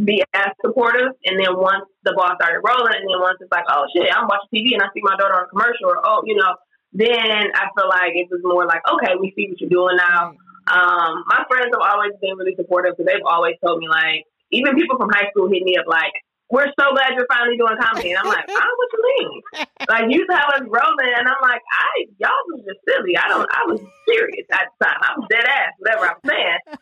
be 0.02 0.24
as 0.32 0.50
supportive. 0.64 1.12
And 1.24 1.38
then 1.38 1.54
once 1.60 1.84
the 2.02 2.14
ball 2.16 2.32
started 2.40 2.64
rolling, 2.64 2.96
and 2.96 3.06
then 3.06 3.20
once 3.20 3.36
it's 3.40 3.52
like, 3.52 3.68
oh 3.68 3.84
shit, 3.94 4.08
I'm 4.08 4.26
watching 4.26 4.48
TV 4.48 4.72
and 4.72 4.82
I 4.82 4.88
see 4.96 5.04
my 5.04 5.14
daughter 5.16 5.36
on 5.36 5.44
a 5.44 5.48
commercial, 5.52 5.92
or 5.92 6.00
oh, 6.02 6.22
you 6.24 6.34
know, 6.34 6.56
then 6.94 7.52
I 7.52 7.68
feel 7.76 7.88
like 7.90 8.16
it 8.16 8.28
was 8.30 8.40
more 8.42 8.64
like, 8.66 8.80
okay, 8.88 9.14
we 9.20 9.34
see 9.36 9.52
what 9.52 9.60
you're 9.60 9.70
doing 9.70 10.00
now. 10.00 10.32
Um, 10.64 11.12
my 11.28 11.44
friends 11.50 11.68
have 11.76 11.84
always 11.84 12.16
been 12.22 12.38
really 12.40 12.56
supportive 12.56 12.96
because 12.96 13.12
they've 13.12 13.28
always 13.28 13.60
told 13.60 13.78
me 13.78 13.88
like, 13.88 14.24
even 14.50 14.74
people 14.74 14.96
from 14.96 15.10
high 15.10 15.28
school 15.30 15.50
hit 15.50 15.62
me 15.62 15.76
up 15.76 15.84
like, 15.86 16.14
we're 16.50 16.68
so 16.78 16.92
glad 16.92 17.14
you're 17.14 17.26
finally 17.30 17.56
doing 17.56 17.76
comedy. 17.80 18.10
And 18.12 18.18
I'm 18.18 18.28
like, 18.28 18.44
oh, 18.48 18.72
what 18.76 18.88
you 18.92 19.02
mean? 19.18 19.66
Like 19.88 20.04
you 20.08 20.26
have 20.30 20.48
us 20.54 20.66
rolling, 20.68 21.12
and 21.16 21.26
I'm 21.28 21.42
like, 21.42 21.62
I 21.72 22.06
y'all 22.18 22.44
was 22.52 22.62
just 22.66 22.80
silly. 22.88 23.16
I 23.16 23.28
don't. 23.28 23.48
I 23.50 23.62
was 23.66 23.80
serious 24.08 24.46
at 24.52 24.68
the 24.78 24.84
time. 24.84 25.00
I 25.02 25.14
was 25.16 25.26
dead 25.30 25.44
ass, 25.44 25.72
whatever 25.78 26.06
I'm 26.08 26.22
saying. 26.26 26.58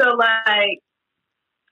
So 0.00 0.08
like, 0.16 0.80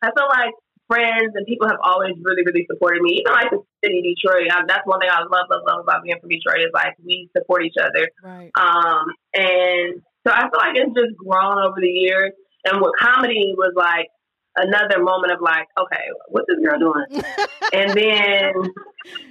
I 0.02 0.12
feel 0.14 0.28
like 0.28 0.52
friends 0.86 1.32
and 1.34 1.46
people 1.46 1.66
have 1.68 1.78
always 1.82 2.14
really, 2.22 2.42
really 2.44 2.66
supported 2.70 3.02
me. 3.02 3.22
Even 3.22 3.32
like 3.32 3.50
the 3.50 3.62
city 3.82 3.98
of 3.98 4.04
Detroit. 4.04 4.50
I, 4.52 4.62
that's 4.68 4.86
one 4.86 5.00
thing 5.00 5.08
I 5.10 5.22
love, 5.22 5.46
love, 5.50 5.62
love 5.66 5.80
about 5.80 6.02
being 6.02 6.18
from 6.20 6.28
Detroit 6.28 6.60
is 6.60 6.70
like 6.74 6.94
we 7.04 7.30
support 7.36 7.64
each 7.64 7.78
other. 7.80 8.10
right 8.22 8.50
Um, 8.58 9.06
and 9.34 10.02
so 10.26 10.32
I 10.34 10.50
feel 10.50 10.60
like 10.60 10.76
it's 10.76 10.94
just 10.94 11.16
grown 11.16 11.58
over 11.58 11.80
the 11.80 11.88
years. 11.88 12.32
And 12.66 12.80
what 12.80 12.92
comedy 13.00 13.54
was 13.56 13.72
like 13.74 14.08
another 14.56 15.02
moment 15.02 15.32
of 15.32 15.40
like, 15.40 15.68
okay, 15.78 16.04
what's 16.28 16.46
this 16.48 16.58
girl 16.64 16.78
doing? 16.78 17.22
And 17.70 17.94
then 17.94 18.50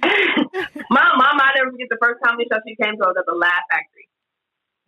my 0.88 1.06
mom, 1.12 1.36
I 1.36 1.52
never 1.60 1.76
forget 1.76 1.92
the 1.92 2.00
first 2.00 2.24
comedy 2.24 2.48
show 2.48 2.56
she 2.64 2.72
came 2.80 2.96
to. 2.96 3.04
I 3.04 3.12
was 3.12 3.20
at 3.20 3.28
the 3.28 3.36
Laugh 3.36 3.68
Factory. 3.68 4.08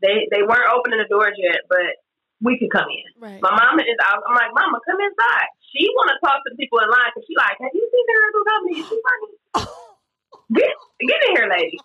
They 0.00 0.24
they 0.32 0.40
weren't 0.40 0.72
opening 0.72 1.04
the 1.04 1.08
doors 1.12 1.36
yet, 1.36 1.68
but 1.68 2.00
we 2.40 2.56
could 2.56 2.72
come 2.72 2.88
in. 2.88 3.04
right 3.20 3.44
My 3.44 3.52
mom 3.52 3.76
is. 3.78 3.92
out. 4.08 4.24
I'm 4.24 4.32
like, 4.34 4.56
Mama, 4.56 4.80
come 4.88 4.98
inside. 5.04 5.52
She 5.68 5.84
want 6.00 6.10
to 6.10 6.18
talk 6.24 6.40
to 6.42 6.48
the 6.48 6.56
people 6.56 6.80
in 6.80 6.88
line 6.88 7.12
because 7.12 7.28
she 7.28 7.36
like, 7.36 7.60
have 7.60 7.76
you 7.76 7.84
seen 7.84 8.06
her 8.08 8.32
do 8.32 8.40
comedy? 8.48 8.74
Is 8.80 8.86
she 8.88 8.98
funny? 9.04 9.30
Get 10.56 10.72
get 11.00 11.20
in 11.28 11.30
here, 11.36 11.48
lady. 11.52 11.78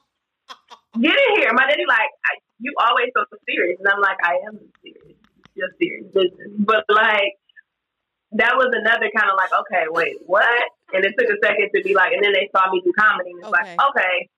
Get 0.99 1.15
in 1.19 1.31
here. 1.39 1.51
My 1.51 1.67
daddy 1.67 1.83
like, 1.87 2.11
I, 2.31 2.39
you 2.63 2.71
always 2.79 3.11
so 3.11 3.23
serious, 3.43 3.75
and 3.79 3.87
I'm 3.87 3.99
like, 4.01 4.17
I 4.23 4.39
am 4.47 4.59
serious, 4.79 5.19
just 5.55 5.75
serious 5.79 6.07
business. 6.15 6.51
But 6.63 6.83
like, 6.89 7.35
that 8.33 8.53
was 8.55 8.67
another 8.73 9.09
kind 9.15 9.29
of 9.31 9.37
like, 9.37 9.49
okay, 9.61 9.85
wait, 9.89 10.17
what? 10.25 10.63
And 10.93 11.05
it 11.05 11.13
took 11.17 11.29
a 11.29 11.37
second 11.43 11.69
to 11.75 11.83
be 11.83 11.93
like, 11.95 12.11
and 12.13 12.23
then 12.23 12.33
they 12.33 12.49
saw 12.55 12.69
me 12.71 12.81
do 12.83 12.91
comedy, 12.97 13.31
and 13.31 13.39
it's 13.39 13.47
Okay. 13.47 13.75
like, 13.75 13.89
okay, 13.89 14.29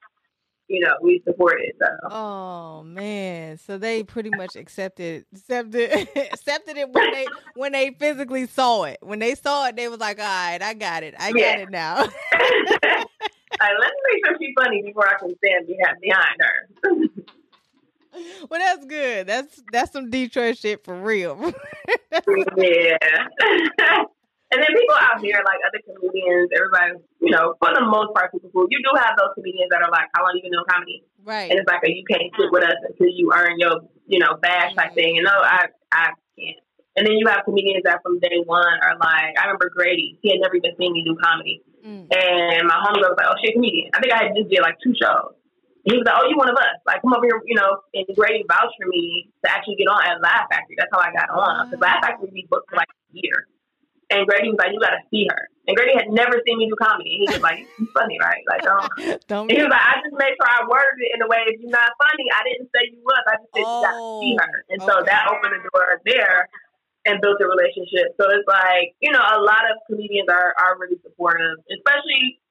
you 0.67 0.79
know, 0.81 0.93
we 1.01 1.21
support 1.25 1.59
it. 1.61 1.75
So 1.81 1.87
oh 2.11 2.83
man 2.83 3.57
so 3.57 3.77
they 3.77 4.03
pretty 4.03 4.29
much 4.29 4.55
accepted 4.55 5.25
accepted 5.33 5.91
accepted 6.15 6.77
it 6.77 6.89
when 6.91 7.11
they 7.11 7.27
when 7.55 7.71
they 7.71 7.91
physically 7.99 8.45
saw 8.45 8.83
it 8.83 8.97
when 9.01 9.19
they 9.19 9.35
saw 9.35 9.67
it 9.67 9.75
they 9.75 9.87
was 9.87 9.99
like 9.99 10.19
all 10.19 10.25
right 10.25 10.61
i 10.61 10.73
got 10.73 11.03
it 11.03 11.13
i 11.19 11.31
got 11.31 11.57
it 11.57 11.69
now 11.69 11.95
like, 12.01 12.11
let 13.79 13.91
me 13.91 13.99
make 14.13 14.25
sure 14.25 14.37
she's 14.39 14.53
funny 14.57 14.81
before 14.83 15.07
I 15.07 15.17
can 15.19 15.35
stand 15.37 15.67
behind 15.67 16.37
her. 16.39 16.69
well 18.49 18.59
that's 18.59 18.85
good 18.85 19.27
that's 19.27 19.61
that's 19.71 19.91
some 19.91 20.09
detroit 20.09 20.57
shit 20.57 20.83
for 20.83 20.95
real 20.95 21.37
yeah. 22.57 22.97
and 24.51 24.57
then 24.57 24.71
people 24.73 24.97
out 24.97 25.21
here, 25.21 25.37
like 25.45 25.61
other 25.61 25.81
comedians, 25.85 26.49
everybody, 26.57 26.97
you 27.21 27.29
know, 27.29 27.53
for 27.61 27.69
the 27.73 27.85
most 27.85 28.13
part, 28.17 28.31
people 28.31 28.49
cool. 28.49 28.65
You 28.69 28.81
do 28.81 28.91
have 28.97 29.13
those 29.17 29.33
comedians 29.35 29.69
that 29.69 29.81
are 29.81 29.91
like, 29.91 30.09
how 30.17 30.25
long 30.25 30.33
you 30.35 30.41
been 30.41 30.53
doing 30.53 30.65
comedy? 30.69 31.05
right 31.23 31.49
And 31.51 31.59
it's 31.59 31.69
like, 31.69 31.85
a, 31.85 31.89
you 31.89 32.03
can't 32.09 32.25
sit 32.33 32.49
with 32.49 32.65
us 32.65 32.79
until 32.89 33.13
you 33.13 33.29
earn 33.33 33.61
your, 33.61 33.85
you 34.07 34.17
know, 34.17 34.37
bash 34.41 34.73
type 34.73 34.93
thing. 34.95 35.21
And 35.21 35.25
no, 35.25 35.37
I, 35.37 35.69
I 35.93 36.17
can't. 36.33 36.57
And 36.97 37.05
then 37.05 37.13
you 37.15 37.29
have 37.29 37.45
comedians 37.45 37.85
that 37.85 38.01
from 38.01 38.19
day 38.19 38.41
one 38.43 38.65
are 38.81 38.97
like, 38.97 39.37
I 39.37 39.45
remember 39.45 39.69
Grady. 39.69 40.17
He 40.21 40.33
had 40.33 40.41
never 40.41 40.55
even 40.55 40.73
seen 40.81 40.93
me 40.93 41.05
do 41.05 41.15
comedy. 41.21 41.61
Mm. 41.85 42.09
And 42.09 42.67
my 42.67 42.75
homegirl 42.81 43.13
was 43.13 43.17
like, 43.21 43.29
oh, 43.29 43.37
shit, 43.39 43.53
comedian. 43.53 43.93
I 43.93 44.01
think 44.01 44.11
I 44.11 44.23
had 44.25 44.35
just 44.35 44.49
did 44.49 44.65
like 44.65 44.81
two 44.83 44.97
shows. 44.97 45.37
He 45.87 45.95
was 45.95 46.03
like, 46.03 46.15
oh, 46.19 46.27
you 46.27 46.35
one 46.35 46.51
of 46.51 46.59
us. 46.59 46.75
Like, 46.85 47.01
come 47.01 47.13
over 47.15 47.23
here, 47.23 47.39
you 47.47 47.55
know, 47.55 47.79
and 47.93 48.03
Grady 48.15 48.43
vouched 48.47 48.75
for 48.75 48.89
me 48.91 49.31
to 49.45 49.47
actually 49.51 49.79
get 49.79 49.87
on 49.87 50.03
at 50.03 50.19
Laugh 50.21 50.51
Factory. 50.51 50.75
That's 50.75 50.91
how 50.91 50.99
I 50.99 51.11
got 51.15 51.31
on. 51.31 51.69
Because 51.69 51.79
Laugh 51.79 52.03
Factory 52.03 52.29
be 52.33 52.47
booked 52.51 52.69
for 52.69 52.75
like 52.75 52.91
a 52.91 53.15
year. 53.15 53.47
And 54.09 54.25
Grady 54.25 54.49
was 54.49 54.57
like, 54.57 54.73
you 54.73 54.81
got 54.81 54.97
to 54.97 55.05
see 55.13 55.29
her. 55.29 55.47
And 55.69 55.77
Grady 55.77 55.93
had 55.93 56.09
never 56.09 56.41
seen 56.41 56.57
me 56.57 56.65
do 56.65 56.75
comedy. 56.81 57.13
And 57.13 57.19
he 57.23 57.27
was 57.29 57.45
like, 57.45 57.61
you 57.77 57.85
funny, 57.93 58.17
right? 58.17 58.41
Like, 58.49 58.65
don't. 58.65 58.89
don't 59.31 59.45
And 59.47 59.55
he 59.55 59.61
was 59.61 59.69
like, 59.69 59.85
I 59.85 60.01
just 60.01 60.17
made 60.17 60.33
sure 60.33 60.49
I 60.49 60.65
worded 60.65 60.99
it 60.99 61.11
in 61.13 61.21
a 61.21 61.29
way, 61.29 61.45
if 61.45 61.61
you're 61.61 61.69
not 61.69 61.93
funny, 61.95 62.25
I 62.33 62.41
didn't 62.43 62.73
say 62.73 62.89
you 62.89 63.05
was. 63.05 63.23
I 63.29 63.37
just 63.37 63.53
said 63.53 63.63
you 63.63 63.79
got 63.85 63.93
to 63.93 64.01
oh, 64.01 64.19
see 64.19 64.33
Oh, 64.33 64.41
her. 64.41 64.55
And 64.73 64.79
so 64.81 64.93
that 65.05 65.29
opened 65.29 65.53
the 65.55 65.61
door 65.69 66.01
there 66.09 66.49
and 67.05 67.21
built 67.21 67.37
a 67.37 67.47
relationship. 67.47 68.17
So 68.17 68.27
it's 68.33 68.49
like, 68.49 68.97
you 68.99 69.13
know, 69.13 69.21
a 69.21 69.39
lot 69.45 69.69
of 69.69 69.77
comedians 69.85 70.27
are, 70.27 70.57
are 70.57 70.73
really 70.81 70.97
supportive, 71.05 71.61
especially 71.69 72.41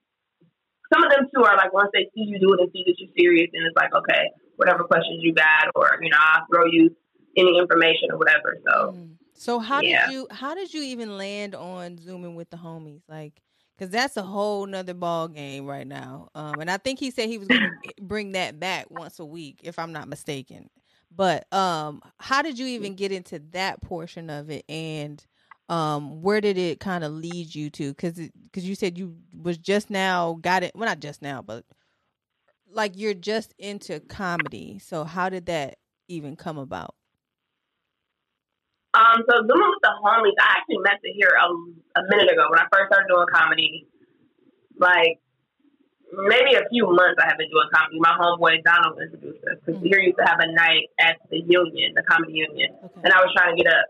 some 0.92 1.04
of 1.04 1.10
them 1.10 1.26
too 1.34 1.42
are 1.44 1.56
like, 1.56 1.72
once 1.72 1.90
they 1.92 2.04
see 2.14 2.24
you 2.24 2.38
do 2.38 2.54
it 2.54 2.60
and 2.60 2.70
see 2.72 2.84
that 2.86 2.94
you're 2.98 3.10
serious, 3.18 3.50
and 3.52 3.66
it's 3.66 3.76
like, 3.76 3.94
okay, 3.94 4.30
whatever 4.56 4.84
questions 4.84 5.20
you 5.22 5.34
got, 5.34 5.68
or, 5.74 5.98
you 6.02 6.10
know, 6.10 6.18
I'll 6.18 6.46
throw 6.52 6.66
you 6.66 6.94
any 7.36 7.58
information 7.58 8.10
or 8.10 8.18
whatever. 8.18 8.56
So, 8.66 8.92
Mm. 8.96 9.18
So 9.34 9.60
how 9.60 9.80
Yeah. 9.82 10.04
did 10.04 10.12
you 10.12 10.26
how 10.32 10.54
did 10.54 10.74
you 10.74 10.82
even 10.82 11.16
land 11.16 11.54
on 11.54 11.96
zooming 11.98 12.34
with 12.34 12.50
the 12.50 12.56
homies? 12.56 13.02
Like, 13.08 13.40
because 13.76 13.90
that's 13.92 14.16
a 14.16 14.22
whole 14.22 14.66
nother 14.66 14.94
ball 14.94 15.28
game 15.28 15.64
right 15.64 15.86
now. 15.86 16.28
Um, 16.34 16.58
and 16.58 16.68
I 16.68 16.76
think 16.78 16.98
he 16.98 17.12
said 17.12 17.28
he 17.28 17.38
was 17.38 17.46
going 17.48 17.78
to 17.84 17.92
bring 18.02 18.32
that 18.32 18.58
back 18.58 18.90
once 18.90 19.20
a 19.20 19.24
week, 19.24 19.60
if 19.62 19.78
I'm 19.78 19.92
not 19.92 20.08
mistaken. 20.08 20.68
But 21.14 21.50
um, 21.52 22.02
how 22.18 22.42
did 22.42 22.58
you 22.58 22.66
even 22.66 22.94
get 22.94 23.12
into 23.12 23.38
that 23.52 23.80
portion 23.80 24.28
of 24.28 24.50
it, 24.50 24.64
and 24.68 25.24
um, 25.68 26.22
where 26.22 26.40
did 26.40 26.56
it 26.56 26.80
kind 26.80 27.04
of 27.04 27.12
lead 27.12 27.54
you 27.54 27.70
to? 27.70 27.88
Because 27.90 28.14
because 28.44 28.68
you 28.68 28.74
said 28.74 28.96
you 28.98 29.16
was 29.36 29.58
just 29.58 29.90
now 29.90 30.38
got 30.40 30.62
it. 30.62 30.72
Well, 30.74 30.88
not 30.88 31.00
just 31.00 31.20
now, 31.22 31.42
but 31.42 31.64
like 32.70 32.92
you're 32.96 33.14
just 33.14 33.54
into 33.58 34.00
comedy. 34.00 34.78
So 34.78 35.04
how 35.04 35.28
did 35.28 35.46
that 35.46 35.76
even 36.08 36.36
come 36.36 36.58
about? 36.58 36.94
Um, 38.94 39.22
so 39.28 39.36
Zooming 39.36 39.68
with 39.68 39.82
the 39.82 39.92
homies, 40.02 40.32
I 40.40 40.56
actually 40.56 40.78
met 40.78 40.98
to 41.04 41.12
here 41.12 41.30
a, 41.30 42.00
a 42.00 42.02
minute 42.08 42.32
ago 42.32 42.46
when 42.50 42.58
I 42.58 42.64
first 42.72 42.88
started 42.90 43.06
doing 43.08 43.26
comedy. 43.32 43.86
Like 44.78 45.20
maybe 46.10 46.54
a 46.56 46.64
few 46.70 46.86
months 46.86 47.20
I 47.22 47.28
have 47.28 47.36
been 47.36 47.50
doing 47.50 47.68
comedy. 47.72 48.00
My 48.00 48.16
homeboy 48.16 48.64
Donald 48.64 48.98
introduced 49.00 49.44
us 49.44 49.58
because 49.64 49.80
Mhm. 49.82 49.86
here 49.86 50.00
used 50.00 50.16
to 50.18 50.24
have 50.24 50.40
a 50.40 50.50
night 50.50 50.88
at 50.98 51.16
the 51.30 51.38
Union, 51.38 51.92
the 51.94 52.02
Comedy 52.08 52.32
Union, 52.32 52.72
Okay. 52.82 53.00
and 53.04 53.12
I 53.12 53.20
was 53.20 53.30
trying 53.36 53.54
to 53.56 53.62
get 53.62 53.70
up. 53.72 53.84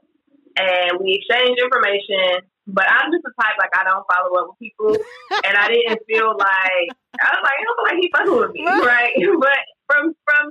And 0.59 0.99
we 0.99 1.23
exchanged 1.23 1.61
information, 1.63 2.43
but 2.67 2.85
I'm 2.91 3.13
just 3.15 3.23
the 3.23 3.33
type 3.41 3.55
like 3.63 3.71
I 3.79 3.85
don't 3.87 4.03
follow 4.11 4.35
up 4.43 4.47
with 4.53 4.59
people, 4.59 4.99
and 5.47 5.55
I 5.57 5.69
didn't 5.71 6.03
feel 6.11 6.35
like 6.35 6.89
I 7.17 7.29
was 7.31 7.43
like 7.47 7.57
I 7.59 7.63
don't 7.63 7.77
feel 7.79 7.89
like 7.95 8.01
he 8.03 8.09
fucking 8.11 8.39
with 8.43 8.53
me, 8.59 8.63
Right. 8.67 9.15
But 9.39 9.61
from 9.87 10.13
from 10.27 10.45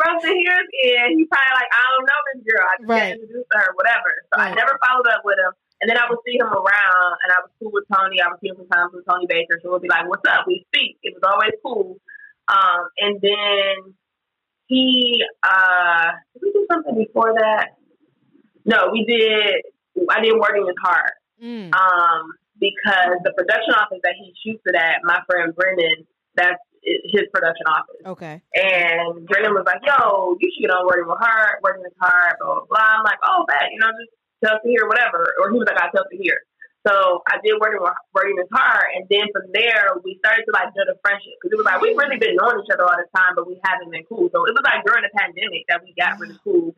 from 0.00 0.14
the 0.24 0.32
here's 0.32 0.70
end, 0.98 1.20
he 1.20 1.24
probably 1.28 1.54
like 1.54 1.70
I 1.70 1.82
don't 1.92 2.06
know 2.08 2.20
this 2.32 2.40
girl. 2.48 2.64
I 2.64 2.74
just 2.80 2.88
Right. 2.88 2.98
got 2.98 3.14
introduced 3.20 3.50
to 3.52 3.58
her, 3.62 3.70
whatever. 3.76 4.10
So 4.32 4.34
Right. 4.40 4.52
I 4.52 4.58
never 4.58 4.74
followed 4.80 5.06
up 5.12 5.22
with 5.28 5.38
him. 5.38 5.52
And 5.82 5.90
then 5.90 5.98
I 6.00 6.08
would 6.08 6.18
see 6.24 6.38
him 6.40 6.48
around, 6.48 7.10
and 7.20 7.28
I 7.34 7.44
was 7.44 7.50
cool 7.60 7.68
with 7.74 7.84
Tony. 7.92 8.16
I 8.22 8.30
see 8.40 8.48
him 8.48 8.56
sometimes 8.56 8.94
with 8.94 9.04
Tony 9.04 9.26
Baker. 9.28 9.60
So 9.60 9.68
we'd 9.74 9.82
be 9.84 9.88
like, 9.92 10.08
"What's 10.08 10.24
up?" 10.26 10.46
We 10.46 10.64
speak. 10.72 10.96
It 11.02 11.12
was 11.12 11.22
always 11.28 11.52
cool. 11.60 12.00
Um, 12.48 12.88
and 12.98 13.20
then 13.20 13.92
he, 14.66 15.20
uh, 15.42 16.12
did 16.32 16.42
we 16.42 16.52
do 16.52 16.66
something 16.72 16.96
before 16.96 17.34
that? 17.36 17.76
No, 18.64 18.88
we 18.92 19.04
did. 19.04 19.62
I 20.10 20.20
did 20.20 20.34
Wording 20.38 20.66
is 20.68 20.74
Hard 20.82 21.12
Mm. 21.42 21.74
um, 21.74 22.32
because 22.58 23.18
the 23.24 23.32
production 23.36 23.74
office 23.74 23.98
that 24.02 24.14
he 24.16 24.32
shoots 24.42 24.62
it 24.64 24.74
at, 24.74 25.02
my 25.02 25.20
friend 25.26 25.54
Brendan, 25.54 26.06
that's 26.36 26.62
his 26.82 27.26
production 27.32 27.66
office. 27.66 28.00
Okay. 28.06 28.40
And 28.54 29.26
Brendan 29.26 29.52
was 29.54 29.64
like, 29.66 29.80
"Yo, 29.84 30.36
you 30.38 30.48
should 30.52 30.68
get 30.68 30.70
on 30.70 30.86
Wording 30.86 31.08
with 31.08 31.18
Hard, 31.20 31.60
Wording 31.62 31.84
is 31.84 31.96
Hard, 32.00 32.36
blah 32.40 32.54
blah 32.54 32.66
blah." 32.68 32.90
I'm 33.00 33.04
like, 33.04 33.18
"Oh, 33.24 33.44
bet 33.48 33.72
you 33.72 33.80
know, 33.80 33.90
just 33.98 34.12
tell 34.44 34.56
to 34.60 34.68
hear 34.68 34.86
whatever." 34.86 35.34
Or 35.40 35.50
he 35.50 35.58
was 35.58 35.66
like, 35.66 35.80
"I 35.80 35.88
tell 35.90 36.04
to 36.04 36.16
hear." 36.16 36.40
So 36.86 37.24
I 37.32 37.40
did 37.42 37.56
Wording 37.60 37.80
with 37.80 37.96
Wording 38.12 38.36
is 38.38 38.48
Hard, 38.52 38.86
and 38.94 39.08
then 39.08 39.26
from 39.32 39.48
there 39.56 39.96
we 40.04 40.20
started 40.20 40.44
to 40.44 40.52
like 40.52 40.72
build 40.76 40.92
a 40.92 40.96
friendship 41.00 41.32
because 41.40 41.52
it 41.52 41.58
was 41.58 41.64
like 41.64 41.80
we've 41.80 41.96
really 41.96 42.20
been 42.20 42.36
knowing 42.36 42.60
each 42.60 42.68
other 42.72 42.84
all 42.84 42.96
the 42.96 43.08
time, 43.16 43.32
but 43.34 43.48
we 43.48 43.56
haven't 43.64 43.88
been 43.90 44.04
cool. 44.04 44.28
So 44.32 44.44
it 44.44 44.52
was 44.52 44.64
like 44.64 44.84
during 44.84 45.02
the 45.02 45.12
pandemic 45.16 45.64
that 45.72 45.80
we 45.80 45.96
got 45.96 46.20
really 46.20 46.36
cool. 46.44 46.76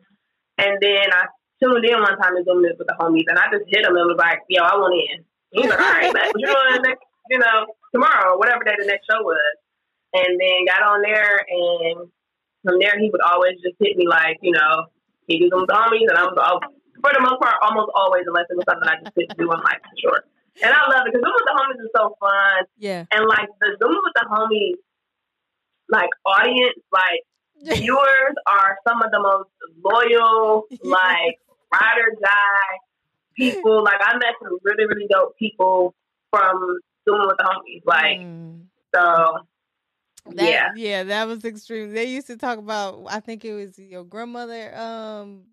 And 0.57 0.79
then 0.79 1.11
I 1.11 1.27
tuned 1.61 1.85
in 1.85 1.99
one 1.99 2.17
time 2.17 2.35
to 2.35 2.43
doing 2.43 2.63
this 2.63 2.77
with 2.77 2.87
the 2.87 2.95
homies, 2.99 3.25
and 3.27 3.37
I 3.39 3.49
just 3.51 3.65
hit 3.67 3.85
him 3.85 3.95
and 3.95 4.07
was 4.07 4.17
like, 4.19 4.41
"Yo, 4.49 4.63
I 4.63 4.75
want 4.77 4.93
in." 4.95 5.25
He 5.51 5.61
was 5.61 5.69
like, 5.71 5.79
"All 5.79 5.91
right, 5.93 6.13
what 6.13 6.31
you 6.39 6.45
doing 6.47 6.81
next? 6.83 7.03
You 7.29 7.39
know, 7.39 7.65
tomorrow, 7.93 8.33
or 8.33 8.37
whatever 8.39 8.63
day 8.63 8.75
the 8.79 8.85
next 8.87 9.05
show 9.09 9.21
was." 9.21 9.55
And 10.13 10.39
then 10.39 10.65
got 10.65 10.81
on 10.83 11.01
there, 11.01 11.43
and 11.47 12.07
from 12.63 12.79
there 12.79 12.97
he 12.99 13.09
would 13.09 13.21
always 13.21 13.55
just 13.61 13.75
hit 13.79 13.97
me 13.97 14.07
like, 14.07 14.37
you 14.41 14.51
know, 14.51 14.87
he 15.27 15.37
do 15.39 15.49
them 15.49 15.61
with 15.61 15.69
the 15.69 15.75
homies, 15.75 16.07
and 16.09 16.17
I 16.17 16.23
was 16.23 16.37
all, 16.39 16.59
for 17.03 17.11
the 17.13 17.19
most 17.21 17.39
part 17.41 17.55
almost 17.61 17.91
always, 17.93 18.23
unless 18.25 18.45
it 18.49 18.55
was 18.55 18.65
something 18.69 18.87
I 18.87 18.95
just 19.03 19.13
couldn't 19.13 19.37
do, 19.37 19.51
I'm 19.51 19.59
like, 19.61 19.81
sure. 20.01 20.23
And 20.63 20.73
I 20.73 20.79
love 20.89 21.05
it 21.05 21.13
because 21.13 21.21
Zoom 21.27 21.35
with 21.35 21.45
the 21.45 21.55
homies 21.59 21.79
is 21.85 21.91
so 21.95 22.15
fun, 22.19 22.63
Yeah. 22.79 23.05
and 23.11 23.25
like 23.27 23.49
the 23.61 23.75
Zoom 23.83 23.95
with 23.99 24.15
the 24.15 24.25
homies, 24.31 24.79
like 25.89 26.09
audience, 26.25 26.79
like 26.91 27.21
viewers 27.77 28.35
are 28.47 28.77
some 28.87 29.01
of 29.03 29.11
the 29.11 29.19
most 29.19 29.49
loyal, 29.83 30.65
like 30.83 31.37
ride 31.73 31.97
or 31.99 32.11
die 32.21 32.77
people. 33.35 33.83
Like 33.87 33.99
I 34.01 34.13
met 34.17 34.35
some 34.41 34.57
really, 34.63 34.85
really 34.85 35.07
dope 35.09 35.37
people 35.37 35.93
from 36.31 36.57
doing 37.05 37.21
with 37.27 37.37
the 37.37 37.43
homies. 37.43 37.81
Like 37.85 38.19
Mm. 38.19 38.65
so, 38.93 39.37
That, 40.35 40.49
yeah. 40.49 40.67
yeah, 40.75 41.03
that 41.03 41.27
was 41.27 41.45
extreme. 41.45 41.93
They 41.93 42.05
used 42.05 42.27
to 42.27 42.37
talk 42.37 42.57
about. 42.59 43.05
I 43.09 43.19
think 43.21 43.45
it 43.45 43.53
was 43.53 43.77
your 43.79 44.03
grandmother 44.03 44.75
um 44.77 45.43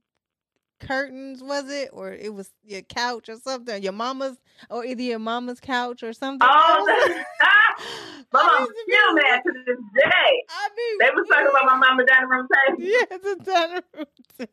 curtains, 0.87 1.43
was 1.43 1.71
it, 1.71 1.91
or 1.93 2.13
it 2.13 2.33
was 2.33 2.51
your 2.65 2.83
couch 2.83 3.29
or 3.29 3.37
something? 3.37 3.83
Your 3.83 3.93
mama's, 3.93 4.37
or 4.71 4.85
either 4.85 5.03
your 5.03 5.19
mama's 5.19 5.61
couch 5.61 6.03
or 6.03 6.13
something. 6.13 6.47
Oh, 6.47 6.87
else. 6.87 7.25
my 8.33 8.41
I 8.41 8.47
mom 8.47 8.61
used 8.61 8.71
to 8.71 8.85
be 8.87 8.93
still 8.93 9.15
mad 9.15 9.41
to 9.47 9.51
this 9.67 9.81
day. 9.95 10.33
I 10.51 10.65
mean, 10.77 10.95
They 11.01 11.11
was 11.15 11.27
talking 11.31 11.49
about 11.51 11.67
my 11.67 11.77
mama 11.79 12.05
dining 12.07 12.29
room 12.29 12.47
table. 12.51 12.83
Yeah, 12.83 13.17
the 13.17 13.35
dining 13.43 13.87
room. 13.95 14.07
Table. 14.39 14.53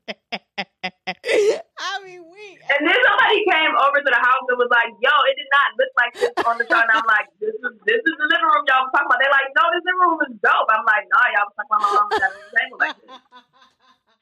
I 1.82 1.94
mean, 2.06 2.22
we. 2.30 2.46
And 2.62 2.82
then 2.86 2.98
somebody 2.98 3.38
came 3.50 3.74
over 3.78 3.98
to 4.02 4.12
the 4.12 4.22
house 4.22 4.46
and 4.50 4.58
was 4.58 4.72
like, 4.72 4.94
"Yo, 5.02 5.14
it 5.30 5.36
did 5.38 5.50
not 5.52 5.70
look 5.78 5.92
like 5.98 6.14
this 6.18 6.34
on 6.46 6.56
the 6.58 6.66
show." 6.66 6.80
And 6.80 6.92
I'm 6.94 7.06
like, 7.06 7.28
"This 7.42 7.54
is 7.54 7.74
this 7.86 8.02
is 8.02 8.16
the 8.18 8.28
living 8.30 8.50
room 8.50 8.64
y'all 8.70 8.86
was 8.88 8.92
talking 8.94 9.10
about." 9.10 9.20
They're 9.22 9.34
like, 9.34 9.50
"No, 9.58 9.64
this 9.74 9.84
living 9.86 10.02
room 10.02 10.20
is 10.30 10.34
dope." 10.42 10.70
I'm 10.70 10.86
like, 10.86 11.06
"Nah, 11.10 11.28
y'all 11.34 11.46
was 11.50 11.56
talking 11.58 11.72
about 11.74 11.82
my 11.86 11.92
mama 11.94 12.14
dining 12.18 12.38
room 12.38 12.52
table 12.54 12.80
like 12.82 12.98
this." 13.02 13.12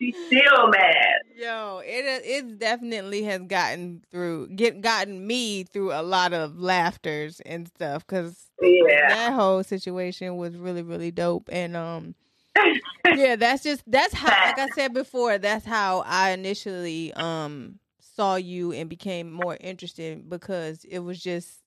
She's 0.02 0.16
still 0.32 0.70
mad. 0.70 1.20
Yo, 1.36 1.82
it 1.84 2.06
it 2.26 2.60
definitely 2.60 3.24
has 3.24 3.42
gotten 3.48 4.02
through 4.12 4.48
get 4.50 4.82
gotten 4.82 5.26
me 5.26 5.64
through 5.64 5.92
a 5.94 6.02
lot 6.04 6.34
of 6.34 6.58
laughters 6.58 7.42
and 7.46 7.68
stuff 7.68 8.06
because 8.06 8.48
Yeah. 8.62 9.08
that 9.10 9.34
whole 9.34 9.64
situation 9.64 10.38
was 10.38 10.56
really 10.58 10.84
really 10.84 11.12
dope 11.12 11.50
and 11.52 11.76
um 11.76 12.16
yeah 13.16 13.36
that's 13.36 13.64
just 13.64 13.84
that's 13.88 14.14
how 14.14 14.28
like 14.42 14.58
I 14.58 14.68
said 14.68 14.94
before 14.94 15.38
that's 15.38 15.66
how 15.66 16.04
I 16.06 16.32
initially 16.32 17.14
um 17.14 17.80
saw 18.02 18.36
you 18.36 18.72
and 18.74 18.90
became 18.90 19.32
more 19.32 19.58
interested 19.62 20.30
because 20.30 20.84
it 20.86 21.00
was 21.00 21.22
just 21.22 21.62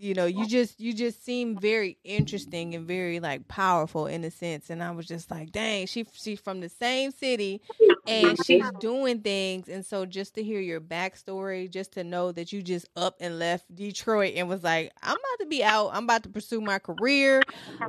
you 0.00 0.14
know 0.14 0.26
you 0.26 0.46
just 0.46 0.80
you 0.80 0.92
just 0.92 1.24
seem 1.24 1.56
very 1.56 1.98
interesting 2.04 2.74
and 2.74 2.86
very 2.86 3.20
like 3.20 3.48
powerful 3.48 4.06
in 4.06 4.24
a 4.24 4.30
sense. 4.30 4.70
And 4.70 4.82
i 4.82 4.90
was 4.90 5.06
just 5.06 5.30
like 5.30 5.52
dang 5.52 5.86
she 5.86 6.06
she's 6.12 6.40
from 6.40 6.60
the 6.60 6.68
same 6.68 7.10
city 7.10 7.60
and 8.06 8.42
she's 8.44 8.70
doing 8.80 9.20
things. 9.20 9.68
And 9.68 9.84
so 9.84 10.06
just 10.06 10.34
to 10.36 10.42
hear 10.42 10.60
your 10.60 10.80
backstory 10.80 11.70
just 11.70 11.92
to 11.92 12.04
know 12.04 12.32
that 12.32 12.52
you 12.52 12.62
just 12.62 12.88
up 12.96 13.16
and 13.20 13.38
left 13.38 13.74
detroit 13.74 14.34
and 14.36 14.48
was 14.48 14.62
like 14.62 14.92
i'm 15.02 15.12
about 15.12 15.38
to 15.40 15.46
be 15.46 15.62
out. 15.62 15.90
I'm 15.92 16.04
about 16.04 16.22
to 16.24 16.28
pursue 16.28 16.60
my 16.60 16.78
career. 16.78 17.42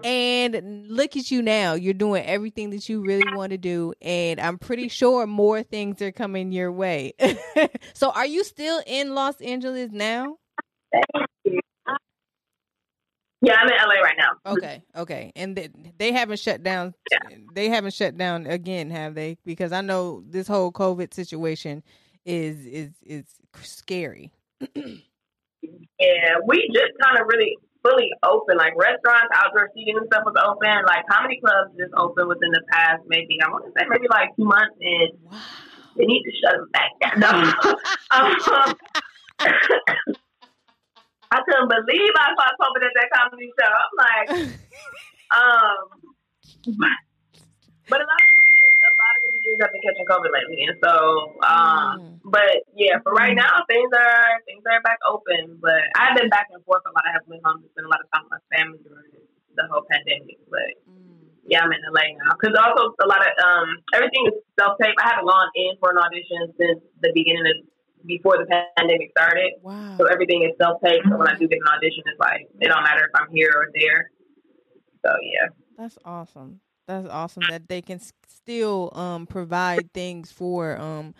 And 0.03 0.87
look 0.89 1.17
at 1.17 1.31
you 1.31 1.41
now. 1.41 1.73
You're 1.73 1.93
doing 1.93 2.23
everything 2.25 2.71
that 2.71 2.89
you 2.89 3.01
really 3.01 3.31
want 3.33 3.51
to 3.51 3.57
do. 3.57 3.93
And 4.01 4.39
i'm 4.39 4.57
pretty 4.57 4.87
sure 4.89 5.25
more 5.27 5.63
things 5.63 6.01
are 6.01 6.11
coming 6.11 6.51
your 6.51 6.71
way. 6.71 7.13
So 7.93 8.11
are 8.11 8.25
you 8.25 8.43
still 8.43 8.81
in 8.87 9.13
los 9.13 9.41
angeles 9.41 9.91
now 9.91 10.37
Yeah, 13.41 13.55
I'm 13.55 13.67
in 13.69 13.73
LA 13.77 14.01
right 14.01 14.17
now. 14.17 14.51
Okay, 14.51 14.83
okay, 14.97 15.31
and 15.35 15.55
they, 15.55 15.69
they 15.97 16.11
haven't 16.11 16.39
shut 16.39 16.61
down. 16.61 16.93
They 17.53 17.69
haven't 17.69 17.93
shut 17.93 18.17
down 18.17 18.45
again, 18.45 18.89
have 18.91 19.15
they? 19.15 19.37
Because 19.45 19.71
I 19.71 19.79
know 19.81 20.23
this 20.27 20.47
whole 20.47 20.71
COVID 20.73 21.13
situation 21.13 21.83
is 22.25 22.65
is 22.65 22.91
is 23.05 23.23
scary. 23.61 24.31
Yeah, 24.75 26.35
we 26.45 26.69
just 26.73 26.91
kind 27.01 27.17
of 27.19 27.27
really 27.27 27.57
fully 27.81 28.09
open. 28.23 28.57
Like 28.57 28.73
restaurants, 28.75 29.29
outdoor 29.33 29.69
seating 29.73 29.95
and 29.97 30.05
stuff 30.07 30.23
was 30.25 30.35
open. 30.45 30.83
Like 30.85 31.05
comedy 31.09 31.39
clubs 31.43 31.71
just 31.77 31.93
opened 31.97 32.27
within 32.27 32.51
the 32.51 32.61
past 32.71 33.03
maybe 33.07 33.37
I 33.41 33.49
want 33.49 33.65
to 33.65 33.71
say 33.77 33.85
maybe 33.89 34.07
like 34.09 34.35
two 34.35 34.45
months, 34.45 34.75
and 34.81 35.11
Wow. 35.31 35.39
they 35.95 36.05
need 36.05 36.23
to 36.23 36.31
shut 36.43 36.55
them 36.57 36.69
back 36.73 36.91
down. 37.21 37.53
No. 37.63 38.75
um, 39.45 40.15
I 41.31 41.41
couldn't 41.45 41.69
believe 41.69 42.13
I 42.17 42.33
saw 42.33 42.47
COVID 42.57 42.81
at 42.83 42.93
that 42.97 43.09
comedy 43.13 43.49
show. 43.53 43.69
I'm 43.69 43.93
like, 44.01 44.29
um, 45.39 45.77
but, 47.89 48.01
a 48.01 48.05
lot 48.05 48.17
of 48.21 48.29
comedians, 48.33 48.79
a 48.81 48.93
lot 48.97 49.13
of 49.13 49.21
comedians 49.29 49.59
have 49.61 49.71
been 49.73 49.83
catching 49.85 50.07
COVID 50.09 50.31
lately, 50.33 50.59
and 50.69 50.77
so, 50.81 50.93
um, 51.45 51.93
Mm. 51.99 52.19
but 52.25 52.65
yeah, 52.77 52.97
for 53.01 53.13
right 53.13 53.33
now, 53.37 53.61
things 53.69 53.89
are 53.93 54.41
things 54.45 54.61
are 54.69 54.81
back 54.81 54.97
open. 55.09 55.57
But 55.61 55.81
I've 55.97 56.15
been 56.17 56.29
back 56.29 56.47
and 56.53 56.63
forth 56.65 56.81
a 56.85 56.91
lot. 56.93 57.05
I 57.05 57.13
have 57.17 57.25
been 57.29 57.41
home 57.45 57.61
to 57.61 57.67
spend 57.73 57.85
a 57.85 57.91
lot 57.93 58.01
of 58.01 58.09
time 58.13 58.25
with 58.29 58.37
my 58.37 58.43
family 58.53 58.79
during 58.85 59.09
the 59.57 59.65
whole 59.69 59.85
pandemic, 59.89 60.37
but 60.49 60.69
Mm. 60.85 61.29
yeah, 61.49 61.61
I'm 61.65 61.71
in 61.73 61.81
LA 61.93 62.13
now 62.17 62.33
because 62.37 62.53
also 62.57 62.93
a 63.01 63.07
lot 63.09 63.21
of 63.25 63.31
um 63.45 63.69
everything 63.97 64.25
is 64.29 64.37
self 64.57 64.77
tape. 64.81 64.93
I 65.01 65.09
haven't 65.13 65.25
gone 65.29 65.49
in 65.57 65.73
for 65.81 65.89
an 65.93 65.97
audition 66.01 66.53
since 66.57 66.81
the 67.01 67.09
beginning 67.13 67.45
of 67.49 67.57
before 68.05 68.37
the 68.37 68.45
pandemic 68.77 69.11
started. 69.11 69.53
Wow. 69.61 69.97
So 69.99 70.05
everything 70.05 70.43
is 70.43 70.51
self 70.61 70.81
tape. 70.81 71.01
So 71.09 71.17
when 71.17 71.27
I 71.27 71.37
do 71.37 71.47
get 71.47 71.59
an 71.59 71.67
audition, 71.77 72.03
it's 72.05 72.19
like 72.19 72.47
it 72.59 72.67
don't 72.67 72.83
matter 72.83 73.05
if 73.05 73.11
I'm 73.21 73.31
here 73.31 73.51
or 73.55 73.67
there. 73.73 74.11
So 75.05 75.11
yeah, 75.21 75.47
That's 75.77 75.97
awesome. 76.05 76.61
That's 76.87 77.07
awesome 77.07 77.43
that 77.49 77.67
they 77.69 77.81
can 77.81 77.99
still 78.27 78.91
um 78.93 79.27
provide 79.27 79.93
things 79.93 80.31
for 80.31 80.77
um 80.79 81.13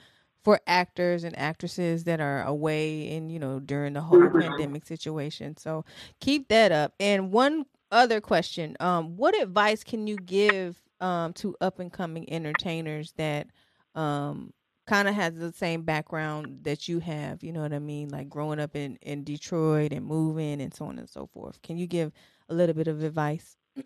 for 0.43 0.59
actors 0.67 1.23
and 1.23 1.37
actresses 1.37 2.05
that 2.05 2.19
are 2.21 2.43
away 2.43 3.15
and 3.15 3.31
you 3.31 3.39
know 3.39 3.59
during 3.59 3.93
the 3.93 4.01
whole 4.01 4.31
pandemic 4.31 4.85
situation. 4.85 5.57
So 5.57 5.85
keep 6.19 6.47
that 6.49 6.71
up. 6.71 6.93
And 6.99 7.31
one 7.31 7.65
other 7.91 8.21
question, 8.21 8.75
um 8.79 9.15
what 9.17 9.39
advice 9.39 9.83
can 9.83 10.07
you 10.07 10.17
give 10.17 10.77
um 11.01 11.33
to 11.33 11.55
up 11.61 11.79
and 11.79 11.91
coming 11.91 12.31
entertainers 12.31 13.13
that 13.17 13.47
um 13.95 14.53
kind 14.89 15.07
of 15.07 15.13
has 15.13 15.35
the 15.35 15.53
same 15.53 15.83
background 15.83 16.63
that 16.63 16.87
you 16.87 16.99
have, 16.99 17.43
you 17.43 17.53
know 17.53 17.61
what 17.61 17.73
I 17.73 17.79
mean? 17.79 18.09
Like 18.09 18.27
growing 18.27 18.59
up 18.59 18.75
in 18.75 18.95
in 19.03 19.23
Detroit 19.23 19.93
and 19.93 20.03
moving 20.03 20.59
and 20.61 20.73
so 20.73 20.85
on 20.85 20.97
and 20.97 21.07
so 21.07 21.27
forth. 21.27 21.61
Can 21.61 21.77
you 21.77 21.85
give 21.85 22.11
a 22.49 22.55
little 22.55 22.73
bit 22.73 22.87
of 22.87 23.03
advice? 23.03 23.55
Yes, 23.75 23.85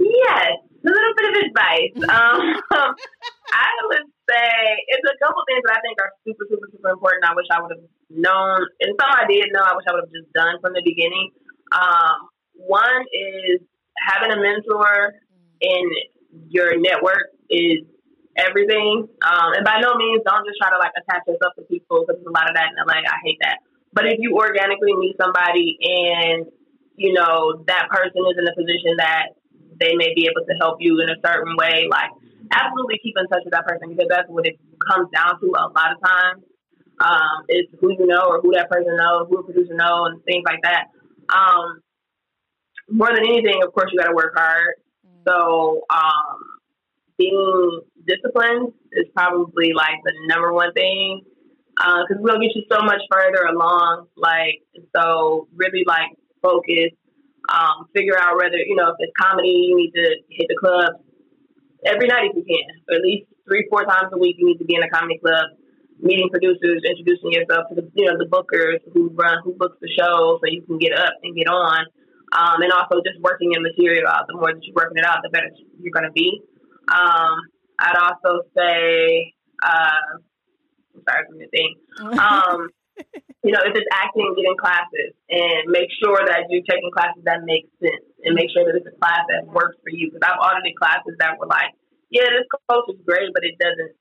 a 0.00 0.88
little 0.88 1.14
bit 1.16 1.30
of 1.30 1.36
advice. 1.44 1.92
Um, 2.74 2.94
I 3.52 3.70
would 3.86 4.08
say 4.28 4.50
it's 4.88 5.04
a 5.06 5.14
couple 5.24 5.42
things 5.46 5.62
that 5.66 5.76
I 5.76 5.80
think 5.80 5.96
are 6.00 6.10
super, 6.26 6.44
super, 6.48 6.66
super 6.72 6.90
important. 6.90 7.24
I 7.28 7.34
wish 7.34 7.46
I 7.52 7.60
would 7.60 7.70
have 7.70 7.84
known, 8.10 8.66
and 8.80 8.96
some 8.98 9.10
I 9.12 9.26
did 9.28 9.52
know. 9.52 9.60
I 9.60 9.76
wish 9.76 9.84
I 9.86 9.92
would 9.92 10.04
have 10.08 10.16
just 10.16 10.32
done 10.32 10.56
from 10.60 10.72
the 10.72 10.82
beginning. 10.84 11.30
Um, 11.70 12.28
one 12.56 13.04
is 13.12 13.60
having 14.08 14.32
a 14.32 14.40
mentor 14.40 15.14
in 15.60 15.84
your 16.48 16.80
network 16.80 17.30
is 17.50 17.84
everything. 18.36 19.08
Um, 19.22 19.50
and 19.54 19.64
by 19.64 19.80
no 19.80 19.94
means, 19.94 20.22
don't 20.26 20.44
just 20.46 20.58
try 20.58 20.70
to 20.70 20.78
like 20.78 20.92
attach 20.98 21.26
yourself 21.26 21.54
to 21.56 21.62
people 21.66 22.02
because 22.02 22.20
there's 22.20 22.30
a 22.30 22.34
lot 22.34 22.48
of 22.48 22.54
that 22.54 22.74
in 22.74 22.78
LA. 22.78 23.02
I 23.02 23.18
hate 23.24 23.38
that. 23.42 23.62
But 23.92 24.06
if 24.06 24.18
you 24.18 24.34
organically 24.36 24.94
meet 24.98 25.16
somebody 25.20 25.78
and 25.82 26.46
you 26.96 27.12
know 27.14 27.62
that 27.66 27.88
person 27.90 28.22
is 28.26 28.36
in 28.38 28.46
a 28.46 28.54
position 28.54 28.98
that 28.98 29.34
they 29.78 29.94
may 29.94 30.14
be 30.14 30.26
able 30.30 30.46
to 30.46 30.54
help 30.58 30.78
you 30.80 30.98
in 31.00 31.10
a 31.10 31.18
certain 31.22 31.54
way, 31.56 31.86
like 31.90 32.10
absolutely 32.50 32.98
keep 33.02 33.14
in 33.18 33.26
touch 33.28 33.42
with 33.44 33.54
that 33.54 33.66
person 33.66 33.90
because 33.90 34.10
that's 34.10 34.28
what 34.28 34.46
it 34.46 34.58
comes 34.86 35.08
down 35.14 35.38
to 35.40 35.46
a 35.54 35.70
lot 35.70 35.94
of 35.94 35.98
times. 36.02 36.42
Um, 36.94 37.42
is 37.48 37.66
who 37.80 37.90
you 37.90 38.06
know 38.06 38.22
or 38.30 38.40
who 38.40 38.52
that 38.54 38.70
person 38.70 38.96
knows, 38.96 39.26
who 39.28 39.38
a 39.38 39.42
producer 39.42 39.74
knows, 39.74 40.14
and 40.14 40.24
things 40.24 40.44
like 40.46 40.62
that. 40.62 40.94
Um, 41.26 41.82
more 42.88 43.08
than 43.08 43.26
anything, 43.26 43.62
of 43.64 43.72
course, 43.72 43.90
you 43.92 43.98
got 43.98 44.08
to 44.08 44.14
work 44.14 44.34
hard. 44.36 44.74
So, 45.26 45.82
um, 45.90 46.53
being 47.18 47.80
disciplined 48.06 48.72
is 48.92 49.06
probably 49.14 49.72
like 49.72 50.02
the 50.04 50.12
number 50.26 50.52
one 50.52 50.72
thing 50.72 51.22
because 51.76 52.16
uh, 52.18 52.26
gonna 52.26 52.40
get 52.40 52.54
you 52.54 52.62
so 52.70 52.82
much 52.84 53.02
further 53.10 53.46
along. 53.50 54.06
Like, 54.16 54.62
so 54.94 55.48
really 55.54 55.84
like 55.86 56.16
focus. 56.42 56.94
Um, 57.44 57.88
figure 57.94 58.16
out 58.18 58.36
whether 58.36 58.56
you 58.56 58.74
know 58.74 58.88
if 58.88 58.96
it's 58.98 59.12
comedy, 59.20 59.68
you 59.68 59.76
need 59.76 59.92
to 59.92 60.16
hit 60.30 60.48
the 60.48 60.56
club 60.56 61.02
every 61.84 62.08
night 62.08 62.30
if 62.32 62.36
you 62.36 62.44
can, 62.44 62.68
or 62.88 62.96
at 62.96 63.02
least 63.02 63.28
three, 63.44 63.66
four 63.68 63.84
times 63.84 64.08
a 64.12 64.18
week. 64.18 64.36
You 64.38 64.46
need 64.46 64.58
to 64.58 64.64
be 64.64 64.74
in 64.74 64.82
a 64.82 64.88
comedy 64.88 65.18
club, 65.18 65.52
meeting 66.00 66.30
producers, 66.30 66.80
introducing 66.88 67.32
yourself 67.32 67.68
to 67.68 67.74
the 67.74 67.84
you 67.94 68.06
know 68.06 68.16
the 68.16 68.30
bookers 68.30 68.80
who 68.94 69.10
run 69.12 69.38
who 69.44 69.52
books 69.54 69.76
the 69.80 69.90
show, 69.92 70.38
so 70.40 70.44
you 70.48 70.62
can 70.62 70.78
get 70.78 70.96
up 70.96 71.14
and 71.22 71.36
get 71.36 71.48
on. 71.48 71.84
Um, 72.32 72.62
and 72.62 72.72
also 72.72 72.98
just 73.06 73.20
working 73.20 73.52
your 73.52 73.60
material 73.60 74.08
out. 74.08 74.26
The 74.26 74.34
more 74.34 74.50
that 74.50 74.64
you're 74.64 74.74
working 74.74 74.98
it 74.98 75.04
out, 75.04 75.22
the 75.22 75.28
better 75.28 75.50
you're 75.78 75.92
going 75.92 76.06
to 76.06 76.10
be. 76.10 76.42
Um, 76.88 77.36
I'd 77.78 77.96
also 77.96 78.44
say, 78.56 79.34
uh, 79.62 80.20
I'm 80.94 81.02
sorry 81.08 81.48
thing. 81.50 81.74
Um, 82.18 82.68
you 83.44 83.52
know, 83.52 83.60
if 83.66 83.74
it's 83.74 83.90
acting, 83.92 84.34
get 84.36 84.46
in 84.46 84.56
classes 84.56 85.12
and 85.28 85.68
make 85.68 85.90
sure 85.98 86.16
that 86.16 86.46
you're 86.48 86.64
taking 86.68 86.90
classes 86.94 87.22
that 87.24 87.44
make 87.44 87.66
sense 87.82 88.04
and 88.22 88.34
make 88.34 88.48
sure 88.54 88.64
that 88.64 88.78
it's 88.78 88.86
a 88.86 88.96
class 88.98 89.26
that 89.28 89.46
works 89.50 89.76
for 89.82 89.90
you. 89.90 90.10
Because 90.10 90.22
I've 90.22 90.38
audited 90.38 90.78
classes 90.78 91.18
that 91.18 91.38
were 91.38 91.50
like, 91.50 91.74
yeah, 92.10 92.30
this 92.30 92.46
coach 92.70 92.86
is 92.94 93.00
great, 93.04 93.34
but 93.34 93.42
it 93.42 93.58
doesn't 93.58 93.92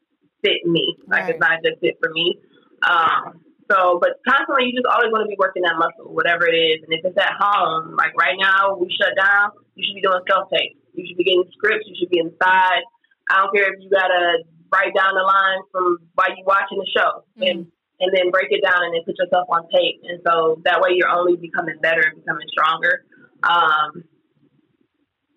fit 0.46 0.62
me. 0.66 0.96
Like 1.08 1.26
right. 1.26 1.30
it's 1.36 1.42
not 1.42 1.64
good 1.64 1.76
fit 1.82 1.98
for 2.00 2.12
me. 2.14 2.38
Um, 2.86 3.42
so, 3.72 3.98
but 3.98 4.20
constantly, 4.28 4.70
you 4.70 4.76
just 4.76 4.88
always 4.88 5.10
want 5.10 5.26
to 5.26 5.32
be 5.32 5.40
working 5.40 5.64
that 5.64 5.80
muscle, 5.80 6.12
whatever 6.14 6.46
it 6.46 6.54
is. 6.54 6.84
And 6.84 6.92
if 6.94 7.02
it's 7.02 7.18
at 7.18 7.34
home, 7.40 7.96
like 7.98 8.14
right 8.14 8.36
now, 8.38 8.76
we 8.76 8.92
shut 8.92 9.16
down, 9.16 9.56
you 9.74 9.82
should 9.82 9.96
be 9.96 10.04
doing 10.04 10.22
self 10.30 10.52
tape. 10.52 10.78
You 10.94 11.06
should 11.08 11.18
be 11.18 11.24
getting 11.24 11.46
scripts. 11.54 11.86
You 11.88 11.96
should 12.00 12.10
be 12.10 12.20
inside. 12.20 12.84
I 13.30 13.42
don't 13.42 13.54
care 13.54 13.74
if 13.74 13.80
you 13.82 13.90
gotta 13.90 14.44
write 14.72 14.94
down 14.96 15.14
the 15.16 15.26
lines 15.26 15.66
from 15.72 15.98
while 16.16 16.30
you 16.30 16.44
watching 16.46 16.78
the 16.78 16.90
show, 16.94 17.24
mm-hmm. 17.38 17.44
and 17.44 17.60
and 18.00 18.10
then 18.12 18.32
break 18.32 18.50
it 18.50 18.62
down 18.66 18.84
and 18.84 18.94
then 18.94 19.04
put 19.06 19.16
yourself 19.18 19.48
on 19.50 19.70
tape. 19.70 20.02
And 20.04 20.20
so 20.26 20.60
that 20.66 20.82
way 20.82 20.92
you're 20.98 21.12
only 21.12 21.38
becoming 21.38 21.78
better 21.82 22.02
and 22.04 22.20
becoming 22.20 22.48
stronger. 22.52 23.06
Um, 23.48 24.04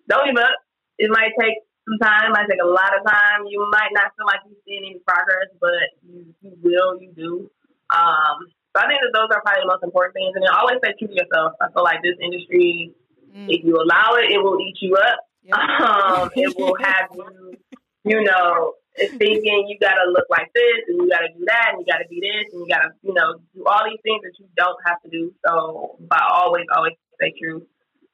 don't 0.09 0.25
give 0.27 0.39
up. 0.41 0.57
It 0.97 1.09
might 1.11 1.31
take 1.39 1.63
some 1.87 1.99
time, 2.03 2.31
it 2.31 2.33
might 2.35 2.49
take 2.49 2.59
a 2.59 2.67
lot 2.67 2.91
of 2.91 3.05
time. 3.07 3.47
You 3.47 3.63
might 3.71 3.93
not 3.95 4.11
feel 4.17 4.27
like 4.27 4.43
you're 4.43 4.59
seeing 4.67 4.83
any 4.83 4.99
progress, 5.07 5.47
but 5.61 5.95
you, 6.03 6.33
you 6.41 6.51
will, 6.59 6.99
you 6.99 7.13
do. 7.15 7.47
Um, 7.93 8.51
so 8.75 8.83
I 8.83 8.91
think 8.91 8.99
that 8.99 9.15
those 9.15 9.31
are 9.31 9.39
probably 9.41 9.63
the 9.63 9.71
most 9.71 9.83
important 9.83 10.13
things. 10.13 10.35
And 10.35 10.43
then 10.43 10.51
always 10.51 10.83
say 10.83 10.91
true 10.99 11.07
to 11.07 11.15
yourself. 11.15 11.55
I 11.63 11.71
feel 11.71 11.87
like 11.87 12.03
this 12.03 12.19
industry, 12.19 12.91
mm. 13.31 13.47
if 13.47 13.63
you 13.63 13.79
allow 13.79 14.19
it, 14.19 14.27
it 14.31 14.43
will 14.43 14.59
eat 14.59 14.75
you 14.83 14.99
up. 14.99 15.26
Yep. 15.47 15.57
Um, 15.87 16.29
it 16.35 16.57
will 16.57 16.75
have 16.83 17.07
you, 17.13 17.57
you 18.03 18.23
know, 18.23 18.73
thinking 18.97 19.67
you 19.69 19.77
got 19.79 19.93
to 19.93 20.09
look 20.11 20.25
like 20.29 20.51
this 20.53 20.83
and 20.87 20.97
you 21.01 21.09
got 21.09 21.19
to 21.19 21.29
do 21.37 21.45
that 21.45 21.73
and 21.73 21.79
you 21.79 21.85
got 21.85 21.99
to 21.99 22.07
be 22.09 22.19
this 22.19 22.51
and 22.51 22.61
you 22.61 22.67
got 22.67 22.81
to, 22.81 22.89
you 23.03 23.13
know, 23.13 23.35
do 23.53 23.63
all 23.65 23.83
these 23.85 23.99
things 24.03 24.21
that 24.23 24.33
you 24.39 24.47
don't 24.57 24.77
have 24.85 25.01
to 25.03 25.09
do. 25.09 25.31
So, 25.45 25.97
by 26.09 26.19
always, 26.29 26.65
always 26.75 26.93
stay 27.15 27.33
true 27.39 27.65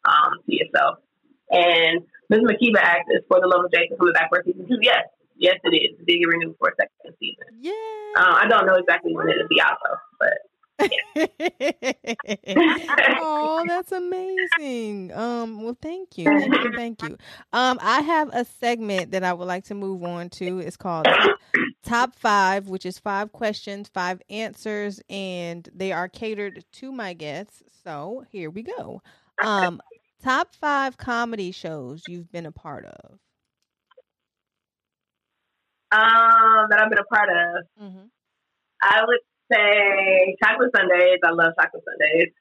um, 0.05 0.43
to 0.45 0.51
yourself. 0.53 0.99
And 1.49 2.03
Ms. 2.29 2.41
Makeba 2.41 2.81
asked 2.81 3.09
is 3.11 3.23
for 3.27 3.39
the 3.39 3.47
love 3.47 3.65
of 3.65 3.71
Jason 3.71 3.97
coming 3.97 4.13
back 4.13 4.29
for 4.29 4.43
season 4.45 4.67
two. 4.67 4.79
Yes, 4.81 5.05
yes, 5.37 5.55
it 5.63 5.75
is. 5.75 5.97
Did 6.05 6.19
get 6.19 6.27
renewed 6.27 6.55
for 6.59 6.69
a 6.69 6.75
second 6.75 7.15
season? 7.19 7.47
Yeah. 7.61 7.73
Uh, 8.17 8.35
I 8.43 8.47
don't 8.47 8.65
know 8.65 8.75
exactly 8.75 9.15
when 9.15 9.29
it'll 9.29 9.47
be 9.47 9.61
out 9.61 9.77
though, 9.83 9.97
but 10.19 10.33
oh, 13.19 13.63
that's 13.67 13.91
amazing. 13.91 15.11
Um, 15.13 15.61
well, 15.61 15.77
thank 15.81 16.17
you, 16.17 16.25
thank 16.25 16.53
you, 16.53 16.71
thank 16.75 17.01
you. 17.03 17.17
Um, 17.51 17.79
I 17.81 18.01
have 18.01 18.29
a 18.33 18.45
segment 18.45 19.11
that 19.11 19.23
I 19.23 19.33
would 19.33 19.47
like 19.47 19.65
to 19.65 19.75
move 19.75 20.03
on 20.03 20.29
to. 20.31 20.59
It's 20.59 20.77
called 20.77 21.07
Top, 21.83 22.15
Five, 22.15 22.67
which 22.67 22.85
is 22.85 22.99
five 22.99 23.31
questions, 23.31 23.89
five 23.93 24.21
answers, 24.29 25.01
and 25.09 25.67
they 25.73 25.91
are 25.91 26.07
catered 26.07 26.63
to 26.73 26.91
my 26.91 27.13
guests. 27.13 27.63
So 27.83 28.25
here 28.31 28.49
we 28.49 28.63
go. 28.63 29.01
Um, 29.43 29.81
top 30.23 30.55
five 30.55 30.97
comedy 30.97 31.51
shows 31.51 32.03
you've 32.07 32.31
been 32.31 32.45
a 32.45 32.51
part 32.51 32.85
of. 32.85 33.19
Um, 35.91 36.67
that 36.69 36.79
I've 36.81 36.89
been 36.89 36.99
a 36.99 37.03
part 37.03 37.29
of. 37.29 37.83
Mm-hmm. 37.83 38.05
I 38.81 39.03
would 39.05 39.19
say 39.53 40.35
chocolate 40.43 40.71
sundaes. 40.75 41.19
I 41.23 41.31
love 41.31 41.53
chocolate 41.59 41.83
sundaes. 41.85 42.33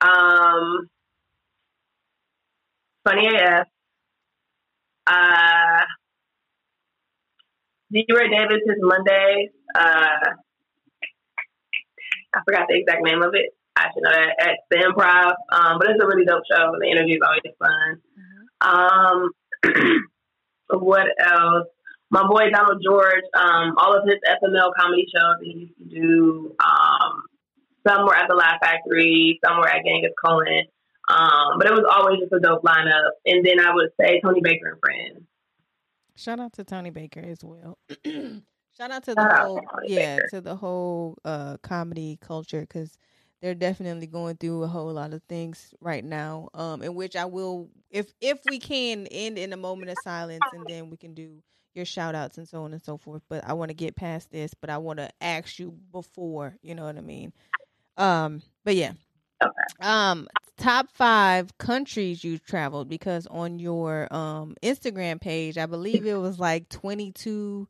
Um, 0.00 0.88
funny 3.04 3.28
AF. 3.28 3.66
Uh, 5.06 5.84
D-Ray 7.92 8.28
Davis 8.28 8.62
is 8.66 8.76
Monday. 8.80 9.48
Uh, 9.74 10.34
I 12.34 12.40
forgot 12.44 12.66
the 12.68 12.76
exact 12.76 13.02
name 13.02 13.22
of 13.22 13.34
it. 13.34 13.54
I 13.76 13.86
should 13.94 14.02
know 14.02 14.10
that 14.10 14.34
at 14.40 14.58
the 14.70 14.76
Improv. 14.78 15.32
Um, 15.52 15.78
but 15.78 15.88
it's 15.90 16.02
a 16.02 16.06
really 16.06 16.26
dope 16.26 16.42
show. 16.50 16.72
And 16.72 16.82
the 16.82 16.90
interview 16.90 17.16
is 17.16 17.22
always 17.24 17.42
fun. 17.58 18.02
Mm-hmm. 18.18 19.68
Um, 19.70 20.04
what 20.80 21.06
else? 21.18 21.68
My 22.10 22.26
boy 22.26 22.50
Donald 22.50 22.82
George, 22.82 23.24
um, 23.36 23.74
all 23.76 23.94
of 23.94 24.04
his 24.06 24.16
FML 24.26 24.72
comedy 24.78 25.06
shows 25.14 25.36
that 25.40 25.44
he 25.44 25.52
used 25.52 25.78
to 25.78 25.84
do. 25.84 26.56
Um, 26.64 27.22
some 27.86 28.04
were 28.06 28.14
at 28.16 28.28
the 28.28 28.34
Laugh 28.34 28.58
Factory, 28.62 29.38
some 29.44 29.58
were 29.58 29.68
at 29.68 29.84
Genghis 29.84 30.12
Cohen. 30.24 30.64
Um, 31.10 31.58
but 31.58 31.66
it 31.66 31.72
was 31.72 31.84
always 31.90 32.20
just 32.20 32.32
a 32.32 32.40
dope 32.40 32.62
lineup. 32.62 33.10
And 33.24 33.44
then 33.44 33.60
I 33.60 33.74
would 33.74 33.90
say 34.00 34.20
Tony 34.22 34.40
Baker 34.42 34.72
and 34.72 34.80
Friends. 34.80 35.26
Shout 36.16 36.40
out 36.40 36.52
to 36.54 36.64
Tony 36.64 36.90
Baker 36.90 37.20
as 37.20 37.42
well. 37.42 37.78
Shout 38.04 38.90
out 38.90 39.04
to 39.04 39.14
the 39.14 39.22
Shout 39.22 39.46
whole, 39.46 39.60
yeah, 39.84 40.16
Baker. 40.16 40.28
to 40.30 40.40
the 40.40 40.56
whole 40.56 41.16
uh, 41.24 41.56
comedy 41.62 42.18
culture 42.20 42.60
because 42.60 42.98
they're 43.40 43.54
definitely 43.54 44.06
going 44.06 44.36
through 44.36 44.64
a 44.64 44.66
whole 44.66 44.92
lot 44.92 45.12
of 45.12 45.22
things 45.28 45.72
right 45.80 46.04
now. 46.04 46.48
Um, 46.54 46.82
in 46.82 46.94
which 46.94 47.16
I 47.16 47.24
will, 47.24 47.68
if 47.90 48.12
if 48.20 48.38
we 48.50 48.58
can, 48.58 49.06
end 49.08 49.38
in 49.38 49.52
a 49.52 49.56
moment 49.56 49.90
of 49.90 49.96
silence, 50.04 50.42
and 50.52 50.64
then 50.66 50.90
we 50.90 50.96
can 50.96 51.14
do 51.14 51.42
your 51.78 51.86
shout 51.86 52.14
outs 52.14 52.36
and 52.36 52.46
so 52.46 52.64
on 52.64 52.74
and 52.74 52.82
so 52.82 52.98
forth. 52.98 53.22
But 53.30 53.44
I 53.46 53.54
want 53.54 53.70
to 53.70 53.74
get 53.74 53.96
past 53.96 54.30
this, 54.30 54.52
but 54.52 54.68
I 54.68 54.76
want 54.76 54.98
to 54.98 55.08
ask 55.22 55.58
you 55.58 55.74
before, 55.92 56.56
you 56.60 56.74
know 56.74 56.84
what 56.84 56.98
I 56.98 57.00
mean? 57.00 57.32
Um, 57.96 58.42
but 58.64 58.76
yeah. 58.76 58.92
Okay. 59.42 59.52
Um, 59.80 60.28
top 60.58 60.90
five 60.92 61.56
countries 61.58 62.24
you've 62.24 62.44
traveled 62.44 62.88
because 62.88 63.26
on 63.28 63.58
your 63.58 64.12
um 64.12 64.56
Instagram 64.62 65.20
page, 65.20 65.56
I 65.56 65.66
believe 65.66 66.06
it 66.06 66.18
was 66.18 66.38
like 66.38 66.68
twenty 66.68 67.12
two 67.12 67.68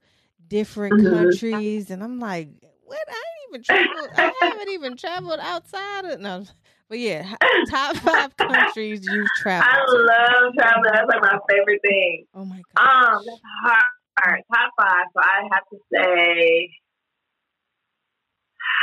different 0.48 0.94
mm-hmm. 0.94 1.14
countries, 1.14 1.90
and 1.90 2.02
I'm 2.02 2.18
like, 2.18 2.48
what? 2.84 2.98
I 3.06 3.12
ain't 3.12 3.48
even 3.50 3.62
traveled. 3.62 4.11
I 4.16 4.32
haven't 4.40 4.70
even 4.70 4.96
traveled 4.96 5.40
outside 5.40 6.04
of 6.06 6.20
no. 6.20 6.44
But 6.88 7.00
yeah, 7.00 7.34
top 7.68 7.96
five 7.96 8.34
countries 8.38 9.06
you've 9.06 9.28
traveled. 9.42 9.68
I 9.70 9.82
love 9.92 10.54
traveling. 10.54 10.90
That's 10.94 11.06
like 11.06 11.20
my 11.20 11.38
favorite 11.50 11.82
thing. 11.82 12.24
Oh 12.34 12.46
my 12.46 12.62
god. 12.74 13.14
Um, 13.14 13.22
that's 13.26 13.40
hard. 13.62 13.84
All 14.24 14.32
right, 14.32 14.42
top 14.52 14.72
five. 14.76 15.06
So 15.14 15.20
I 15.20 15.48
have 15.52 15.62
to 15.70 15.78
say, 15.92 16.70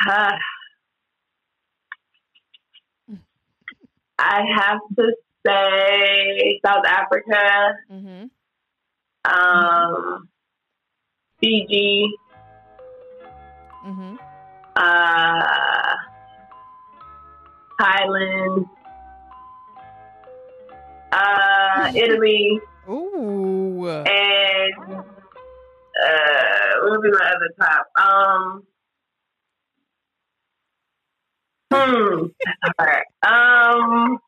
uh, 0.09 0.31
I 4.17 4.41
have 4.55 4.79
to 4.97 5.11
say 5.45 6.59
South 6.65 6.85
Africa, 6.85 7.75
mm-hmm. 7.91 8.25
um, 9.29 10.29
Fiji, 11.41 12.05
mm-hmm. 13.85 14.15
uh, 14.77 15.95
Thailand, 17.81 18.69
uh, 21.11 21.91
Italy, 21.95 22.61
Ooh. 22.89 23.85
and 23.89 25.04
uh, 26.03 26.79
what 26.83 26.91
would 26.91 27.01
be 27.03 27.11
my 27.11 27.31
other 27.35 27.51
top? 27.59 27.87
Um, 28.01 28.63
hmm, 31.73 32.25
that's 32.45 32.73
hard. 32.79 33.03
Um, 33.25 34.19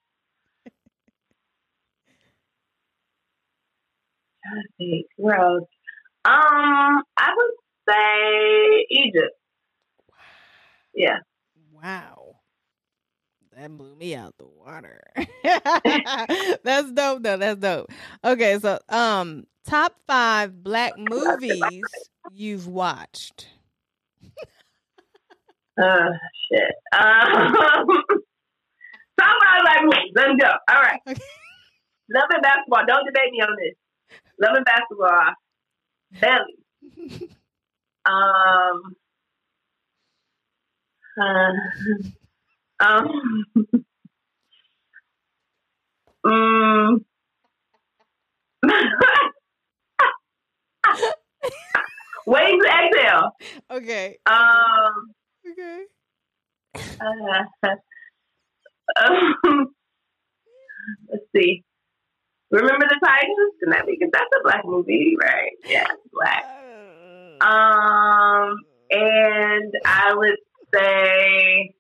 think. 4.78 5.08
Where 5.18 5.36
else? 5.40 5.70
Um, 6.26 7.04
I 7.18 7.34
would 7.36 7.52
say 7.90 8.86
Egypt. 8.90 9.36
Yeah. 10.94 11.20
Wow. 11.72 12.37
That 13.58 13.76
blew 13.76 13.96
me 13.96 14.14
out 14.14 14.36
the 14.38 14.46
water. 14.46 15.02
That's 16.64 16.92
dope 16.92 17.24
though. 17.24 17.38
That's 17.38 17.60
dope. 17.60 17.92
Okay, 18.24 18.60
so 18.60 18.78
um 18.88 19.48
top 19.66 19.96
five 20.06 20.64
black 20.64 20.94
movies 20.96 21.82
you've 22.36 22.68
watched. 22.68 23.48
Uh, 25.82 26.10
shit. 26.52 26.72
Um, 26.94 27.96
Talk 29.20 29.36
about 29.42 29.64
like 29.66 29.84
movies. 29.86 30.14
Let's 30.16 30.40
go. 30.40 30.52
All 30.70 30.82
right. 30.82 31.00
Okay. 31.08 31.22
Love 32.14 32.30
and 32.32 32.44
basketball. 32.44 32.86
Don't 32.86 33.06
debate 33.06 33.32
me 33.32 33.42
on 33.42 33.56
this. 33.58 33.74
Love 34.40 34.56
and 34.56 34.66
basketball. 34.66 35.34
Belly. 36.22 37.30
Um. 38.10 38.96
Uh, 41.22 41.52
um. 42.80 43.46
mm. 46.26 46.98
Waiting 52.26 52.60
to 52.62 52.68
exhale. 52.68 53.32
Okay. 53.72 54.18
Um. 54.26 55.14
Okay. 55.50 55.86
Uh, 57.00 57.44
um, 59.00 59.36
let's 61.10 61.24
see. 61.36 61.64
Remember 62.52 62.86
the 62.88 63.00
Titans? 63.04 63.54
Can 63.62 63.72
that 63.72 63.86
be? 63.86 63.98
Because 64.00 64.12
that's 64.14 64.30
a 64.40 64.44
black 64.44 64.64
movie, 64.66 65.16
right? 65.22 65.52
Yeah, 65.66 65.88
black. 66.14 66.46
Um, 67.42 68.58
and 68.90 69.74
I 69.86 70.14
would 70.16 70.38
say, 70.74 71.74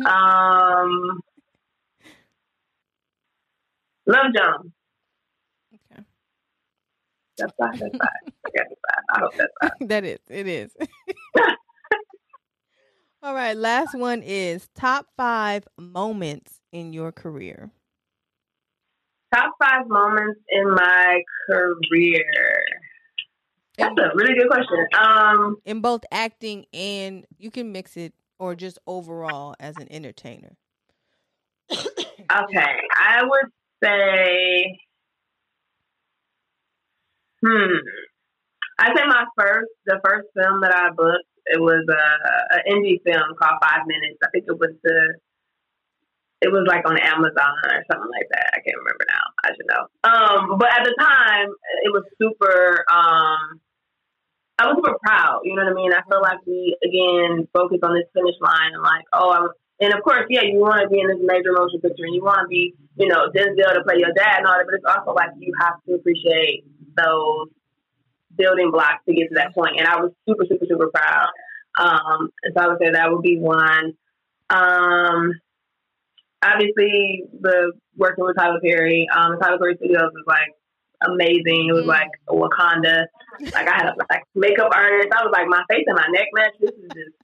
um, 0.00 1.20
Love 4.06 4.26
Jones. 4.36 4.72
Okay. 5.74 6.02
That's 7.38 7.52
five. 7.58 7.78
That's 7.78 7.96
five. 7.96 8.32
I 8.46 8.50
got 8.56 8.66
five. 8.66 9.04
I 9.14 9.20
hope 9.20 9.32
that's 9.36 9.52
five. 9.60 9.70
that 9.88 10.04
is. 10.04 10.18
It 10.28 10.46
is. 10.46 10.76
All 13.22 13.34
right. 13.34 13.56
Last 13.56 13.94
one 13.96 14.22
is 14.22 14.68
top 14.74 15.06
five 15.16 15.66
moments 15.78 16.60
in 16.72 16.92
your 16.92 17.12
career. 17.12 17.70
Top 19.32 19.52
five 19.62 19.86
moments 19.88 20.40
in 20.50 20.74
my 20.74 21.22
career. 21.48 22.24
That's 23.78 23.92
In, 23.92 23.98
a 23.98 24.10
really 24.14 24.34
good 24.34 24.48
question. 24.50 24.86
Um, 24.98 25.56
in 25.64 25.80
both 25.80 26.04
acting 26.10 26.66
and 26.74 27.24
you 27.38 27.50
can 27.50 27.72
mix 27.72 27.96
it 27.96 28.12
or 28.42 28.56
just 28.56 28.76
overall 28.88 29.54
as 29.60 29.76
an 29.76 29.86
entertainer. 29.88 30.56
okay, 31.70 32.74
I 32.92 33.22
would 33.22 33.52
say, 33.84 34.80
hmm, 37.40 37.78
I 38.80 38.96
say 38.96 39.06
my 39.06 39.26
first, 39.38 39.70
the 39.86 40.00
first 40.04 40.26
film 40.34 40.60
that 40.62 40.74
I 40.74 40.90
booked, 40.90 41.30
it 41.46 41.60
was 41.60 41.86
a, 41.88 42.56
a 42.56 42.74
indie 42.74 42.98
film 43.06 43.36
called 43.40 43.62
Five 43.62 43.86
Minutes. 43.86 44.18
I 44.24 44.30
think 44.32 44.46
it 44.48 44.58
was 44.58 44.74
the, 44.82 45.14
it 46.40 46.50
was 46.50 46.66
like 46.66 46.82
on 46.84 46.98
Amazon 46.98 47.54
or 47.70 47.84
something 47.92 48.10
like 48.10 48.26
that. 48.32 48.50
I 48.54 48.58
can't 48.58 48.76
remember 48.76 49.06
now. 49.06 49.26
I 49.44 49.48
should 49.54 49.70
know. 49.70 49.86
Um, 50.02 50.58
but 50.58 50.68
at 50.68 50.82
the 50.82 50.96
time, 50.98 51.46
it 51.84 51.92
was 51.92 52.02
super. 52.20 52.84
Um, 52.92 53.60
I 54.62 54.70
was 54.70 54.78
super 54.78 54.96
proud. 55.02 55.42
You 55.42 55.56
know 55.56 55.64
what 55.66 55.72
I 55.72 55.74
mean? 55.74 55.92
I 55.92 56.06
feel 56.06 56.22
like 56.22 56.38
we 56.46 56.76
again 56.86 57.48
focused 57.52 57.82
on 57.82 57.94
this 57.98 58.06
finish 58.14 58.38
line 58.40 58.70
and 58.74 58.82
like, 58.82 59.04
oh, 59.12 59.30
I'm. 59.32 59.48
And 59.80 59.92
of 59.92 60.04
course, 60.04 60.30
yeah, 60.30 60.46
you 60.46 60.60
want 60.62 60.78
to 60.82 60.88
be 60.88 61.00
in 61.00 61.08
this 61.08 61.18
major 61.18 61.50
motion 61.50 61.80
picture, 61.80 62.06
and 62.06 62.14
you 62.14 62.22
want 62.22 62.46
to 62.46 62.46
be, 62.46 62.72
you 62.94 63.08
know, 63.08 63.26
Denzel 63.34 63.74
to 63.74 63.82
play 63.82 63.98
your 63.98 64.14
dad 64.14 64.38
and 64.38 64.46
all 64.46 64.54
that. 64.54 64.66
But 64.70 64.78
it's 64.78 64.86
also 64.86 65.10
like 65.10 65.30
you 65.40 65.52
have 65.58 65.82
to 65.88 65.94
appreciate 65.94 66.62
those 66.94 67.50
building 68.38 68.70
blocks 68.70 69.02
to 69.08 69.14
get 69.14 69.28
to 69.30 69.34
that 69.34 69.54
point. 69.54 69.78
And 69.78 69.88
I 69.88 69.98
was 69.98 70.12
super, 70.28 70.46
super, 70.46 70.66
super 70.68 70.90
proud. 70.94 71.34
Um, 71.80 72.30
so 72.54 72.62
I 72.62 72.68
would 72.68 72.78
say 72.78 72.90
that 72.92 73.10
would 73.10 73.22
be 73.22 73.38
one. 73.38 73.98
Um, 74.50 75.34
obviously, 76.44 77.24
the 77.40 77.72
working 77.96 78.24
with 78.24 78.36
Tyler 78.36 78.60
Perry, 78.62 79.08
um, 79.10 79.38
Tyler 79.40 79.58
Perry 79.58 79.76
Studios 79.76 80.12
was 80.14 80.24
like 80.28 80.54
amazing. 81.06 81.68
It 81.68 81.74
was 81.74 81.86
like 81.86 82.10
Wakanda. 82.28 83.06
Like 83.40 83.68
I 83.68 83.74
had 83.74 83.86
a 83.86 83.94
like 84.10 84.24
makeup 84.34 84.72
artist. 84.74 85.08
I 85.12 85.24
was 85.24 85.32
like 85.32 85.46
my 85.48 85.62
face 85.70 85.84
and 85.86 85.96
my 85.96 86.06
neck 86.10 86.28
match. 86.34 86.54
This 86.60 86.70
is 86.70 86.90
just 86.94 87.16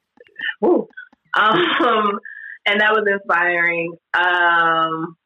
woo. 0.61 0.89
Um, 1.35 2.21
and 2.67 2.81
that 2.81 2.93
was 2.93 3.05
inspiring. 3.07 3.97
Um, 4.15 5.17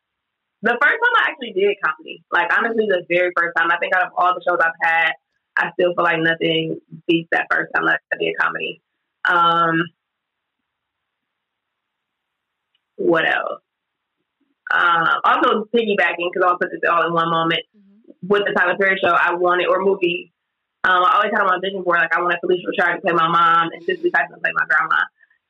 the 0.63 0.79
first 0.81 0.83
time 0.83 1.17
I 1.17 1.31
actually 1.31 1.53
did 1.53 1.77
comedy, 1.85 2.25
like 2.33 2.51
honestly, 2.57 2.87
the 2.89 3.05
very 3.09 3.33
first 3.37 3.57
time. 3.57 3.71
I 3.71 3.79
think 3.79 3.95
out 3.95 4.07
of 4.07 4.13
all 4.17 4.35
the 4.35 4.43
shows 4.47 4.59
I've 4.61 4.73
had, 4.81 5.13
I 5.57 5.71
still 5.73 5.95
feel 5.95 6.05
like 6.05 6.21
nothing 6.21 6.81
beats 7.07 7.29
that 7.33 7.47
first 7.51 7.73
time 7.75 7.87
that 7.87 8.01
I 8.13 8.17
did 8.19 8.35
comedy. 8.41 8.81
Um, 9.25 9.83
what 12.97 13.25
else? 13.27 13.61
Um, 14.73 15.09
also 15.25 15.69
piggybacking 15.75 16.31
because 16.33 16.47
I'll 16.47 16.59
put 16.59 16.71
this 16.71 16.81
all 16.89 17.07
in 17.07 17.13
one 17.13 17.31
moment 17.31 17.63
with 18.23 18.43
the 18.47 18.53
Tyler 18.57 18.77
Perry 18.79 18.99
show. 19.03 19.11
I 19.11 19.35
wanted 19.35 19.67
or 19.67 19.83
movie. 19.83 20.33
Um, 20.85 21.05
I 21.05 21.23
always 21.23 21.31
had 21.31 21.43
on 21.43 21.47
my 21.47 21.59
vision 21.63 21.83
board 21.83 21.99
like 21.99 22.15
I 22.15 22.21
wanted 22.21 22.39
Phylicia 22.43 22.67
Rashad 22.67 22.95
to 22.97 23.01
play 23.03 23.13
my 23.13 23.29
mom 23.29 23.71
and 23.73 23.83
Cicely 23.85 24.11
Tyson 24.11 24.35
to 24.35 24.41
play 24.43 24.51
my 24.55 24.67
grandma. 24.67 24.99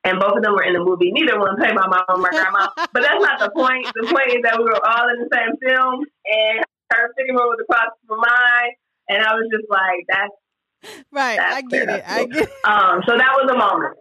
And 0.05 0.19
both 0.19 0.37
of 0.37 0.43
them 0.43 0.53
were 0.53 0.65
in 0.65 0.75
the 0.75 0.85
movie. 0.85 1.13
Neither 1.13 1.39
one 1.39 1.57
played 1.57 1.75
my 1.75 1.87
mom 1.87 2.05
or 2.09 2.19
my 2.19 2.29
grandma. 2.29 2.69
but 2.93 3.01
that's 3.01 3.23
not 3.23 3.39
the 3.39 3.51
point. 3.55 3.87
The 3.95 4.13
point 4.13 4.29
is 4.35 4.43
that 4.43 4.59
we 4.59 4.65
were 4.65 4.83
all 4.85 5.09
in 5.09 5.25
the 5.25 5.31
same 5.33 5.57
film, 5.63 6.05
and 6.27 6.65
her 6.93 7.15
sitting 7.17 7.37
room 7.37 7.49
was 7.49 7.63
across 7.63 7.95
from 8.07 8.19
mine, 8.19 8.73
and 9.09 9.23
I 9.23 9.33
was 9.35 9.47
just 9.49 9.71
like, 9.71 10.05
"That's 10.09 10.35
Right. 11.13 11.37
That's 11.39 11.57
I 11.57 11.63
get 11.63 11.89
it. 11.89 12.03
I 12.05 12.25
get 12.27 12.43
it. 12.43 12.65
um." 12.65 13.01
So 13.07 13.17
that 13.17 13.31
was 13.39 13.49
a 13.49 13.57
moment. 13.57 13.97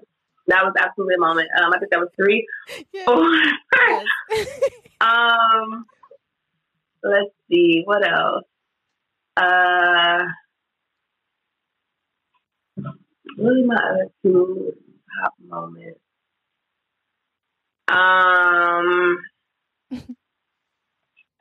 That 0.48 0.66
was 0.66 0.74
absolutely 0.76 1.16
a 1.16 1.20
moment. 1.22 1.48
Um, 1.62 1.72
I 1.72 1.78
think 1.78 1.92
that 1.92 2.00
was 2.00 2.10
three. 2.18 2.48
Yeah. 2.92 3.06
Four. 3.06 3.22
Um, 5.02 5.86
let's 7.04 7.34
see 7.50 7.82
what 7.86 8.08
else. 8.08 8.44
Uh, 9.42 10.24
what 13.38 13.54
are 13.54 13.66
my 13.66 13.76
other 13.76 14.08
two 14.24 14.74
top 15.24 15.34
moments? 15.48 16.00
Um, 17.88 19.18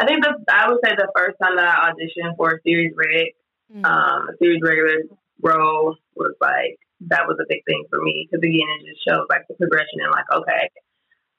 I 0.00 0.06
think 0.06 0.24
the 0.24 0.34
I 0.50 0.68
would 0.68 0.78
say 0.84 0.94
the 0.96 1.12
first 1.16 1.36
time 1.42 1.56
that 1.56 1.68
I 1.68 1.90
auditioned 1.90 2.36
for 2.36 2.50
a 2.54 2.60
series 2.62 2.92
red, 2.96 3.26
Mm. 3.72 3.84
um, 3.86 4.28
a 4.28 4.36
series 4.38 4.60
regular 4.64 5.02
role 5.42 5.94
was 6.16 6.34
like 6.40 6.76
that 7.02 7.28
was 7.28 7.36
a 7.40 7.44
big 7.48 7.64
thing 7.66 7.84
for 7.88 8.00
me 8.02 8.26
because 8.28 8.42
again 8.42 8.66
it 8.80 8.86
just 8.90 9.04
shows 9.06 9.26
like 9.30 9.42
the 9.48 9.54
progression 9.54 10.00
and 10.02 10.10
like 10.10 10.24
okay, 10.34 10.70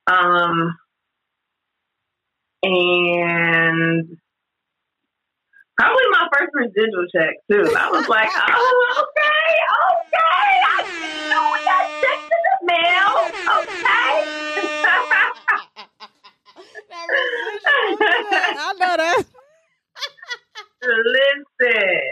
um, 0.08 0.78
and 2.64 4.18
probably 5.82 6.08
my 6.12 6.28
first 6.38 6.52
residual 6.54 7.08
check 7.14 7.34
too. 7.50 7.66
I 7.76 7.90
was 7.90 8.08
like, 8.08 8.30
oh, 8.36 9.02
okay, 9.02 9.52
okay, 9.90 10.62
I 10.62 10.78
see 10.86 11.18
you 11.26 11.42
we 11.54 11.60
got 11.66 11.86
checks 12.02 12.30
in 12.30 12.42
the 12.46 12.58
mail, 12.70 13.10
residual, 13.50 13.66
I 18.58 18.74
know 18.80 18.96
that. 18.98 19.24
Listen, 20.84 22.12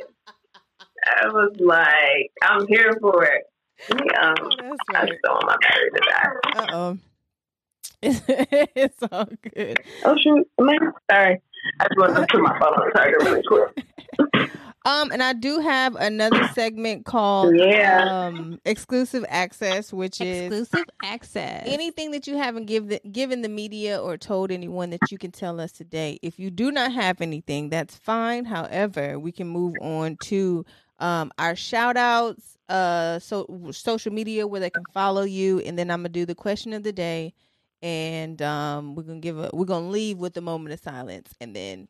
I 1.06 1.28
was 1.28 1.56
like, 1.60 2.32
I'm 2.44 2.68
here 2.68 2.98
for 3.00 3.24
it. 3.24 3.44
Yeah, 3.90 4.34
Oh, 4.40 4.50
that's 4.60 4.84
I 4.94 5.06
still 5.06 5.34
want 5.34 5.46
my 5.46 5.58
battery 5.62 5.90
to 5.96 6.02
die. 6.10 6.30
Uh 6.56 6.68
oh. 6.74 6.98
it's 8.02 9.04
all 9.12 9.28
good. 9.54 9.80
Oh 10.06 10.16
shoot, 10.18 10.48
am 10.60 10.70
I 10.70 10.78
sorry? 11.12 11.42
I 11.80 11.84
just 11.88 11.98
want 11.98 12.16
to 12.16 12.26
put 12.30 12.42
my 12.42 12.58
phone 12.60 12.74
on 12.74 12.88
the 12.88 12.94
charger 12.96 13.18
really 13.22 13.44
quick. 13.44 14.50
Um, 14.86 15.12
and 15.12 15.22
I 15.22 15.34
do 15.34 15.60
have 15.60 15.96
another 15.98 16.48
segment 16.54 17.06
called 17.06 17.54
Yeah. 17.54 18.28
um 18.28 18.60
exclusive 18.64 19.26
access, 19.28 19.92
which 19.92 20.22
is 20.22 20.46
Exclusive 20.54 20.86
access. 21.04 21.64
anything 21.68 22.12
that 22.12 22.28
you 22.28 22.38
haven't 22.38 22.66
give 22.66 22.88
the, 22.88 23.02
given 23.12 23.42
the 23.42 23.50
media 23.50 24.02
or 24.02 24.16
told 24.18 24.52
anyone 24.52 24.90
that 24.92 25.12
you 25.12 25.18
can 25.18 25.32
tell 25.32 25.60
us 25.60 25.74
today. 25.74 26.18
If 26.22 26.40
you 26.40 26.50
do 26.50 26.72
not 26.72 26.94
have 26.94 27.20
anything, 27.20 27.70
that's 27.70 27.98
fine. 27.98 28.46
However, 28.46 29.20
we 29.20 29.34
can 29.34 29.50
move 29.50 29.76
on 29.82 30.16
to 30.24 30.66
um, 31.00 31.30
our 31.38 31.58
shout 31.58 31.98
outs, 31.98 32.58
uh, 32.70 33.20
so 33.20 33.46
social 33.72 34.14
media 34.14 34.48
where 34.48 34.62
they 34.62 34.70
can 34.70 34.86
follow 34.94 35.24
you, 35.24 35.60
and 35.60 35.78
then 35.78 35.92
I'm 35.92 36.00
gonna 36.00 36.10
do 36.10 36.26
the 36.26 36.36
question 36.36 36.72
of 36.72 36.84
the 36.84 36.94
day, 36.94 37.34
and 37.82 38.42
um, 38.42 38.96
we're 38.96 39.04
gonna 39.04 39.20
give 39.20 39.38
a 39.40 39.50
we're 39.54 39.66
gonna 39.66 39.90
leave 39.90 40.18
with 40.18 40.36
a 40.38 40.42
moment 40.42 40.74
of 40.74 40.80
silence, 40.80 41.34
and 41.40 41.56
then 41.56 41.88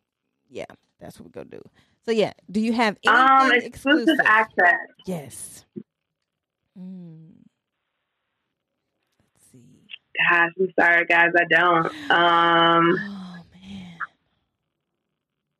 yeah, 0.49 0.65
that's 0.99 1.19
what 1.19 1.25
we're 1.25 1.43
gonna 1.43 1.57
do. 1.57 1.61
So 2.05 2.11
yeah, 2.11 2.33
do 2.49 2.59
you 2.59 2.73
have 2.73 2.97
anything 3.05 3.59
Um, 3.59 3.65
exclusive 3.65 4.19
access. 4.25 4.75
Yes. 5.05 5.65
Mm. 6.79 7.29
Let's 9.19 9.51
see. 9.51 9.87
Gosh, 10.29 10.51
I'm 10.59 10.73
sorry, 10.79 11.05
guys. 11.05 11.31
I 11.37 11.43
don't. 11.49 11.85
Um, 12.11 12.95
Oh 12.99 13.43
man, 13.53 13.97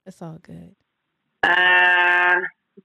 it's 0.05 0.21
all 0.21 0.39
good. 0.41 0.75
uh, 1.43 2.39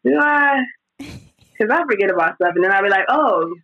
do 0.05 0.19
I? 0.21 0.63
Because 1.57 1.71
I 1.73 1.85
forget 1.89 2.11
about 2.11 2.35
stuff, 2.35 2.51
and 2.57 2.65
then 2.65 2.73
I'll 2.73 2.83
be 2.83 2.89
like, 2.89 3.05
oh. 3.09 3.55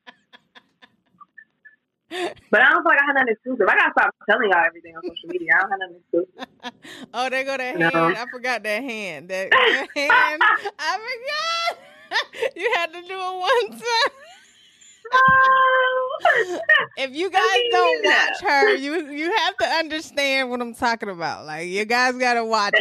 But 2.50 2.60
I 2.62 2.70
don't 2.70 2.82
feel 2.82 2.90
like 2.90 2.98
I 3.00 3.06
have 3.06 3.14
nothing 3.14 3.32
exclusive. 3.34 3.66
I 3.68 3.74
gotta 3.76 3.92
stop 3.96 4.14
telling 4.28 4.50
y'all 4.50 4.64
everything 4.66 4.96
on 4.96 5.02
social 5.02 5.28
media. 5.28 5.50
I 5.54 5.60
don't 5.60 5.70
have 5.70 5.78
nothing 5.80 6.00
exclusive. 6.02 7.04
oh, 7.14 7.30
there 7.30 7.44
go 7.44 7.56
that 7.56 7.76
No. 7.78 7.88
hand. 7.90 8.16
I 8.18 8.26
forgot 8.26 8.62
that 8.64 8.82
hand. 8.82 9.28
That, 9.28 9.50
that 9.50 9.88
hand. 9.94 10.42
I 10.78 10.98
forgot. 10.98 12.52
you 12.56 12.72
had 12.74 12.92
to 12.92 13.00
do 13.02 13.14
it 13.14 13.38
one 13.38 13.70
time. 13.70 14.12
If 16.96 17.14
you 17.14 17.30
guys 17.30 17.40
mean, 17.54 17.70
don't 17.72 18.04
watch 18.04 18.40
her, 18.42 18.74
you 18.74 19.10
you 19.10 19.32
have 19.36 19.56
to 19.58 19.66
understand 19.66 20.50
what 20.50 20.60
I'm 20.60 20.74
talking 20.74 21.08
about. 21.08 21.46
Like 21.46 21.68
you 21.68 21.84
guys 21.84 22.14
gotta 22.16 22.44
watch. 22.44 22.74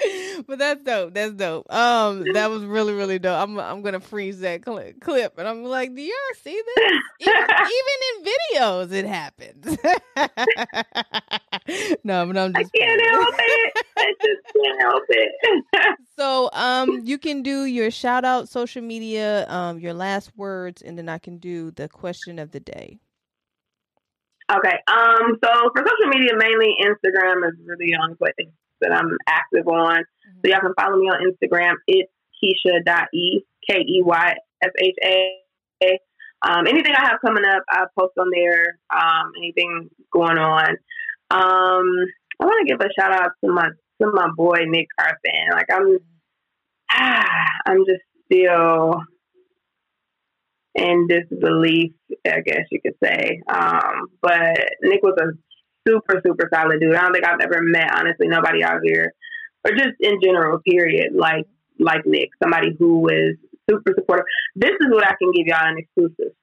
but 0.46 0.58
that's 0.58 0.82
dope. 0.82 1.14
That's 1.14 1.32
dope. 1.34 1.72
Um, 1.72 2.24
that 2.32 2.50
was 2.50 2.64
really 2.64 2.92
really 2.92 3.18
dope. 3.18 3.38
I'm 3.38 3.58
I'm 3.58 3.80
gonna 3.82 4.00
freeze 4.00 4.40
that 4.40 4.62
cli- 4.62 4.94
clip, 5.00 5.38
and 5.38 5.48
I'm 5.48 5.64
like, 5.64 5.94
do 5.94 6.02
y'all 6.02 6.14
see 6.42 6.60
this? 6.76 6.92
Even, 7.20 7.34
even 7.34 7.98
in 8.08 8.24
videos, 8.32 8.92
it 8.92 9.06
happens. 9.06 9.64
no, 12.04 12.26
but 12.26 12.36
I'm 12.36 12.52
just. 12.54 12.56
I 12.56 12.62
can't 12.62 12.74
playing. 12.74 13.00
help 13.10 13.34
it. 13.38 13.86
I 13.98 14.14
just 14.22 14.42
can't 14.54 14.80
help 14.80 15.04
it. 15.08 15.96
So, 16.18 16.50
um, 16.52 17.00
you 17.04 17.16
can 17.16 17.42
do 17.42 17.64
your 17.64 17.90
shout 17.90 18.26
out, 18.26 18.46
social 18.46 18.82
media, 18.82 19.48
um, 19.48 19.78
your 19.78 19.94
last 19.94 20.36
words, 20.36 20.82
and 20.82 20.98
then 20.98 21.08
I 21.08 21.16
can 21.16 21.38
do 21.38 21.70
the 21.70 21.88
question 21.88 22.38
of 22.38 22.50
the 22.50 22.60
day. 22.60 22.98
Okay. 24.52 24.78
Um. 24.88 25.38
So 25.42 25.70
for 25.74 25.82
social 25.86 26.08
media, 26.08 26.36
mainly 26.36 26.76
Instagram 26.82 27.48
is 27.48 27.54
really 27.64 27.86
the 27.86 27.96
only 28.02 28.16
place 28.16 28.34
that 28.80 28.92
I'm 28.92 29.16
active 29.28 29.66
on. 29.68 30.04
So 30.42 30.50
y'all 30.50 30.60
can 30.60 30.74
follow 30.78 30.96
me 30.98 31.08
on 31.08 31.20
Instagram. 31.20 31.74
It's 31.86 32.10
Keysha.e 32.42 33.44
K 33.68 33.78
E 33.78 34.02
Y 34.04 34.34
S 34.62 34.70
H 34.78 34.94
A. 35.04 35.98
Um. 36.42 36.66
Anything 36.66 36.94
I 36.96 37.02
have 37.02 37.20
coming 37.24 37.44
up, 37.44 37.62
I 37.68 37.84
post 37.98 38.12
on 38.18 38.30
there. 38.32 38.78
Um. 38.90 39.32
Anything 39.38 39.90
going 40.12 40.38
on. 40.38 40.70
Um. 41.30 42.06
I 42.40 42.46
want 42.46 42.66
to 42.66 42.72
give 42.72 42.80
a 42.80 42.88
shout 42.98 43.12
out 43.12 43.32
to 43.44 43.52
my 43.52 43.68
to 44.00 44.10
my 44.12 44.28
boy 44.36 44.64
Nick 44.66 44.88
Carson. 44.98 45.50
Like 45.52 45.66
I'm. 45.72 45.98
ah, 46.92 47.44
I'm 47.66 47.84
just 47.86 48.02
still 48.24 49.02
in 50.74 51.08
disbelief, 51.08 51.92
I 52.26 52.40
guess 52.40 52.64
you 52.70 52.80
could 52.80 52.94
say. 53.02 53.40
Um, 53.48 54.08
but 54.22 54.56
Nick 54.82 55.02
was 55.02 55.16
a 55.20 55.32
super, 55.86 56.20
super 56.24 56.48
solid 56.52 56.80
dude. 56.80 56.94
I 56.94 57.02
don't 57.02 57.12
think 57.12 57.26
I've 57.26 57.40
ever 57.40 57.60
met, 57.62 57.94
honestly, 57.94 58.28
nobody 58.28 58.62
out 58.62 58.80
here, 58.84 59.14
or 59.64 59.72
just 59.72 59.96
in 60.00 60.20
general, 60.22 60.60
period, 60.60 61.12
like 61.14 61.46
like 61.78 62.04
Nick, 62.06 62.30
somebody 62.42 62.76
who 62.78 63.08
is 63.08 63.36
super 63.68 63.92
supportive. 63.96 64.26
This 64.54 64.72
is 64.80 64.88
what 64.90 65.04
I 65.04 65.14
can 65.20 65.32
give 65.34 65.46
y'all 65.46 65.66
an 65.66 65.78
exclusive. 65.78 66.34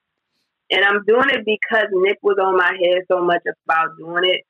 And 0.72 0.84
I'm 0.84 1.04
doing 1.06 1.30
it 1.30 1.46
because 1.46 1.88
Nick 1.92 2.18
was 2.22 2.38
on 2.42 2.58
my 2.58 2.76
head 2.82 3.04
so 3.10 3.24
much 3.24 3.44
about 3.66 3.98
doing 3.98 4.24
it. 4.26 4.42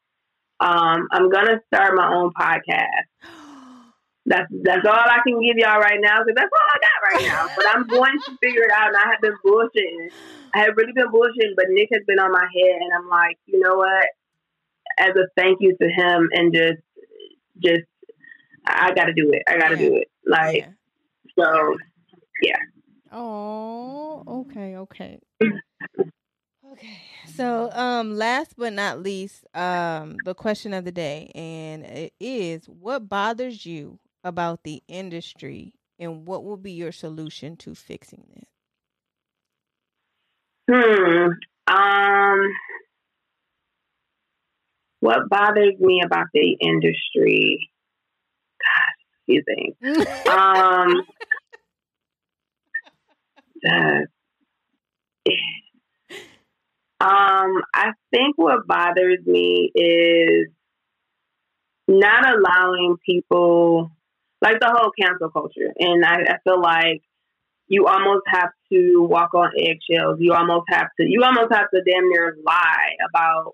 Um, 0.59 1.07
I'm 1.11 1.29
gonna 1.29 1.61
start 1.67 1.95
my 1.95 2.13
own 2.13 2.31
podcast. 2.33 3.05
That's 4.25 4.51
that's 4.61 4.85
all 4.85 4.91
I 4.91 5.23
can 5.23 5.39
give 5.39 5.55
y'all 5.55 5.79
right 5.79 5.99
now 6.01 6.19
because 6.19 6.35
that's 6.35 6.51
all 6.51 6.67
I 6.67 6.79
got 6.83 6.99
right 7.07 7.23
now. 7.31 7.47
But 7.55 7.65
I'm 7.71 7.88
going 7.88 8.11
to 8.27 8.38
figure 8.43 8.63
it 8.63 8.71
out, 8.75 8.89
and 8.89 8.97
I 8.97 9.11
have 9.11 9.21
been 9.21 9.38
bullshitting. 9.39 10.11
I 10.53 10.67
have 10.67 10.75
really 10.75 10.91
been 10.91 11.07
bullshitting, 11.07 11.55
but 11.55 11.67
Nick 11.69 11.88
has 11.93 12.03
been 12.05 12.19
on 12.19 12.33
my 12.33 12.43
head, 12.43 12.75
and 12.81 12.91
I'm 12.91 13.07
like, 13.07 13.38
you 13.45 13.57
know 13.61 13.75
what? 13.75 14.05
As 15.00 15.10
a 15.16 15.28
thank 15.38 15.58
you 15.62 15.76
to 15.82 15.88
him, 15.88 16.30
and 16.34 16.54
just 16.54 16.82
just 17.64 17.84
I 18.66 18.93
got 18.93 19.06
to 19.06 19.14
do 19.14 19.32
it. 19.32 19.43
I 19.48 19.58
got 19.58 19.70
to 19.70 19.78
Yeah. 19.78 19.89
do 19.89 19.95
it. 19.98 20.08
Like 20.26 20.56
Yeah. 20.58 20.72
so, 21.39 21.78
yeah. 22.41 22.60
Oh, 23.12 24.24
okay, 24.28 24.76
okay. 24.78 25.20
Okay. 26.74 27.02
So, 27.26 27.72
um 27.72 28.18
last 28.18 28.56
but 28.58 28.74
not 28.74 29.02
least, 29.02 29.45
um 29.56 30.18
the 30.26 30.34
question 30.36 30.74
of 30.74 30.86
the 30.86 30.91
day 30.91 31.32
and 31.36 31.86
it 31.86 32.14
is 32.20 32.66
what 32.68 33.08
bothers 33.10 33.66
you 33.66 34.00
about 34.24 34.64
the 34.64 34.84
industry 34.88 35.74
and 36.00 36.28
what 36.28 36.43
will 36.43 36.58
be 36.58 36.72
your 36.72 36.91
solution 36.91 37.56
to 37.58 37.74
fixing 37.76 38.26
it? 38.36 38.48
Hmm. 40.70 41.30
Um. 41.68 42.41
What 45.00 45.30
bothers 45.30 45.76
me 45.80 46.02
about 46.04 46.28
the 46.34 46.58
industry? 46.60 47.70
Gosh, 48.60 48.98
a 49.30 49.43
few. 49.43 50.32
Um. 50.32 51.02
uh, 53.70 54.00
um. 57.00 57.62
I 57.74 57.91
think 58.12 58.38
what 58.38 58.66
bothers 58.68 59.20
me 59.26 59.72
is 59.76 60.48
not 61.88 62.36
allowing 62.36 62.98
people 63.06 63.91
like 64.41 64.60
the 64.60 64.74
whole 64.76 64.91
cancel 65.00 65.30
culture, 65.30 65.74
and 65.80 66.04
I, 66.04 66.16
I 66.16 66.38
feel 66.43 66.62
like 66.62 67.02
you 67.68 67.86
almost 67.86 68.24
have 68.28 68.50
to 68.72 69.08
walk 69.10 69.34
on 69.34 69.52
eggshells. 69.58 70.18
You 70.20 70.34
almost 70.34 70.66
have 70.70 70.88
to 71.00 71.06
you 71.06 71.24
almost 71.24 71.54
have 71.54 71.70
to 71.74 71.82
damn 71.84 72.10
near 72.10 72.36
lie 72.45 72.95
about 73.10 73.54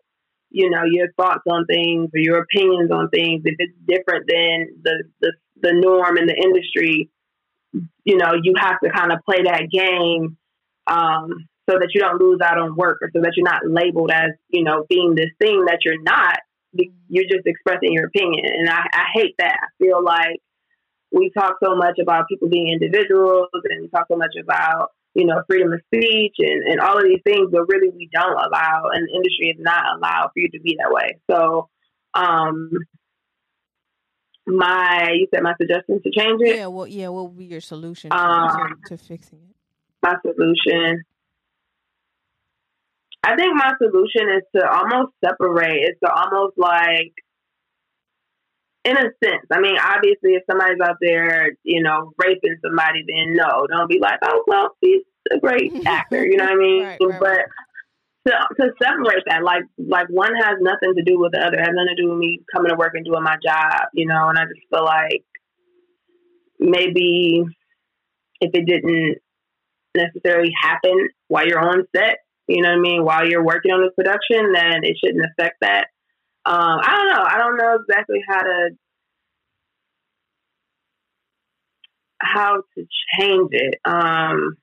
you 0.54 0.70
know 0.70 0.84
your 0.86 1.12
thoughts 1.14 1.43
on 1.49 1.66
things 1.66 2.10
or 2.14 2.20
your 2.20 2.38
opinions 2.38 2.91
on 2.91 3.10
things 3.10 3.41
if 3.43 3.56
it's 3.58 3.74
different 3.86 4.26
than 4.28 4.68
the 4.84 5.04
the, 5.20 5.34
the 5.62 5.74
norm 5.74 6.18
in 6.18 6.28
the 6.28 6.36
industry. 6.36 7.10
You 8.06 8.18
know 8.18 8.34
you 8.41 8.54
have 8.58 8.80
to 8.84 8.89
kind 8.91 9.12
of 9.12 9.20
play 9.26 9.43
that 9.43 9.68
game 9.72 10.38
um, 10.86 11.49
so 11.68 11.80
that 11.80 11.89
you 11.93 12.01
don't 12.01 12.22
lose 12.22 12.39
out 12.43 12.60
on 12.60 12.76
work 12.76 12.99
or 13.01 13.10
so 13.12 13.22
that 13.22 13.34
you're 13.36 13.49
not 13.49 13.68
labeled 13.68 14.12
as 14.12 14.30
you 14.49 14.64
know 14.64 14.86
being 14.88 15.16
this 15.16 15.32
thing 15.39 15.66
that 15.66 15.80
you're 15.84 16.01
not. 16.01 16.39
You're 17.08 17.26
just 17.26 17.45
expressing 17.45 17.93
your 17.93 18.08
opinion, 18.08 18.45
and 18.45 18.70
I, 18.70 18.82
I 18.91 19.06
hate 19.14 19.36
that. 19.38 19.58
I 19.62 19.68
feel 19.84 20.04
like 20.04 20.39
we 21.12 21.32
talk 21.38 21.58
so 21.64 21.76
much 21.76 21.99
about 22.01 22.28
people 22.28 22.49
being 22.49 22.70
individuals 22.74 23.49
and 23.54 23.82
we 23.84 23.88
talk 23.89 24.08
so 24.12 24.18
much 24.18 24.34
about 24.41 24.89
you 25.16 25.26
know 25.26 25.41
freedom 25.47 25.72
of 25.74 25.80
speech 25.93 26.36
and, 26.39 26.64
and 26.72 26.80
all 26.80 26.97
of 26.97 27.03
these 27.03 27.22
things 27.24 27.49
but 27.51 27.68
really 27.68 27.89
we 27.89 28.09
don't 28.14 28.34
allow 28.34 28.89
and 28.93 29.07
the 29.07 29.14
industry 29.16 29.49
is 29.49 29.57
not 29.59 29.84
allowed 29.97 30.30
for 30.34 30.39
you 30.39 30.49
to 30.49 30.59
be 30.59 30.78
that 30.82 30.91
way 30.91 31.18
so 31.30 31.70
um 32.14 32.72
my 34.45 35.09
you 35.14 35.28
said 35.34 35.43
my 35.43 35.53
suggestion 35.61 36.01
to 36.03 36.11
change 36.11 36.41
it 36.41 36.57
Yeah, 36.57 36.68
well 36.68 36.88
yeah, 36.88 37.07
what 37.09 37.26
would 37.30 37.38
be 37.38 37.45
your 37.45 37.61
solution 37.61 38.09
to, 38.09 38.18
Um, 38.18 38.82
to, 38.84 38.97
to 38.97 39.03
fixing 39.03 39.39
it? 39.39 39.55
my 40.01 40.16
solution 40.22 41.03
i 43.24 43.36
think 43.36 43.55
my 43.55 43.72
solution 43.78 44.30
is 44.38 44.43
to 44.55 44.68
almost 44.70 45.14
separate 45.24 45.78
it's 45.84 45.99
to 46.03 46.11
almost 46.11 46.57
like 46.57 47.14
in 48.86 48.97
a 48.97 49.09
sense, 49.23 49.45
I 49.51 49.59
mean, 49.59 49.77
obviously, 49.81 50.36
if 50.36 50.43
somebody's 50.49 50.81
out 50.84 50.97
there, 50.99 51.51
you 51.63 51.81
know, 51.81 52.11
raping 52.17 52.57
somebody, 52.61 53.03
then 53.07 53.36
no, 53.36 53.65
don't 53.67 53.89
be 53.89 53.99
like, 53.99 54.19
oh, 54.23 54.43
well, 54.47 54.75
he's 54.81 55.03
a 55.31 55.39
great 55.39 55.71
actor, 55.86 56.25
you 56.25 56.38
know 56.38 56.45
what 56.45 56.53
I 56.53 56.55
mean? 56.55 56.84
Right, 56.84 56.99
right, 57.01 57.19
but 57.19 57.39
to 58.27 58.34
to 58.59 58.71
separate 58.81 59.23
that, 59.27 59.43
like, 59.43 59.63
like 59.77 60.07
one 60.09 60.34
has 60.36 60.57
nothing 60.59 60.95
to 60.95 61.03
do 61.03 61.19
with 61.19 61.31
the 61.31 61.39
other, 61.39 61.57
has 61.59 61.69
nothing 61.71 61.95
to 61.95 62.01
do 62.01 62.09
with 62.09 62.19
me 62.19 62.39
coming 62.53 62.69
to 62.69 62.75
work 62.75 62.93
and 62.95 63.05
doing 63.05 63.23
my 63.23 63.38
job, 63.43 63.88
you 63.93 64.05
know. 64.05 64.29
And 64.29 64.38
I 64.38 64.43
just 64.43 64.67
feel 64.69 64.84
like 64.84 65.23
maybe 66.59 67.43
if 68.41 68.51
it 68.53 68.65
didn't 68.65 69.17
necessarily 69.95 70.51
happen 70.61 71.09
while 71.27 71.45
you're 71.45 71.59
on 71.59 71.86
set, 71.95 72.17
you 72.47 72.61
know 72.61 72.69
what 72.69 72.77
I 72.77 72.81
mean, 72.81 73.05
while 73.05 73.27
you're 73.27 73.43
working 73.43 73.71
on 73.71 73.81
this 73.81 73.93
production, 73.95 74.51
then 74.53 74.84
it 74.84 74.97
shouldn't 75.03 75.25
affect 75.25 75.57
that. 75.61 75.88
Um, 76.46 76.80
I 76.84 76.91
don't 76.96 77.10
know. 77.10 77.24
I 77.26 77.38
don't 77.38 77.58
know 77.58 77.78
exactly 77.82 78.20
how 78.28 78.41
to 78.41 78.70
how 82.22 82.64
to 82.76 82.88
change 83.20 83.50
it. 83.52 83.76
Um, 83.86 84.58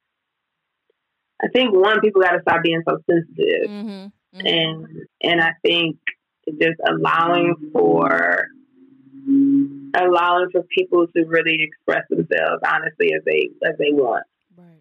I 1.43 1.49
think 1.53 1.73
one, 1.75 2.01
people 2.01 2.21
got 2.23 2.33
to 2.33 2.43
stop 2.43 2.63
being 2.63 2.83
so 2.89 2.99
sensitive, 3.11 3.71
Mm-hmm. 3.71 3.89
Mm-hmm. 4.39 4.47
and 4.47 4.87
and 5.23 5.41
I 5.41 5.53
think 5.65 5.97
just 6.49 6.81
allowing 6.87 7.55
for 7.73 8.47
allowing 9.95 10.51
for 10.53 10.63
people 10.77 11.07
to 11.09 11.25
really 11.25 11.59
express 11.61 12.05
themselves 12.09 12.63
honestly 12.67 13.13
as 13.15 13.23
they 13.25 13.51
as 13.67 13.77
they 13.79 13.93
want. 13.93 14.25
Right. 14.57 14.81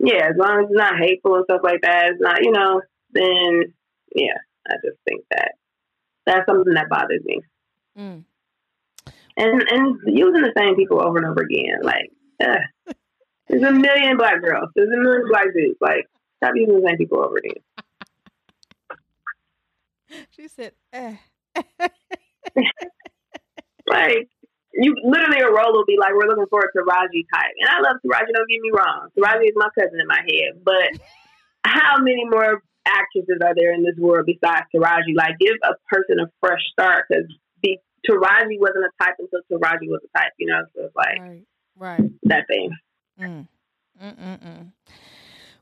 Yeah, 0.00 0.26
as 0.30 0.36
long 0.36 0.60
as 0.60 0.64
it's 0.70 0.76
not 0.78 0.98
hateful 0.98 1.36
and 1.36 1.44
stuff 1.44 1.60
like 1.62 1.80
that, 1.82 2.10
it's 2.10 2.20
not 2.20 2.42
you 2.42 2.52
know, 2.52 2.82
then 3.12 3.72
yeah, 4.14 4.38
I 4.68 4.74
just 4.84 4.98
think 5.08 5.24
that 5.30 5.52
that's 6.26 6.46
something 6.46 6.74
that 6.74 6.88
bothers 6.88 7.22
me. 7.24 7.40
Mm. 7.98 8.24
And 9.36 9.62
and 9.62 9.98
using 10.06 10.42
the 10.42 10.52
same 10.56 10.76
people 10.76 11.02
over 11.02 11.18
and 11.18 11.26
over 11.26 11.42
again, 11.42 11.80
like 11.82 12.10
there's 13.48 13.62
a 13.62 13.72
million 13.72 14.16
black 14.16 14.40
girls, 14.42 14.70
there's 14.74 14.92
a 14.92 15.00
million 15.00 15.26
black 15.28 15.46
dudes, 15.54 15.78
like 15.80 16.08
stop 16.38 16.52
using 16.54 16.80
the 16.80 16.86
same 16.86 16.96
people 16.96 17.18
over 17.18 17.36
again. 17.36 17.62
She 20.30 20.48
said, 20.48 20.72
eh. 20.92 21.16
Like 23.86 24.28
you 24.72 24.94
literally 25.04 25.40
a 25.40 25.50
role 25.50 25.72
will 25.72 25.84
be 25.84 25.96
like, 26.00 26.14
we're 26.14 26.26
looking 26.26 26.46
forward 26.50 26.70
Taraji 26.76 27.24
type. 27.32 27.54
And 27.60 27.68
I 27.70 27.80
love 27.80 27.96
Taraji, 28.04 28.32
don't 28.34 28.48
get 28.48 28.60
me 28.60 28.70
wrong. 28.72 29.08
Taraji 29.16 29.44
is 29.44 29.56
my 29.56 29.68
cousin 29.78 30.00
in 30.00 30.06
my 30.06 30.20
head. 30.20 30.64
But 30.64 31.00
how 31.64 31.98
many 31.98 32.24
more 32.24 32.62
actresses 32.86 33.38
are 33.42 33.54
there 33.54 33.72
in 33.72 33.82
this 33.82 33.96
world 33.98 34.26
besides 34.26 34.66
Taraji? 34.74 35.16
Like 35.16 35.38
give 35.38 35.54
a 35.64 35.74
person 35.88 36.18
a 36.20 36.30
fresh 36.40 36.60
start 36.72 37.06
because 37.08 37.28
Taraji 38.08 38.58
wasn't 38.60 38.84
a 38.84 39.02
type 39.02 39.14
until 39.18 39.40
Taraji 39.50 39.88
was 39.88 40.00
a 40.04 40.18
type, 40.18 40.32
you 40.38 40.46
know? 40.46 40.62
So 40.76 40.84
it's 40.84 40.96
like 40.96 41.20
right. 41.20 41.44
Right. 41.76 42.10
that 42.24 42.46
thing. 42.48 42.70
Mm. 43.20 43.48
Mm-mm-mm. 44.02 44.72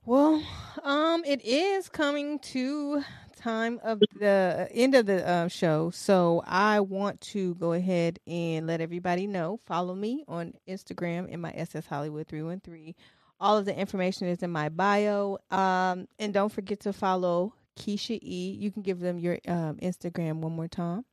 Well, 0.05 0.43
um, 0.83 1.23
it 1.25 1.45
is 1.45 1.89
coming 1.89 2.39
to 2.41 3.05
time 3.37 3.81
of 3.85 4.01
the 4.19 4.69
end 4.73 4.95
of 4.95 5.07
the 5.07 5.29
uh, 5.29 5.49
show, 5.49 5.91
so 5.91 6.43
I 6.47 6.81
want 6.81 7.21
to 7.21 7.55
go 7.57 7.73
ahead 7.73 8.19
and 8.27 8.67
let 8.67 8.81
everybody 8.81 9.27
know. 9.27 9.61
Follow 9.67 9.95
me 9.95 10.25
on 10.27 10.55
Instagram 10.69 11.29
in 11.29 11.41
my 11.41 11.53
SS 11.53 11.87
Hollywood 11.87 12.27
three 12.27 12.43
one 12.43 12.61
three. 12.61 12.97
All 13.43 13.59
of 13.59 13.65
the 13.65 13.77
information 13.77 14.29
is 14.29 14.43
in 14.43 14.51
my 14.51 14.69
bio. 14.69 15.39
Um, 15.51 16.07
and 16.21 16.33
don't 16.33 16.53
forget 16.53 16.79
to 16.81 16.93
follow 16.93 17.55
Keysha 17.77 18.21
E. 18.23 18.57
You 18.59 18.71
can 18.71 18.83
give 18.83 19.01
them 19.01 19.19
your 19.19 19.39
um, 19.49 19.79
Instagram 19.83 20.37
one 20.37 20.53
more 20.53 20.69
time. 20.69 21.05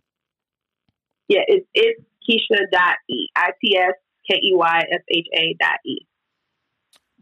Yeah, 1.27 1.41
it's 1.47 1.65
it's 1.73 2.01
Keysha 2.29 2.69
dot. 2.71 2.97
I 3.35 3.49
T 3.59 3.77
S 3.77 3.95
K 4.29 4.39
Y 4.43 4.79
S 4.91 5.01
H 5.09 5.27
A 5.33 5.55
dot 5.59 5.79
E. 5.85 5.97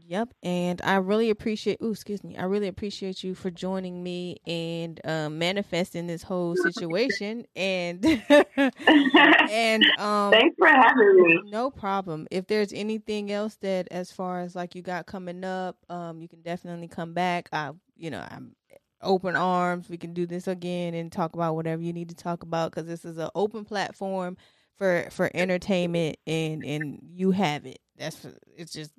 Yep, 0.09 0.35
and 0.41 0.81
I 0.85 0.95
really 0.95 1.29
appreciate. 1.29 1.79
Ooh, 1.83 1.91
excuse 1.91 2.23
me. 2.23 2.37
I 2.37 2.45
really 2.45 2.69
appreciate 2.69 3.25
you 3.25 3.35
for 3.35 3.51
joining 3.51 4.01
me 4.01 4.37
and 4.47 5.01
um, 5.03 5.37
manifesting 5.37 6.07
this 6.07 6.23
whole 6.23 6.55
situation. 6.63 7.45
And 7.57 8.05
and 8.29 9.83
um, 9.99 10.31
Thanks 10.31 10.55
for 10.57 10.67
having 10.69 11.15
me. 11.15 11.41
no 11.51 11.69
problem. 11.69 12.25
If 12.31 12.47
there's 12.47 12.71
anything 12.71 13.33
else 13.33 13.55
that, 13.57 13.89
as 13.91 14.09
far 14.09 14.39
as 14.39 14.55
like 14.55 14.75
you 14.75 14.81
got 14.81 15.07
coming 15.07 15.43
up, 15.43 15.75
um, 15.89 16.21
you 16.21 16.29
can 16.29 16.41
definitely 16.41 16.87
come 16.87 17.13
back. 17.13 17.49
I, 17.51 17.71
you 17.97 18.09
know, 18.09 18.25
I'm 18.31 18.55
open 19.01 19.35
arms. 19.35 19.89
We 19.89 19.97
can 19.97 20.13
do 20.13 20.25
this 20.25 20.47
again 20.47 20.93
and 20.93 21.11
talk 21.11 21.35
about 21.35 21.55
whatever 21.55 21.81
you 21.81 21.91
need 21.91 22.09
to 22.09 22.15
talk 22.15 22.43
about 22.43 22.71
because 22.71 22.87
this 22.87 23.03
is 23.03 23.17
an 23.17 23.29
open 23.35 23.65
platform 23.65 24.37
for 24.77 25.09
for 25.11 25.29
entertainment, 25.33 26.15
and 26.25 26.63
and 26.63 26.99
you 27.11 27.31
have 27.31 27.65
it. 27.65 27.79
That's 27.97 28.25
it's 28.55 28.71
just 28.71 28.91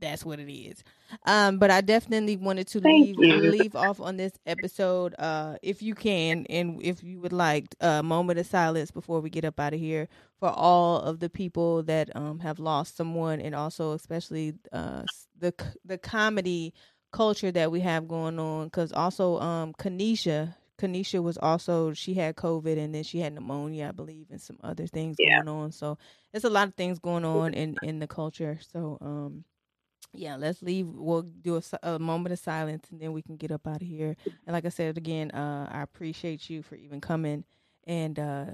that's 0.00 0.24
what 0.24 0.38
it 0.40 0.50
is. 0.52 0.82
Um, 1.26 1.58
but 1.58 1.70
I 1.70 1.80
definitely 1.80 2.36
wanted 2.36 2.66
to 2.68 2.80
Thank 2.82 3.08
leave 3.08 3.18
you. 3.18 3.40
leave 3.40 3.74
off 3.74 4.00
on 4.00 4.16
this 4.16 4.32
episode, 4.46 5.14
uh, 5.18 5.56
if 5.62 5.82
you 5.82 5.94
can, 5.94 6.46
and 6.48 6.80
if 6.82 7.02
you 7.02 7.20
would 7.20 7.32
like 7.32 7.66
a 7.80 8.02
moment 8.02 8.38
of 8.38 8.46
silence 8.46 8.90
before 8.90 9.20
we 9.20 9.30
get 9.30 9.44
up 9.44 9.58
out 9.60 9.74
of 9.74 9.80
here 9.80 10.08
for 10.38 10.48
all 10.50 11.00
of 11.00 11.20
the 11.20 11.30
people 11.30 11.82
that 11.84 12.14
um 12.16 12.38
have 12.40 12.58
lost 12.58 12.96
someone, 12.96 13.40
and 13.40 13.54
also 13.54 13.92
especially 13.92 14.54
uh 14.72 15.04
the 15.38 15.52
the 15.84 15.98
comedy 15.98 16.74
culture 17.12 17.50
that 17.52 17.70
we 17.70 17.80
have 17.80 18.08
going 18.08 18.38
on. 18.38 18.66
Because 18.66 18.92
also 18.92 19.38
um 19.40 19.72
Kanisha. 19.74 20.54
Kanisha 20.78 21.20
was 21.20 21.36
also 21.38 21.92
she 21.92 22.14
had 22.14 22.36
COVID 22.36 22.78
and 22.78 22.94
then 22.94 23.02
she 23.02 23.18
had 23.18 23.34
pneumonia, 23.34 23.88
I 23.88 23.92
believe, 23.92 24.26
and 24.30 24.40
some 24.40 24.58
other 24.62 24.86
things 24.86 25.18
Yeah. 25.18 25.40
going 25.42 25.48
on. 25.48 25.72
So 25.72 25.98
there's 26.32 26.44
a 26.44 26.50
lot 26.50 26.68
of 26.68 26.74
things 26.74 27.00
going 27.00 27.24
on 27.24 27.52
in 27.54 27.76
in 27.82 27.98
the 27.98 28.06
culture. 28.06 28.58
So 28.72 28.96
um 29.00 29.44
yeah, 30.12 30.36
let's 30.36 30.62
leave. 30.62 30.86
We'll 30.88 31.22
do 31.22 31.56
a, 31.82 31.94
a 31.94 31.98
moment 31.98 32.32
of 32.32 32.38
silence 32.38 32.86
and 32.90 33.00
then 33.00 33.12
we 33.12 33.22
can 33.22 33.36
get 33.36 33.50
up 33.52 33.66
out 33.66 33.82
of 33.82 33.88
here. 33.88 34.16
And 34.46 34.54
like 34.54 34.64
I 34.64 34.70
said 34.70 34.96
again, 34.96 35.30
uh, 35.32 35.68
I 35.70 35.82
appreciate 35.82 36.48
you 36.50 36.62
for 36.62 36.76
even 36.76 37.00
coming 37.00 37.44
and 37.86 38.18
uh, 38.18 38.46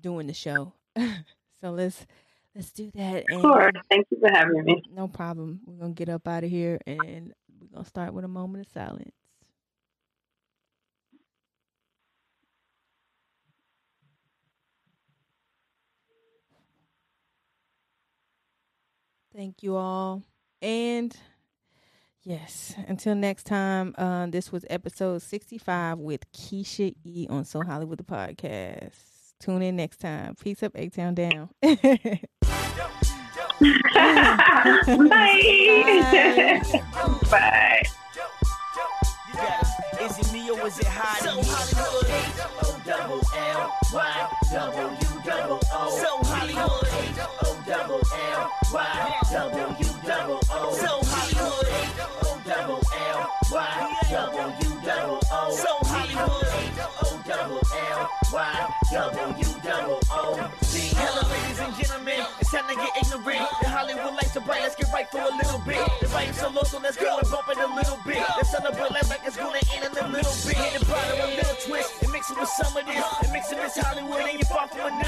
doing 0.00 0.26
the 0.26 0.34
show. 0.34 0.72
so 0.96 1.70
let's 1.70 2.06
let's 2.54 2.72
do 2.72 2.90
that. 2.94 3.24
And 3.28 3.42
Sure. 3.42 3.70
Thank 3.90 4.06
you 4.10 4.18
for 4.20 4.30
having 4.30 4.64
me. 4.64 4.82
no 4.88 5.08
problem. 5.08 5.60
We're 5.66 5.78
gonna 5.80 5.92
get 5.94 6.08
up 6.08 6.26
out 6.28 6.44
of 6.44 6.50
here 6.50 6.78
and 6.86 7.32
we're 7.60 7.68
gonna 7.68 7.84
start 7.86 8.12
with 8.14 8.24
a 8.24 8.28
moment 8.28 8.66
of 8.66 8.72
silence. 8.72 9.14
Thank 19.34 19.62
you 19.62 19.76
all. 19.76 20.22
And 20.62 21.16
yes, 22.22 22.74
until 22.88 23.14
next 23.14 23.44
time, 23.44 23.94
uh, 23.98 24.26
this 24.26 24.50
was 24.50 24.64
episode 24.70 25.22
65 25.22 25.98
with 25.98 26.30
Keysha 26.32 26.94
E 27.04 27.26
on 27.28 27.44
So 27.44 27.62
Hollywood 27.62 27.98
the 27.98 28.04
Podcast. 28.04 28.94
Tune 29.38 29.62
in 29.62 29.76
next 29.76 29.98
time. 29.98 30.34
Peace 30.34 30.62
up, 30.62 30.72
A 30.74 30.88
Town 30.88 31.14
Down. 31.14 31.50
Bye. 31.62 31.82
Bye. 37.30 37.82
You 39.28 39.34
got 39.34 39.62
it. 39.62 40.00
Is 40.00 40.18
it 40.18 40.32
me 40.32 40.50
or 40.50 40.66
is 40.66 40.78
it 40.78 40.86
hot 40.86 41.22
in 41.26 41.44
here? 41.44 42.32
O 42.62 42.80
double 42.86 43.20
L 43.36 43.72
Y 43.92 44.28
W 44.52 45.22
double 45.24 45.60
O. 45.72 45.90
So 46.00 46.10
Hollywood. 46.30 46.88
O 47.44 47.62
double 47.66 48.00
L 48.32 48.52
Y 48.72 49.14
W 49.32 49.88
double 50.04 50.40
O. 50.50 50.74
Hollywood. 51.06 51.68
O 52.24 52.40
double 52.44 52.82
L 52.94 53.30
Y 53.52 53.96
W 54.10 54.70
double 54.84 55.20
O. 55.30 55.54
So 55.54 55.70
Hollywood. 55.86 56.46
O 57.02 57.22
double 57.26 57.62
L 57.62 58.10
Y 58.32 58.68
W 58.92 59.44
double 59.62 60.00
O. 60.10 60.50
Hello, 60.98 61.22
ladies 61.30 61.60
and 61.60 61.74
gentlemen. 61.76 62.26
It's 62.40 62.50
time 62.50 62.66
to 62.68 62.74
get 62.74 62.90
ignorant. 63.00 63.46
The 63.62 63.68
Hollywood 63.68 64.14
lights 64.14 64.36
are 64.36 64.40
bright. 64.40 64.62
Let's 64.62 64.74
get 64.74 64.92
right 64.92 65.08
for 65.10 65.20
a 65.20 65.30
little 65.30 65.60
bit. 65.60 65.78
The 66.00 66.08
volume's 66.08 66.38
so 66.38 66.50
low, 66.50 66.62
so 66.64 66.78
let's 66.78 66.96
go 66.96 67.18
and 67.18 67.30
bump 67.30 67.48
it 67.48 67.58
a 67.58 67.70
little 67.72 67.98
bit. 68.04 68.22
Let's 68.36 68.50
celebrate 68.50 68.90
life 68.90 69.08
like 69.08 69.22
it's 69.24 69.36
gonna 69.36 69.60
end 69.74 69.84
in 69.86 70.04
a 70.04 70.08
little 70.08 70.34
bit. 70.42 70.56
Hit 70.58 70.80
the 70.80 70.86
bottom 70.86 71.20
a 71.22 71.26
little 71.38 71.56
twist 71.62 72.02
and 72.02 72.10
mix 72.10 72.30
it 72.30 72.38
with 72.38 72.50
some 72.50 72.76
of 72.76 72.84
this. 72.84 73.04
It 73.22 73.56
this 73.56 73.78
Hollywood 73.78 74.26
and 74.26 74.38
you're 74.38 74.50
far 74.50 74.66
from 74.66 74.90
monotonous. 74.90 75.05